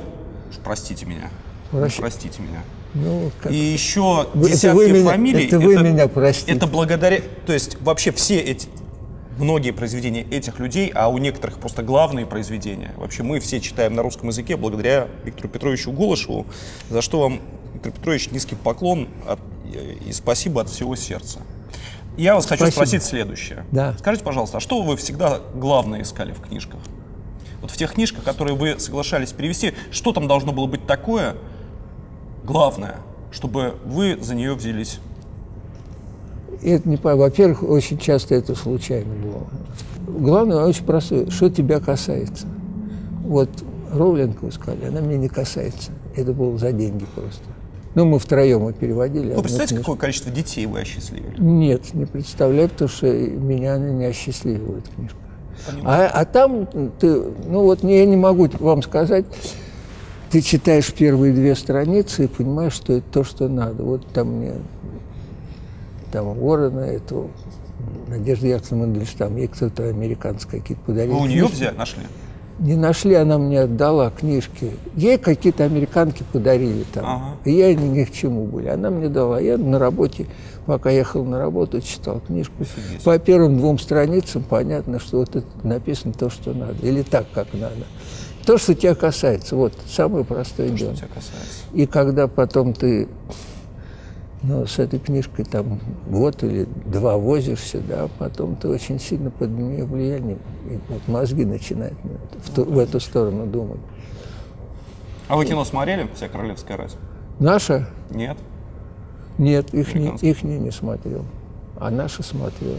уж 0.51 0.57
простите 0.63 1.07
меня, 1.07 1.31
уж 1.73 1.79
Прости. 1.81 2.01
простите 2.01 2.43
меня. 2.43 2.63
Ну, 2.95 3.31
как- 3.43 3.53
И 3.53 3.57
еще 3.57 4.27
Вы- 4.35 4.49
это 4.49 4.53
десятки 4.57 4.77
вы 4.77 4.89
меня- 4.93 5.11
фамилий. 5.11 5.47
это 5.47 5.61
вы 5.61 5.77
меня 5.79 6.09
простите. 6.09 6.53
Это 6.53 6.67
благодаря, 6.67 7.21
то 7.47 7.53
есть 7.55 7.81
вообще 7.81 8.13
все 8.13 8.39
эти, 8.39 8.69
многие 9.39 9.71
произведения 9.71 10.23
этих 10.23 10.59
людей, 10.59 10.91
а 10.95 11.09
у 11.09 11.19
некоторых 11.19 11.59
просто 11.59 11.83
главные 11.83 12.27
произведения. 12.27 12.93
Вообще 12.97 13.23
мы 13.23 13.41
все 13.41 13.61
читаем 13.61 13.95
на 13.95 14.03
русском 14.03 14.29
языке 14.29 14.57
благодаря 14.57 15.09
Виктору 15.25 15.49
Петровичу 15.49 15.93
Голышеву, 15.93 16.47
за 16.91 17.03
что 17.03 17.21
вам, 17.21 17.41
Виктор 17.75 17.93
Петрович, 17.93 18.31
низкий 18.31 18.57
поклон 18.57 19.09
от- 19.27 19.41
и 20.07 20.13
спасибо 20.13 20.63
от 20.63 20.69
всего 20.69 20.97
сердца. 20.97 21.41
Я 22.17 22.35
вас 22.35 22.47
хочу 22.47 22.65
Спасибо. 22.65 22.75
спросить 22.75 23.03
следующее. 23.05 23.65
Да. 23.71 23.95
Скажите, 23.99 24.25
пожалуйста, 24.25 24.57
а 24.57 24.61
что 24.61 24.83
вы 24.83 24.97
всегда 24.97 25.39
главное 25.55 26.03
искали 26.03 26.33
в 26.33 26.41
книжках? 26.41 26.81
Вот 27.61 27.71
в 27.71 27.77
тех 27.77 27.93
книжках, 27.95 28.25
которые 28.25 28.57
вы 28.57 28.81
соглашались 28.81 29.33
перевести, 29.33 29.75
что 29.93 30.13
там 30.13 30.27
должно 30.27 30.53
было 30.53 30.67
быть 30.67 30.85
такое, 30.87 31.37
главное, 32.43 32.97
чтобы 33.31 33.77
вы 33.85 34.17
за 34.21 34.35
нее 34.35 34.55
взялись? 34.55 34.99
И 36.63 36.71
это 36.71 36.89
не 36.89 36.97
Во-первых, 36.97 37.63
очень 37.63 37.99
часто 37.99 38.35
это 38.35 38.55
случайно 38.55 39.15
было. 39.15 39.47
Главное, 40.19 40.65
очень 40.65 40.85
простое, 40.85 41.31
что 41.31 41.51
тебя 41.51 41.81
касается. 41.81 42.47
Вот 43.23 43.51
Роулинг, 43.93 44.43
вы 44.43 44.51
сказали, 44.51 44.87
она 44.87 45.01
меня 45.01 45.19
не 45.19 45.29
касается. 45.29 45.93
Это 46.17 46.33
было 46.33 46.59
за 46.59 46.73
деньги 46.73 47.07
просто. 47.15 47.43
Ну, 47.95 48.05
мы 48.05 48.19
втроем 48.19 48.63
мы 48.63 48.73
переводили. 48.73 49.33
Вы 49.33 49.43
представляете, 49.43 49.75
книжку. 49.75 49.93
какое 49.93 50.01
количество 50.01 50.31
детей 50.31 50.67
вы 50.67 50.81
осчастливили? 50.81 51.41
Нет, 51.41 51.95
не 51.95 52.05
представляю, 52.05 52.69
потому 52.69 52.89
что 52.89 53.07
меня 53.07 53.75
она 53.75 53.91
не 53.91 54.05
осчастливила, 54.05 54.79
эта 54.79 54.91
книжка. 54.91 55.17
А, 55.85 56.07
а 56.07 56.25
там 56.25 56.67
ты, 57.01 57.23
ну 57.47 57.65
вот 57.65 57.83
я 57.83 58.07
не 58.07 58.17
могу 58.17 58.49
вам 58.61 58.83
сказать, 58.83 59.25
ты 60.31 60.43
читаешь 60.43 60.93
первые 60.93 61.33
две 61.33 61.55
страницы 61.55 62.25
и 62.25 62.27
понимаешь, 62.29 62.75
что 62.75 62.93
это 62.93 63.07
то, 63.11 63.25
что 63.25 63.49
надо. 63.49 63.83
Вот 63.83 64.07
там 64.09 64.29
мне, 64.37 64.53
там 66.11 66.39
Уоррена, 66.39 66.81
эту, 66.81 67.31
Надежда 68.09 68.47
Яковлевна 68.47 68.87
Мандельштам, 68.87 69.37
ей 69.37 69.49
кто-то 69.49 69.85
американцы 69.89 70.49
какие-то 70.49 70.83
подарили. 70.85 71.13
Вы 71.13 71.21
у 71.21 71.27
нее 71.27 71.47
взяли, 71.47 71.77
нашли? 71.77 72.03
Не 72.59 72.75
нашли, 72.75 73.15
она 73.15 73.39
мне 73.39 73.61
отдала 73.61 74.11
книжки. 74.11 74.73
Ей 74.97 75.17
какие-то 75.17 75.63
американки 75.65 76.25
подарили 76.33 76.85
там. 76.93 77.05
Ага. 77.07 77.37
И 77.45 77.53
я 77.53 77.73
ни, 77.73 77.87
ни 77.87 78.05
к 78.05 78.11
чему 78.11 78.47
были. 78.47 78.67
Она 78.67 78.91
мне 78.91 79.09
дала. 79.09 79.39
Я 79.39 79.57
на 79.57 79.79
работе, 79.79 80.27
пока 80.67 80.91
ехал 80.91 81.25
на 81.25 81.39
работу, 81.39 81.81
читал 81.81 82.21
книжку. 82.21 82.55
Офигеть. 82.61 83.05
По 83.05 83.17
первым 83.21 83.59
двум 83.59 83.79
страницам 83.79 84.43
понятно, 84.43 84.99
что 84.99 85.19
вот 85.19 85.37
это 85.37 85.47
написано 85.63 86.15
то, 86.15 86.31
что 86.31 86.53
надо. 86.53 86.85
Или 86.85 87.03
так, 87.03 87.27
как 87.33 87.53
надо. 87.53 87.87
То, 88.45 88.59
что 88.59 88.75
тебя 88.75 88.97
касается. 88.97 89.55
Вот, 89.55 89.75
самое 89.87 90.25
простое 90.25 90.69
Что 90.69 90.79
дело. 90.79 90.97
тебя 90.97 91.09
касается? 91.15 91.63
И 91.75 91.87
когда 91.87 92.27
потом 92.27 92.73
ты 92.73 93.07
ну, 94.43 94.67
с 94.67 94.79
этой 94.79 94.99
книжкой 94.99 95.45
там 95.45 95.81
год 96.09 96.43
или 96.45 96.67
два 96.87 97.17
возишься, 97.17 97.81
да, 97.81 98.09
потом 98.19 98.57
ты 98.57 98.69
очень 98.69 99.01
сильно 99.01 99.31
под 99.31 99.51
нее 99.51 99.85
влиянием, 99.85 100.39
и 100.71 100.79
вот 100.89 101.07
мозги 101.09 101.45
начинают 101.45 101.95
в, 102.45 102.55
ту- 102.55 102.65
в 102.65 102.79
эту 102.79 103.01
сторону 103.01 103.47
думать. 103.47 103.81
А 105.29 105.37
вы 105.37 105.45
кино 105.45 105.65
смотрели? 105.65 106.09
Вся 106.15 106.29
королевская 106.29 106.77
рать? 106.77 106.97
Наша? 107.39 107.89
Нет? 108.11 108.37
Нет, 109.37 109.75
их 109.75 109.95
не, 109.95 110.17
их 110.21 110.43
не, 110.43 110.59
не 110.59 110.71
смотрел. 110.71 111.25
А 111.79 111.91
наша 111.91 112.23
смотрел. 112.23 112.75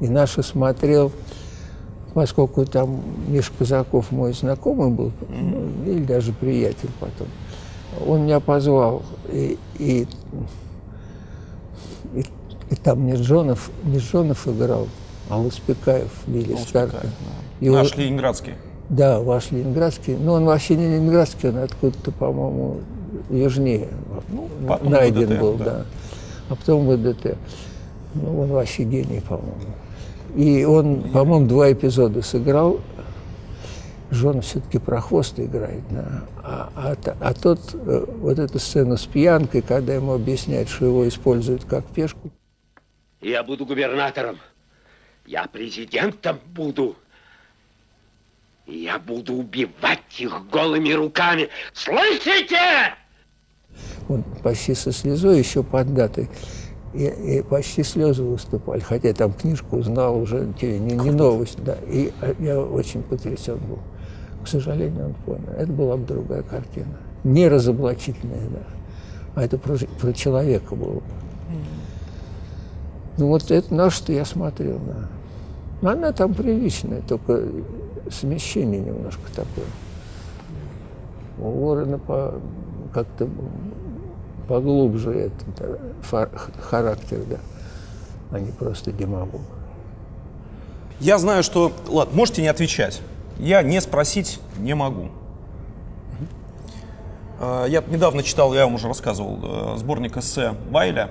И 0.00 0.08
наша 0.08 0.42
смотрел, 0.42 1.12
поскольку 2.14 2.64
там 2.64 3.02
Миша 3.28 3.52
Казаков 3.58 4.10
мой 4.12 4.32
знакомый 4.32 4.90
был, 4.90 5.12
ну, 5.28 5.68
или 5.86 6.04
даже 6.04 6.32
приятель 6.32 6.90
потом. 7.00 7.26
Он 8.06 8.22
меня 8.24 8.40
позвал, 8.40 9.02
и, 9.30 9.58
и, 9.78 10.06
и, 12.14 12.20
и 12.70 12.74
там 12.76 13.06
не 13.06 13.14
Джонов, 13.14 13.70
не 13.84 13.98
Джонов 13.98 14.46
играл, 14.48 14.88
а 15.28 15.36
Луспекаев, 15.38 16.10
Лили 16.26 16.54
Успекаев, 16.54 16.90
Старка. 16.90 17.06
да. 17.60 17.66
Он- 17.68 17.74
Наш 17.74 17.96
Ленинградский. 17.96 18.54
Да, 18.88 19.20
ваш 19.20 19.50
ленинградский. 19.52 20.16
Но 20.16 20.34
он 20.34 20.44
вообще 20.44 20.76
не 20.76 20.86
ленинградский, 20.86 21.48
он 21.48 21.58
откуда-то, 21.58 22.10
по-моему, 22.10 22.80
южнее 23.30 23.88
Ну, 24.28 24.48
потом 24.68 24.90
найден 24.90 25.26
ВДТ, 25.28 25.40
был, 25.40 25.54
да. 25.54 25.64
да. 25.64 25.84
А 26.50 26.56
потом 26.56 26.86
ВДТ. 26.88 27.36
Ну, 28.14 28.40
он 28.42 28.48
вообще 28.48 28.82
гений, 28.82 29.22
по-моему. 29.26 29.54
И 30.36 30.64
он, 30.64 31.04
по-моему, 31.10 31.46
два 31.46 31.72
эпизода 31.72 32.20
сыграл. 32.20 32.80
Жон 34.10 34.42
все-таки 34.42 34.78
прохвост 34.78 35.38
играет, 35.40 35.80
да. 35.90 36.24
А, 36.44 36.72
а, 36.74 36.96
а 37.20 37.34
тот, 37.34 37.60
э, 37.74 38.04
вот 38.18 38.38
эту 38.38 38.58
сцену 38.58 38.96
с 38.96 39.06
пьянкой, 39.06 39.62
когда 39.62 39.94
ему 39.94 40.12
объясняют, 40.12 40.68
что 40.68 40.86
его 40.86 41.06
используют 41.06 41.64
как 41.64 41.86
пешку, 41.86 42.30
Я 43.20 43.44
буду 43.44 43.64
губернатором. 43.64 44.38
Я 45.24 45.46
президентом 45.46 46.40
буду. 46.46 46.96
Я 48.66 48.98
буду 48.98 49.34
убивать 49.34 50.00
их 50.18 50.48
голыми 50.50 50.92
руками. 50.92 51.48
Слышите? 51.72 52.58
он 54.08 54.24
почти 54.42 54.74
со 54.74 54.92
слезой 54.92 55.38
еще 55.38 55.62
под 55.62 55.94
датой. 55.94 56.28
И, 56.94 57.06
и 57.06 57.42
почти 57.42 57.82
слезы 57.82 58.22
выступали, 58.22 58.80
хотя 58.80 59.08
я 59.08 59.14
там 59.14 59.32
книжку 59.32 59.78
узнал 59.78 60.18
уже, 60.18 60.52
не, 60.60 60.78
не 60.78 61.10
новость, 61.10 61.62
да. 61.64 61.78
И 61.88 62.12
э, 62.20 62.34
я 62.38 62.60
очень 62.60 63.02
потрясен 63.02 63.56
был. 63.56 63.78
К 64.44 64.48
сожалению, 64.48 65.06
он 65.06 65.14
понял. 65.14 65.52
Это 65.56 65.72
была 65.72 65.96
бы 65.96 66.06
другая 66.06 66.42
картина. 66.42 66.96
Не 67.24 67.48
разоблачительная, 67.48 68.48
да. 68.50 68.62
А 69.34 69.44
это 69.44 69.56
про, 69.58 69.76
про 70.00 70.12
человека 70.12 70.74
было. 70.74 70.94
бы. 70.94 71.02
Ну 73.18 73.28
вот 73.28 73.50
это 73.50 73.74
на 73.74 73.90
что 73.90 74.12
я 74.12 74.24
смотрел, 74.24 74.78
да. 74.86 75.08
Но 75.80 75.90
она 75.90 76.12
там 76.12 76.32
приличная, 76.32 77.02
только 77.02 77.42
смещение 78.10 78.80
немножко 78.80 79.22
такое. 79.34 79.66
У 81.38 81.50
Ворона 81.50 81.98
по, 81.98 82.34
как-то 82.92 83.28
поглубже 84.48 85.12
этот 85.12 85.44
да, 85.58 86.28
характер, 86.60 87.20
да, 87.28 87.38
а 88.30 88.40
не 88.40 88.52
просто 88.52 88.92
демагог. 88.92 89.40
Я 91.00 91.18
знаю, 91.18 91.42
что... 91.42 91.72
Ладно, 91.88 92.14
можете 92.16 92.42
не 92.42 92.48
отвечать. 92.48 93.00
Я 93.38 93.62
не 93.62 93.80
спросить 93.80 94.40
не 94.58 94.74
могу. 94.74 95.08
Э, 97.40 97.66
Я 97.68 97.82
недавно 97.88 98.22
читал, 98.22 98.54
я 98.54 98.64
вам 98.64 98.74
уже 98.74 98.88
рассказывал, 98.88 99.38
э, 99.42 99.76
сборник 99.78 100.16
эссе 100.16 100.54
Вайля. 100.70 101.10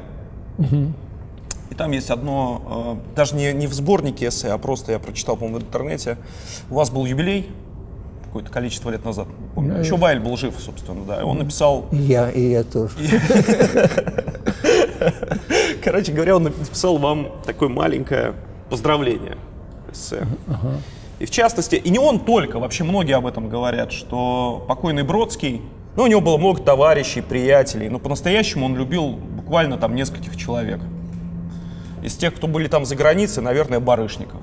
И 1.70 1.76
там 1.76 1.92
есть 1.92 2.10
одно, 2.10 2.98
э, 3.12 3.16
даже 3.16 3.36
не, 3.36 3.54
не 3.54 3.68
в 3.68 3.74
сборнике 3.74 4.28
эссе, 4.28 4.52
а 4.52 4.58
просто 4.58 4.92
я 4.92 5.00
прочитал, 5.00 5.38
по-моему, 5.38 5.60
в 5.60 5.64
интернете. 5.64 6.18
У 6.70 6.76
вас 6.76 6.90
был 6.90 7.06
юбилей 7.06 7.50
какое-то 8.26 8.52
количество 8.52 8.90
лет 8.90 9.04
назад, 9.04 9.28
не 9.28 9.48
помню. 9.56 9.74
Да, 9.74 9.80
Еще 9.80 9.98
Вайль 9.98 10.20
был 10.20 10.38
жив, 10.38 10.54
собственно, 10.60 11.04
да. 11.06 11.22
И 11.22 11.24
он 11.24 11.38
написал 11.40 11.86
И 11.92 11.98
я, 11.98 12.30
и 12.30 12.52
я 12.52 12.64
тоже. 12.64 12.96
Короче 15.84 16.12
говоря, 16.14 16.36
он 16.36 16.44
написал 16.44 16.98
вам 16.98 17.28
такое 17.46 17.70
маленькое 17.70 18.34
поздравление. 18.70 19.38
эссе. 19.92 20.26
И 21.22 21.26
в 21.28 21.30
частности, 21.30 21.76
и 21.76 21.92
не 21.92 22.00
он 22.00 22.20
только, 22.22 22.58
вообще 22.58 22.84
многие 22.84 23.16
об 23.16 23.28
этом 23.28 23.48
говорят, 23.48 23.92
что 23.92 24.66
покойный 24.68 25.04
Бродский, 25.04 25.62
ну, 25.96 26.04
у 26.04 26.08
него 26.08 26.20
было 26.20 26.38
много 26.38 26.64
товарищей, 26.64 27.22
приятелей, 27.22 27.90
но 27.90 28.00
по-настоящему 28.00 28.66
он 28.66 28.76
любил 28.76 29.10
буквально 29.10 29.78
там 29.78 29.94
нескольких 29.94 30.36
человек. 30.36 30.80
Из 32.02 32.16
тех, 32.16 32.34
кто 32.34 32.48
были 32.48 32.68
там 32.68 32.86
за 32.86 32.96
границей, 32.96 33.44
наверное, 33.44 33.80
Барышников. 33.80 34.42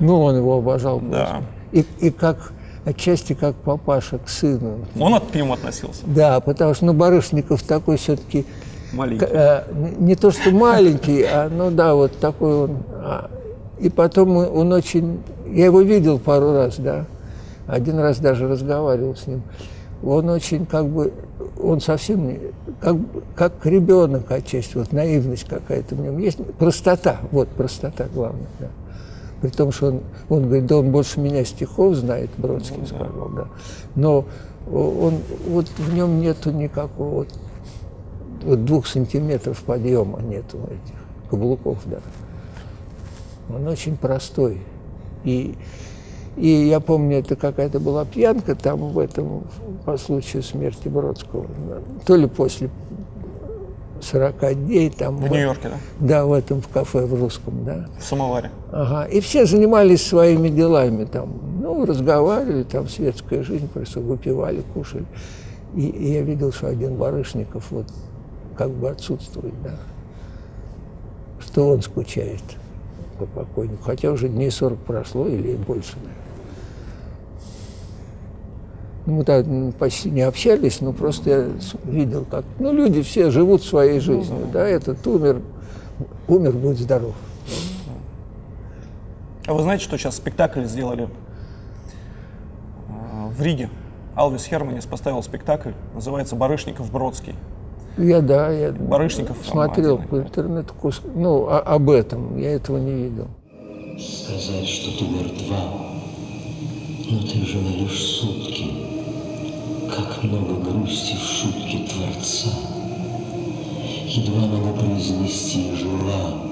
Ну, 0.00 0.20
он 0.22 0.38
его 0.38 0.58
обожал. 0.58 0.98
Да. 0.98 1.42
И, 1.70 1.86
и 2.00 2.10
как, 2.10 2.52
отчасти 2.84 3.34
как 3.34 3.54
папаша 3.54 4.18
к 4.18 4.28
сыну. 4.28 4.78
Он 4.98 5.14
от, 5.14 5.30
к 5.30 5.34
нему 5.36 5.52
относился. 5.52 6.02
Да, 6.04 6.40
потому 6.40 6.74
что, 6.74 6.86
ну, 6.86 6.94
Барышников 6.94 7.62
такой 7.62 7.96
все-таки 7.96 8.44
Маленький. 8.92 9.26
не 10.00 10.16
то 10.16 10.32
что 10.32 10.50
маленький, 10.50 11.22
а, 11.22 11.48
ну 11.48 11.70
да, 11.70 11.94
вот 11.94 12.18
такой 12.18 12.64
он. 12.64 12.78
И 13.82 13.90
потом 13.90 14.36
он- 14.36 14.72
очень... 14.72 15.20
Я 15.46 15.64
его 15.66 15.80
видел 15.80 16.20
пару 16.20 16.52
раз, 16.52 16.76
да. 16.78 17.04
Один 17.66 17.98
раз 17.98 18.18
даже 18.18 18.46
разговаривал 18.46 19.16
с 19.16 19.26
ним. 19.26 19.42
Он 20.04 20.28
очень 20.28 20.66
как 20.66 20.86
бы... 20.86 21.12
Он 21.60 21.80
совсем 21.80 22.28
не... 22.28 22.40
Как, 22.80 22.96
как 23.34 23.66
ребенок 23.66 24.30
отчасти, 24.30 24.76
вот 24.76 24.92
наивность 24.92 25.48
какая-то 25.48 25.96
в 25.96 26.00
нем 26.00 26.18
есть. 26.18 26.38
Простота, 26.58 27.18
вот 27.32 27.48
простота 27.48 28.06
главное, 28.14 28.46
да. 28.60 28.68
При 29.40 29.48
том, 29.48 29.72
что 29.72 29.88
он, 29.88 30.00
он 30.28 30.44
говорит, 30.44 30.66
да 30.66 30.76
он 30.76 30.92
больше 30.92 31.18
меня 31.18 31.44
стихов 31.44 31.96
знает, 31.96 32.30
Бродский 32.38 32.86
сказал, 32.86 33.30
да. 33.34 33.48
Но 33.96 34.24
он, 34.72 35.14
вот 35.48 35.66
в 35.76 35.92
нем 35.92 36.20
нету 36.20 36.52
никакого 36.52 37.10
вот, 37.10 37.28
вот 38.44 38.64
двух 38.64 38.86
сантиметров 38.86 39.60
подъема 39.66 40.20
нету 40.22 40.58
этих 40.66 41.30
каблуков, 41.30 41.78
да. 41.86 41.98
Он 43.54 43.68
очень 43.68 43.96
простой. 43.96 44.60
И, 45.24 45.54
и 46.36 46.48
я 46.48 46.80
помню, 46.80 47.18
это 47.18 47.36
какая-то 47.36 47.80
была 47.80 48.04
пьянка 48.04 48.54
там 48.54 48.78
в 48.88 48.98
этом, 48.98 49.44
по 49.84 49.96
случаю 49.96 50.42
смерти 50.42 50.88
Бродского. 50.88 51.46
То 52.06 52.16
ли 52.16 52.26
после 52.26 52.70
40 54.00 54.54
дней 54.66 54.90
там. 54.90 55.16
В 55.16 55.30
Нью-Йорке, 55.30 55.68
да? 55.68 55.76
Да, 56.00 56.26
в 56.26 56.32
этом, 56.32 56.60
в 56.60 56.68
кафе 56.68 57.04
в 57.04 57.14
русском, 57.20 57.64
да. 57.64 57.86
В 57.98 58.02
самоваре. 58.02 58.50
Ага. 58.72 59.04
И 59.04 59.20
все 59.20 59.46
занимались 59.46 60.06
своими 60.06 60.48
делами 60.48 61.04
там. 61.04 61.34
Ну, 61.60 61.84
разговаривали, 61.84 62.64
там 62.64 62.88
светская 62.88 63.42
жизнь, 63.42 63.68
просто 63.68 64.00
выпивали, 64.00 64.62
кушали. 64.74 65.04
И, 65.74 65.86
и 65.86 66.12
я 66.12 66.22
видел, 66.22 66.52
что 66.52 66.68
один 66.68 66.96
Барышников 66.96 67.70
вот 67.70 67.86
как 68.56 68.70
бы 68.70 68.90
отсутствует, 68.90 69.54
да. 69.62 69.76
Что 71.40 71.68
он 71.68 71.82
скучает 71.82 72.42
по 73.26 73.40
покойнику. 73.44 73.82
Хотя 73.82 74.10
уже 74.10 74.28
дней 74.28 74.50
40 74.50 74.78
прошло 74.78 75.26
или 75.26 75.54
больше, 75.56 75.96
наверное. 75.96 76.16
Ну, 79.04 79.14
Мы 79.14 79.24
так 79.24 79.46
м, 79.46 79.72
почти 79.72 80.10
не 80.10 80.22
общались, 80.22 80.80
но 80.80 80.92
просто 80.92 81.30
я 81.30 81.48
видел, 81.84 82.24
как... 82.24 82.44
Ну, 82.58 82.72
люди 82.72 83.02
все 83.02 83.30
живут 83.30 83.62
своей 83.64 83.98
жизнью, 83.98 84.46
да, 84.52 84.66
этот 84.66 85.04
умер, 85.06 85.40
умер, 86.28 86.52
будь 86.52 86.78
здоров. 86.78 87.14
А 89.46 89.54
вы 89.54 89.62
знаете, 89.62 89.82
что 89.82 89.98
сейчас 89.98 90.16
спектакль 90.16 90.64
сделали 90.64 91.08
э, 92.88 93.28
в 93.36 93.42
Риге? 93.42 93.70
Алвис 94.14 94.44
Херманис 94.44 94.86
поставил 94.86 95.22
спектакль, 95.22 95.72
называется 95.94 96.36
«Барышников 96.36 96.92
Бродский». 96.92 97.34
Я, 97.98 98.20
да, 98.22 98.50
я 98.50 98.72
Барышников 98.72 99.36
смотрел 99.44 99.98
по 99.98 100.16
интернету, 100.16 100.74
ну, 101.14 101.46
о- 101.46 101.60
об 101.60 101.90
этом, 101.90 102.38
я 102.38 102.52
этого 102.52 102.78
не 102.78 102.92
видел. 102.92 103.28
Сказать, 103.98 104.66
что 104.66 104.98
ты 104.98 105.04
мертва, 105.04 105.60
но 107.10 107.18
ты 107.20 107.44
жила 107.46 107.70
лишь 107.70 108.02
сутки. 108.02 108.70
Как 109.94 110.22
много 110.24 110.54
грусти 110.54 111.14
в 111.16 111.22
шутке 111.22 111.86
Творца. 111.86 112.48
Едва 114.06 114.46
могу 114.46 114.78
произнести 114.78 115.74
«жила». 115.76 116.42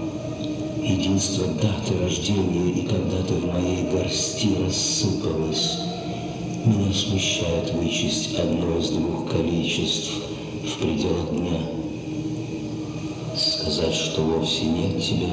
Единство 0.82 1.46
даты 1.46 1.98
рождения 2.02 2.70
и 2.70 2.86
когда 2.86 3.22
ты 3.26 3.34
в 3.34 3.52
моей 3.52 3.90
горсти 3.90 4.56
рассыпалась. 4.64 5.78
Меня 6.64 6.92
смущает 6.92 7.72
вычесть 7.74 8.38
одно 8.38 8.78
из 8.78 8.90
двух 8.90 9.30
количеств 9.30 10.10
в 10.64 10.78
пределах 10.78 11.30
дня. 11.30 11.60
Сказать, 13.36 13.94
что 13.94 14.22
вовсе 14.22 14.66
нет 14.66 15.02
тебя, 15.02 15.32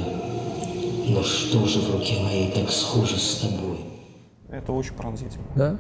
но 1.10 1.24
что 1.24 1.66
же 1.66 1.80
в 1.80 1.96
руке 1.96 2.22
моей 2.24 2.52
так 2.52 2.70
схоже 2.70 3.18
с 3.18 3.40
тобой? 3.40 3.80
Это 4.50 4.72
очень 4.72 4.94
пронзительно. 4.94 5.46
Да? 5.56 5.76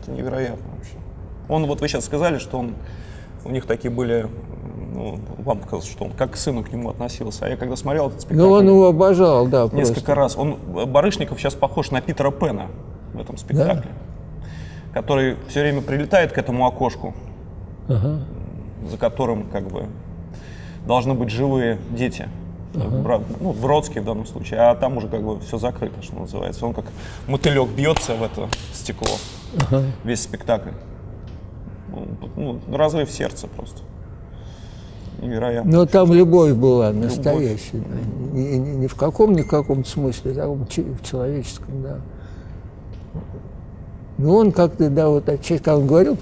Это 0.00 0.10
невероятно 0.10 0.64
вообще. 0.76 0.94
Он, 1.48 1.66
вот 1.66 1.80
вы 1.80 1.88
сейчас 1.88 2.04
сказали, 2.04 2.38
что 2.38 2.58
он, 2.58 2.74
у 3.44 3.50
них 3.50 3.66
такие 3.66 3.90
были, 3.90 4.28
ну, 4.94 5.18
вам 5.38 5.58
показалось, 5.58 5.90
что 5.90 6.04
он 6.04 6.12
как 6.12 6.32
к 6.32 6.36
сыну 6.36 6.62
к 6.62 6.72
нему 6.72 6.90
относился. 6.90 7.46
А 7.46 7.48
я 7.48 7.56
когда 7.56 7.74
смотрел 7.74 8.08
этот 8.08 8.20
спектакль... 8.20 8.42
Ну, 8.42 8.52
он 8.52 8.68
его 8.68 8.86
обожал, 8.88 9.46
да, 9.48 9.64
Несколько 9.72 10.12
просто. 10.12 10.14
раз. 10.14 10.36
Он, 10.36 10.56
Барышников 10.86 11.40
сейчас 11.40 11.54
похож 11.54 11.90
на 11.90 12.00
Питера 12.00 12.30
Пена 12.30 12.68
в 13.12 13.20
этом 13.20 13.36
спектакле. 13.36 13.90
Который 14.94 15.36
все 15.48 15.62
время 15.62 15.80
прилетает 15.80 16.32
к 16.32 16.38
этому 16.38 16.66
окошку, 16.66 17.14
Ага. 17.88 18.20
За 18.90 18.96
которым 18.96 19.44
как 19.50 19.68
бы 19.68 19.86
должны 20.86 21.14
быть 21.14 21.30
живые 21.30 21.78
дети. 21.90 22.28
Бра- 22.74 23.20
Ну, 23.40 23.52
Бродский 23.52 24.00
в 24.00 24.04
данном 24.04 24.24
случае, 24.26 24.60
а 24.60 24.74
там 24.74 24.96
уже 24.96 25.08
как 25.08 25.22
бы 25.22 25.38
все 25.40 25.58
закрыто, 25.58 26.02
что 26.02 26.16
называется. 26.16 26.64
Он 26.66 26.72
как 26.72 26.86
мотылек 27.28 27.68
бьется 27.68 28.14
в 28.14 28.22
это 28.22 28.48
стекло. 28.72 29.14
Ага. 29.60 29.82
Весь 30.04 30.22
спектакль. 30.22 30.70
Ну, 32.36 32.58
ну, 32.68 32.76
разрыв 32.76 33.10
сердца 33.10 33.46
просто. 33.54 33.80
Невероятно. 35.20 35.70
Но 35.70 35.86
там 35.86 36.12
любовь 36.14 36.52
была 36.54 36.90
настоящая. 36.92 37.78
да. 37.78 38.32
Не, 38.32 38.58
не- 38.58 38.76
не 38.76 38.86
в 38.86 38.94
каком 38.94 39.34
ни 39.34 39.42
каком 39.42 39.84
смысле, 39.84 40.32
а 40.42 40.48
в 40.48 40.66
че- 40.68 40.82
в 40.82 41.04
человеческом, 41.04 41.82
да. 41.82 41.98
Ну, 44.18 44.34
он 44.34 44.52
как-то, 44.52 44.88
да, 44.88 45.08
вот 45.08 45.28
отчасти, 45.28 45.62
когда 45.62 45.76
он 45.76 45.86
говорил 45.86 46.16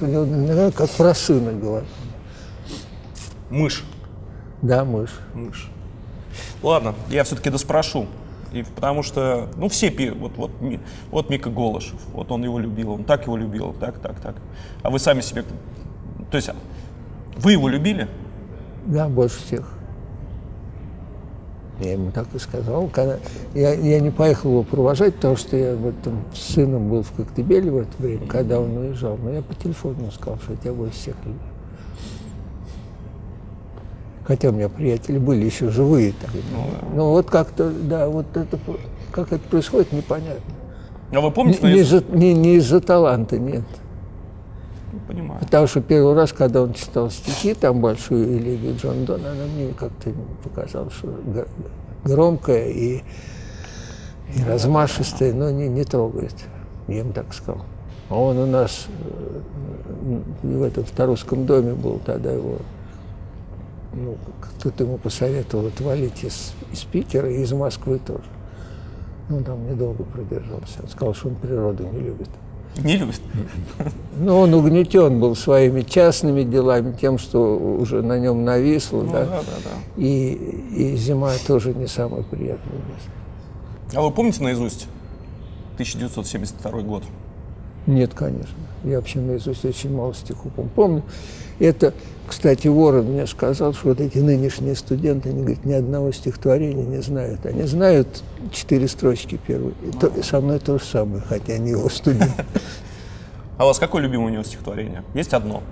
как 0.72 0.88
про 0.90 1.14
сына 1.14 1.52
говорил. 1.52 1.86
Мышь. 3.50 3.84
Да, 4.62 4.84
мышь. 4.84 5.18
Мышь. 5.34 5.68
Ладно, 6.62 6.94
я 7.08 7.24
все-таки 7.24 7.50
доспрошу. 7.50 8.06
И 8.52 8.62
потому 8.62 9.02
что, 9.02 9.48
ну, 9.56 9.68
все 9.68 9.90
пи, 9.90 10.10
вот, 10.10 10.32
вот, 10.36 10.50
вот 11.10 11.30
Мика 11.30 11.50
Голышев, 11.50 12.00
вот 12.12 12.32
он 12.32 12.42
его 12.42 12.58
любил, 12.58 12.92
он 12.92 13.04
так 13.04 13.26
его 13.26 13.36
любил, 13.36 13.74
так, 13.78 13.98
так, 14.00 14.18
так. 14.20 14.34
А 14.82 14.90
вы 14.90 14.98
сами 14.98 15.20
себе, 15.20 15.44
то 16.30 16.36
есть, 16.36 16.50
вы 17.36 17.52
его 17.52 17.68
любили? 17.68 18.08
Да, 18.86 19.08
больше 19.08 19.38
всех. 19.38 19.72
Я 21.80 21.92
ему 21.92 22.10
так 22.10 22.26
и 22.34 22.38
сказал. 22.38 22.88
Когда... 22.88 23.18
Я, 23.54 23.72
я 23.72 24.00
не 24.00 24.10
поехал 24.10 24.50
его 24.50 24.62
провожать, 24.64 25.14
потому 25.14 25.36
что 25.36 25.56
я 25.56 25.74
в 25.74 25.86
этом 25.86 26.24
с 26.34 26.54
сыном 26.54 26.90
был 26.90 27.02
в 27.02 27.12
Коктебеле 27.12 27.70
в 27.70 27.78
это 27.78 27.90
время, 27.98 28.26
когда 28.26 28.60
он 28.60 28.76
уезжал. 28.76 29.16
Но 29.16 29.30
я 29.30 29.42
по 29.42 29.54
телефону 29.54 30.10
сказал, 30.10 30.38
что 30.40 30.52
я 30.52 30.58
тебя 30.58 30.72
больше 30.74 30.94
всех 30.94 31.16
люблю. 31.24 31.40
Хотя 34.30 34.50
у 34.50 34.52
меня 34.52 34.68
приятели 34.68 35.18
были 35.18 35.44
еще 35.44 35.70
живые 35.70 36.12
там. 36.12 36.30
Ну, 36.94 37.10
вот 37.10 37.28
как-то, 37.28 37.68
да, 37.68 38.08
вот 38.08 38.26
это, 38.36 38.60
как 39.10 39.32
это 39.32 39.40
происходит, 39.48 39.90
непонятно. 39.90 40.54
А 41.10 41.20
вы 41.20 41.32
помните? 41.32 41.58
Не, 41.66 41.72
не 41.72 41.80
из-за, 41.80 42.04
не- 42.12 42.34
не 42.34 42.54
из-за 42.58 42.80
таланта, 42.80 43.40
нет. 43.40 43.64
Понимаю. 45.08 45.40
Потому 45.40 45.66
что 45.66 45.80
первый 45.80 46.14
раз, 46.14 46.32
когда 46.32 46.62
он 46.62 46.74
читал 46.74 47.10
стихи, 47.10 47.54
там 47.54 47.80
большую 47.80 48.38
элегию 48.38 48.76
Джон 48.76 49.04
Дон, 49.04 49.20
она 49.26 49.46
мне 49.46 49.72
как-то 49.76 50.12
показалась, 50.44 50.92
что 50.92 51.12
громкая 52.04 52.68
и, 52.68 53.02
и 54.32 54.44
размашистая, 54.46 55.34
но 55.34 55.50
не, 55.50 55.66
не 55.66 55.82
трогает. 55.82 56.36
Я 56.86 56.98
ему 56.98 57.12
так 57.12 57.34
сказал. 57.34 57.62
А 58.08 58.14
он 58.14 58.38
у 58.38 58.46
нас 58.46 58.86
э, 60.06 60.20
в 60.44 60.62
этом 60.62 60.84
в 60.84 60.90
Тарусском 60.92 61.46
доме 61.46 61.72
был, 61.72 62.00
тогда 62.06 62.30
его 62.30 62.58
ну, 63.92 64.16
кто-то 64.40 64.84
ему 64.84 64.98
посоветовал 64.98 65.66
отвалить 65.66 66.22
из, 66.24 66.52
из 66.72 66.84
Питера 66.84 67.30
и 67.30 67.42
из 67.42 67.52
Москвы 67.52 67.98
тоже. 67.98 68.24
Ну, 69.28 69.38
он 69.38 69.44
там 69.44 69.68
недолго 69.70 70.04
продержался. 70.04 70.82
Он 70.82 70.88
сказал, 70.88 71.14
что 71.14 71.28
он 71.28 71.34
природу 71.36 71.84
не 71.92 72.00
любит. 72.00 72.28
Не 72.78 72.96
любит? 72.98 73.20
Ну, 74.16 74.38
он 74.38 74.54
угнетен 74.54 75.18
был 75.20 75.34
своими 75.34 75.82
частными 75.82 76.44
делами, 76.44 76.92
тем, 76.92 77.18
что 77.18 77.56
уже 77.56 78.00
на 78.02 78.18
нем 78.18 78.44
нависло, 78.44 79.02
Ну 79.02 79.12
да. 79.12 79.24
да, 79.24 79.40
да, 79.40 79.52
да. 79.64 80.02
И, 80.02 80.32
и 80.76 80.96
зима 80.96 81.32
тоже 81.46 81.74
не 81.74 81.86
самое 81.88 82.22
приятное 82.22 82.76
место. 82.76 83.10
А 83.98 84.02
вы 84.02 84.10
помните 84.12 84.42
наизусть 84.44 84.86
1972 85.74 86.82
год? 86.82 87.02
Нет, 87.86 88.14
конечно. 88.14 88.54
Я 88.84 88.96
вообще 88.98 89.18
наизусть 89.20 89.64
очень 89.64 89.94
мало 89.94 90.14
стихов 90.14 90.52
пом- 90.56 90.68
помню. 90.74 91.02
Это, 91.58 91.92
кстати, 92.30 92.68
Ворон 92.68 93.06
мне 93.06 93.26
сказал, 93.26 93.74
что 93.74 93.88
вот 93.88 94.00
эти 94.00 94.18
нынешние 94.18 94.76
студенты, 94.76 95.30
они, 95.30 95.42
говорят, 95.42 95.64
ни 95.64 95.72
одного 95.72 96.12
стихотворения 96.12 96.84
не 96.86 97.02
знают. 97.02 97.44
Они 97.44 97.64
знают 97.64 98.22
четыре 98.52 98.86
строчки 98.88 99.38
первые. 99.46 99.74
И 99.86 99.90
то- 99.90 100.06
и 100.06 100.22
со 100.22 100.40
мной 100.40 100.60
то 100.60 100.78
же 100.78 100.84
самое, 100.84 101.22
хотя 101.28 101.54
они 101.54 101.70
его 101.70 101.88
студенты. 101.88 102.44
А 103.58 103.64
у 103.64 103.66
вас 103.66 103.78
какое 103.78 104.00
любимое 104.02 104.28
у 104.28 104.30
него 104.30 104.42
стихотворение? 104.42 105.02
Есть 105.12 105.34
одно? 105.34 105.62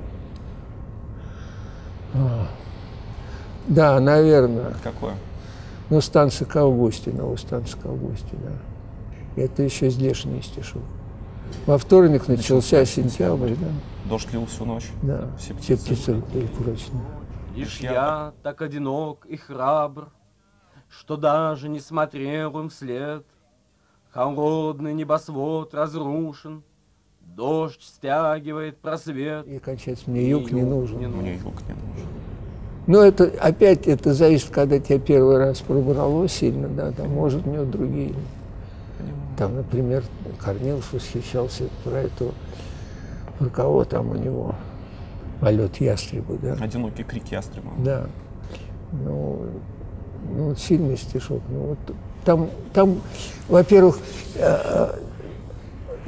Да, 3.67 3.99
наверное. 4.01 4.75
Какое? 4.83 5.15
Ну, 5.91 6.01
станция 6.03 6.45
к 6.47 6.55
Августе, 6.57 7.11
новая 7.13 7.37
станция 7.39 7.81
к 7.81 7.87
Августе, 7.87 8.27
да. 8.33 9.43
Это 9.43 9.63
еще 9.63 9.89
здешний 9.89 10.43
стишок. 10.43 10.83
Во 11.67 11.79
вторник 11.79 12.29
начался 12.29 12.85
сентябрь, 12.85 13.55
да. 13.59 13.69
Дождь 14.09 14.33
лил 14.33 14.47
всю 14.47 14.65
ночь. 14.65 14.89
Да, 15.03 15.29
Все 15.39 15.55
все 15.55 15.77
птицы 15.77 15.85
птицы 15.85 16.15
были 16.33 16.47
прочно. 16.47 17.01
Лишь 17.55 17.81
я 17.81 18.33
так 18.43 18.63
одинок 18.63 19.27
и 19.27 19.37
храбр, 19.37 20.09
Что 20.89 21.17
даже 21.17 21.69
не 21.69 21.81
смотрел 21.81 22.59
им 22.59 22.69
вслед. 22.71 23.27
Холодный 24.11 24.95
небосвод 24.95 25.75
разрушен, 25.75 26.63
Дождь 27.21 27.83
стягивает 27.83 28.79
просвет. 28.79 29.47
И 29.47 29.59
кончается, 29.59 30.11
мне 30.11 30.29
юг 30.29 30.51
не 30.51 30.63
нужен. 30.63 30.97
Мне 30.97 31.35
юг 31.35 31.55
не 31.69 31.75
нужен. 31.75 32.09
Ну, 32.87 33.03
это 33.03 33.31
опять 33.41 33.87
это 33.87 34.15
зависит, 34.15 34.49
когда 34.49 34.79
тебя 34.79 34.99
первый 34.99 35.37
раз 35.37 35.61
пробрало 35.61 36.27
сильно, 36.27 36.69
да, 36.69 36.91
там, 36.91 37.11
может, 37.11 37.47
у 37.47 37.51
него 37.51 37.65
другие. 37.67 38.15
Там, 39.37 39.57
например, 39.57 40.03
Корнилов 40.41 40.91
восхищался 40.93 41.65
про 41.85 41.99
эту, 41.99 42.33
про 43.39 43.49
кого 43.49 43.85
там 43.85 44.11
у 44.11 44.15
него, 44.15 44.55
полет 45.41 45.77
ястреба, 45.81 46.37
да. 46.41 46.55
Одинокий 46.55 47.05
крик 47.05 47.29
ястреба. 47.31 47.71
Да. 47.79 48.07
Ну, 48.93 49.47
ну 50.35 50.55
сильный 50.57 50.97
стишок. 50.97 51.43
Ну, 51.49 51.61
вот 51.61 51.79
там, 52.25 52.51
там, 52.73 53.01
во-первых, 53.49 53.99
э, 54.37 54.99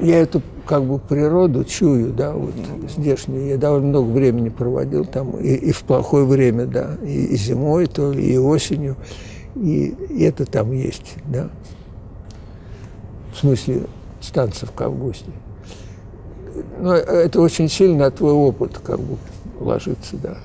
я 0.00 0.18
эту 0.18 0.42
как 0.66 0.84
бы 0.84 0.98
природу 0.98 1.64
чую, 1.64 2.12
да, 2.12 2.32
вот 2.32 2.54
здешнюю. 2.88 3.48
Я 3.48 3.56
довольно 3.56 3.88
много 3.88 4.10
времени 4.10 4.48
проводил 4.48 5.04
там 5.04 5.36
и, 5.38 5.54
и 5.54 5.72
в 5.72 5.82
плохое 5.82 6.24
время, 6.24 6.66
да, 6.66 6.96
и, 7.02 7.24
и 7.26 7.36
зимой 7.36 7.86
то 7.86 8.12
и 8.12 8.36
осенью. 8.36 8.96
И, 9.56 9.88
и 9.88 10.22
это 10.22 10.46
там 10.46 10.72
есть, 10.72 11.16
да. 11.26 11.50
В 13.32 13.38
смысле, 13.38 13.82
станция 14.20 14.68
в 14.68 14.80
августе. 14.80 15.30
Но 16.80 16.94
это 16.94 17.40
очень 17.40 17.68
сильно 17.68 18.05
на 18.05 18.11
твой 18.11 18.32
опыт 18.32 18.78
как 18.78 19.01
бы 19.01 19.16
ложится, 19.59 20.16
да. 20.16 20.36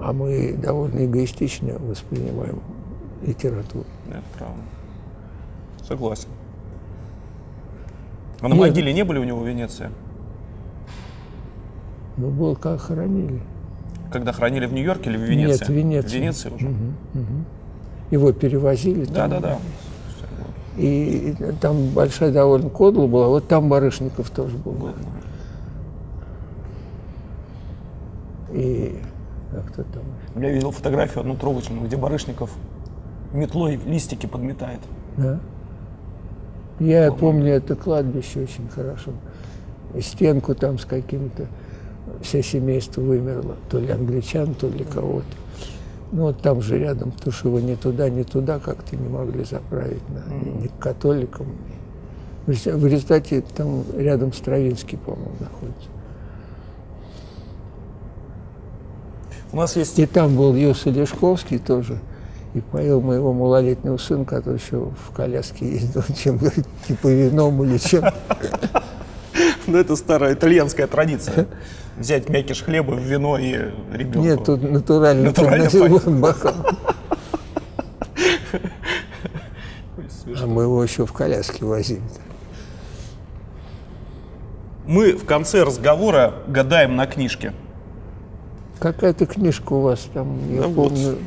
А 0.00 0.12
мы 0.12 0.54
довольно 0.54 1.04
эгоистично 1.06 1.78
воспринимаем 1.78 2.60
литературу. 3.22 3.86
Это 4.08 4.22
правда. 4.36 4.62
Согласен. 5.86 6.28
А 8.40 8.48
на 8.48 8.52
Нет. 8.54 8.60
могиле 8.60 8.92
не 8.92 9.04
были 9.04 9.18
у 9.18 9.24
него 9.24 9.40
в 9.40 9.48
Венеции? 9.48 9.90
Ну, 12.16 12.28
был 12.30 12.56
как 12.56 12.80
хоронили. 12.80 13.40
Когда 14.12 14.32
хранили 14.32 14.66
в 14.66 14.72
Нью-Йорке 14.72 15.10
или 15.10 15.16
в 15.16 15.22
Венеции? 15.22 15.60
Нет, 15.60 15.68
в 15.68 15.72
Венеции. 15.72 16.08
В 16.08 16.12
Венеции 16.14 16.50
уже? 16.50 16.66
Мгм, 16.66 16.94
мгм. 17.14 17.44
Его 18.10 18.32
перевозили. 18.32 19.04
Да, 19.04 19.28
там. 19.28 19.30
да, 19.30 19.40
да. 19.40 19.58
И 20.76 21.34
там 21.60 21.88
большая 21.90 22.32
довольно 22.32 22.68
кодла 22.68 23.06
была. 23.06 23.28
Вот 23.28 23.48
там 23.48 23.68
Барышников 23.68 24.30
тоже 24.30 24.56
был. 24.56 24.90
И 28.52 29.00
а 29.52 29.62
кто 29.68 29.82
там? 29.84 30.02
Я 30.42 30.50
видел 30.50 30.70
фотографию 30.70 31.20
одну 31.20 31.36
трогательную, 31.36 31.86
где 31.86 31.96
Барышников 31.96 32.50
метлой 33.32 33.76
листики 33.76 34.26
подметает. 34.26 34.80
Да? 35.16 35.40
Я 36.78 37.10
помню 37.10 37.54
это 37.54 37.74
кладбище 37.74 38.42
очень 38.42 38.68
хорошо. 38.68 39.12
И 39.94 40.00
стенку 40.00 40.54
там 40.54 40.78
с 40.78 40.84
каким-то, 40.84 41.46
все 42.20 42.42
семейство 42.42 43.00
вымерло, 43.00 43.56
то 43.70 43.78
ли 43.78 43.90
англичан, 43.90 44.54
то 44.54 44.68
ли 44.68 44.84
кого-то. 44.84 45.26
Ну 46.12 46.22
вот 46.22 46.40
там 46.40 46.62
же 46.62 46.78
рядом, 46.78 47.10
потому 47.10 47.32
что 47.32 47.48
его 47.48 47.60
ни 47.60 47.74
туда, 47.74 48.08
ни 48.08 48.22
туда 48.22 48.58
как-то 48.58 48.96
не 48.96 49.08
могли 49.08 49.44
заправить, 49.44 50.02
на, 50.08 50.32
ни, 50.34 50.62
ни 50.62 50.66
к 50.68 50.78
католикам. 50.78 51.46
В 52.46 52.50
резу- 52.50 52.76
В 52.76 52.86
результате 52.86 53.42
там 53.56 53.82
рядом 53.96 54.32
Стравинский, 54.32 54.98
по-моему, 54.98 55.32
находится. 55.40 55.88
У 59.52 59.56
нас 59.56 59.76
есть... 59.76 59.98
И 59.98 60.06
там 60.06 60.36
был 60.36 60.54
Юса 60.54 60.90
Лешковский 60.90 61.58
тоже. 61.58 61.98
И 62.54 62.60
поил 62.60 63.00
моего 63.00 63.32
малолетнего 63.32 63.96
сына, 63.96 64.24
который 64.24 64.56
еще 64.58 64.90
в 65.08 65.14
коляске 65.14 65.68
ездил, 65.72 66.02
чем, 66.16 66.38
типа 66.86 67.08
вином 67.08 67.62
или 67.64 67.78
чем. 67.78 68.04
Ну, 69.66 69.76
это 69.76 69.96
старая 69.96 70.32
итальянская 70.34 70.86
традиция. 70.86 71.48
Взять 71.98 72.28
мякиш 72.28 72.62
хлеба, 72.62 72.94
вино 72.94 73.38
и 73.38 73.52
ребенку. 73.92 74.18
Нет, 74.20 74.44
тут 74.44 74.62
натурально 74.62 75.24
Натурально 75.24 75.64
подносил 75.70 76.00
поил. 76.00 76.20
бокал. 76.20 76.54
А 80.42 80.46
мы 80.46 80.62
его 80.62 80.82
еще 80.82 81.06
в 81.06 81.12
коляске 81.12 81.64
возили. 81.64 82.02
Мы 84.86 85.12
в 85.12 85.24
конце 85.24 85.62
разговора 85.62 86.34
гадаем 86.46 86.96
на 86.96 87.06
книжке. 87.06 87.52
Какая-то 88.78 89.26
книжка 89.26 89.72
у 89.72 89.80
вас 89.80 90.08
там, 90.12 90.38
я 90.54 90.62
Ну 90.62 90.68
вот. 90.68 90.88
помню. 90.90 91.18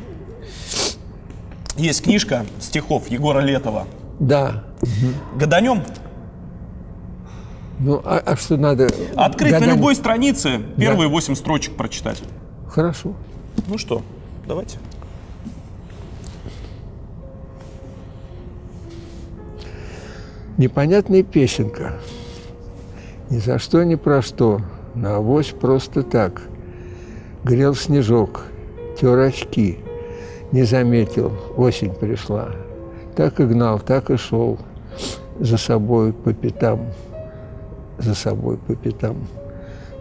Есть 1.76 2.04
книжка 2.04 2.46
стихов 2.60 3.08
Егора 3.08 3.40
Летова. 3.40 3.88
Да. 4.20 4.64
Гаданем? 5.36 5.82
Ну, 7.80 8.02
а, 8.04 8.22
а 8.26 8.36
что 8.36 8.58
надо? 8.58 8.90
Открыть 9.16 9.54
на 9.54 9.60
гадание? 9.60 9.76
любой 9.76 9.96
странице 9.96 10.62
первые 10.78 11.08
восемь 11.08 11.36
строчек 11.36 11.76
прочитать. 11.76 12.22
Хорошо. 12.68 13.14
Ну 13.68 13.78
что, 13.78 14.02
давайте. 14.46 14.78
Непонятная 20.58 21.24
песенка. 21.24 21.94
Ни 23.30 23.38
за 23.38 23.60
что, 23.60 23.84
ни 23.84 23.96
про 23.96 24.22
что, 24.22 24.60
на 24.94 25.16
авось 25.16 25.54
просто 25.58 26.04
так. 26.04 26.42
Грел 27.46 27.76
снежок, 27.76 28.44
тер 29.00 29.18
очки, 29.20 29.78
не 30.52 30.64
заметил, 30.64 31.32
осень 31.56 31.94
пришла. 31.94 32.50
Так 33.16 33.40
и 33.40 33.46
гнал, 33.46 33.80
так 33.80 34.10
и 34.10 34.18
шел 34.18 34.60
за 35.40 35.58
собой 35.58 36.12
по 36.12 36.34
пятам, 36.34 36.82
за 38.00 38.16
собой 38.16 38.58
по 38.58 38.76
пятам. 38.76 39.18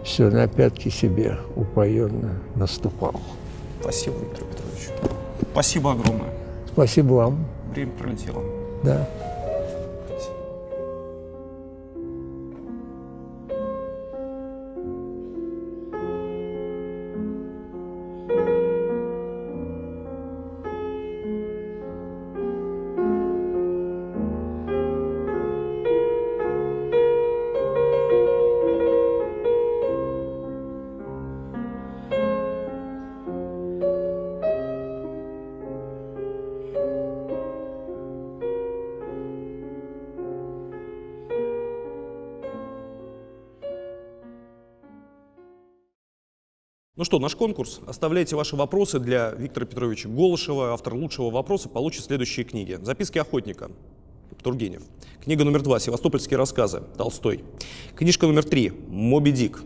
Все, 0.03 0.29
на 0.29 0.47
пятки 0.47 0.89
себе 0.89 1.37
упоенно 1.55 2.39
наступал. 2.55 3.13
Спасибо, 3.81 4.15
Виктор 4.19 4.45
Петрович. 4.47 4.89
Спасибо 5.51 5.91
огромное. 5.91 6.33
Спасибо 6.71 7.13
вам. 7.13 7.45
Время 7.73 7.91
пролетело. 7.91 8.43
Да. 8.83 9.07
Ну 46.99 47.05
что, 47.05 47.17
наш 47.17 47.33
конкурс. 47.33 47.79
Оставляйте 47.87 48.35
ваши 48.35 48.57
вопросы 48.57 48.99
для 48.99 49.31
Виктора 49.31 49.65
Петровича 49.65 50.09
Голышева. 50.09 50.73
Автор 50.73 50.95
лучшего 50.95 51.29
вопроса 51.29 51.69
получит 51.69 52.03
следующие 52.03 52.45
книги. 52.45 52.77
«Записки 52.81 53.17
охотника» 53.17 53.71
Тургенев. 54.43 54.81
Книга 55.23 55.45
номер 55.45 55.61
два 55.61 55.79
«Севастопольские 55.79 56.37
рассказы» 56.37 56.83
Толстой. 56.97 57.45
Книжка 57.95 58.27
номер 58.27 58.43
три 58.43 58.73
«Моби 58.89 59.31
Дик». 59.31 59.63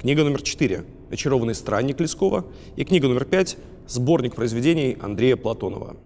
Книга 0.00 0.24
номер 0.24 0.40
четыре 0.40 0.86
«Очарованный 1.10 1.54
странник» 1.54 2.00
Лескова. 2.00 2.46
И 2.76 2.84
книга 2.86 3.08
номер 3.08 3.26
пять 3.26 3.58
«Сборник 3.86 4.34
произведений 4.34 4.96
Андрея 5.02 5.36
Платонова». 5.36 5.98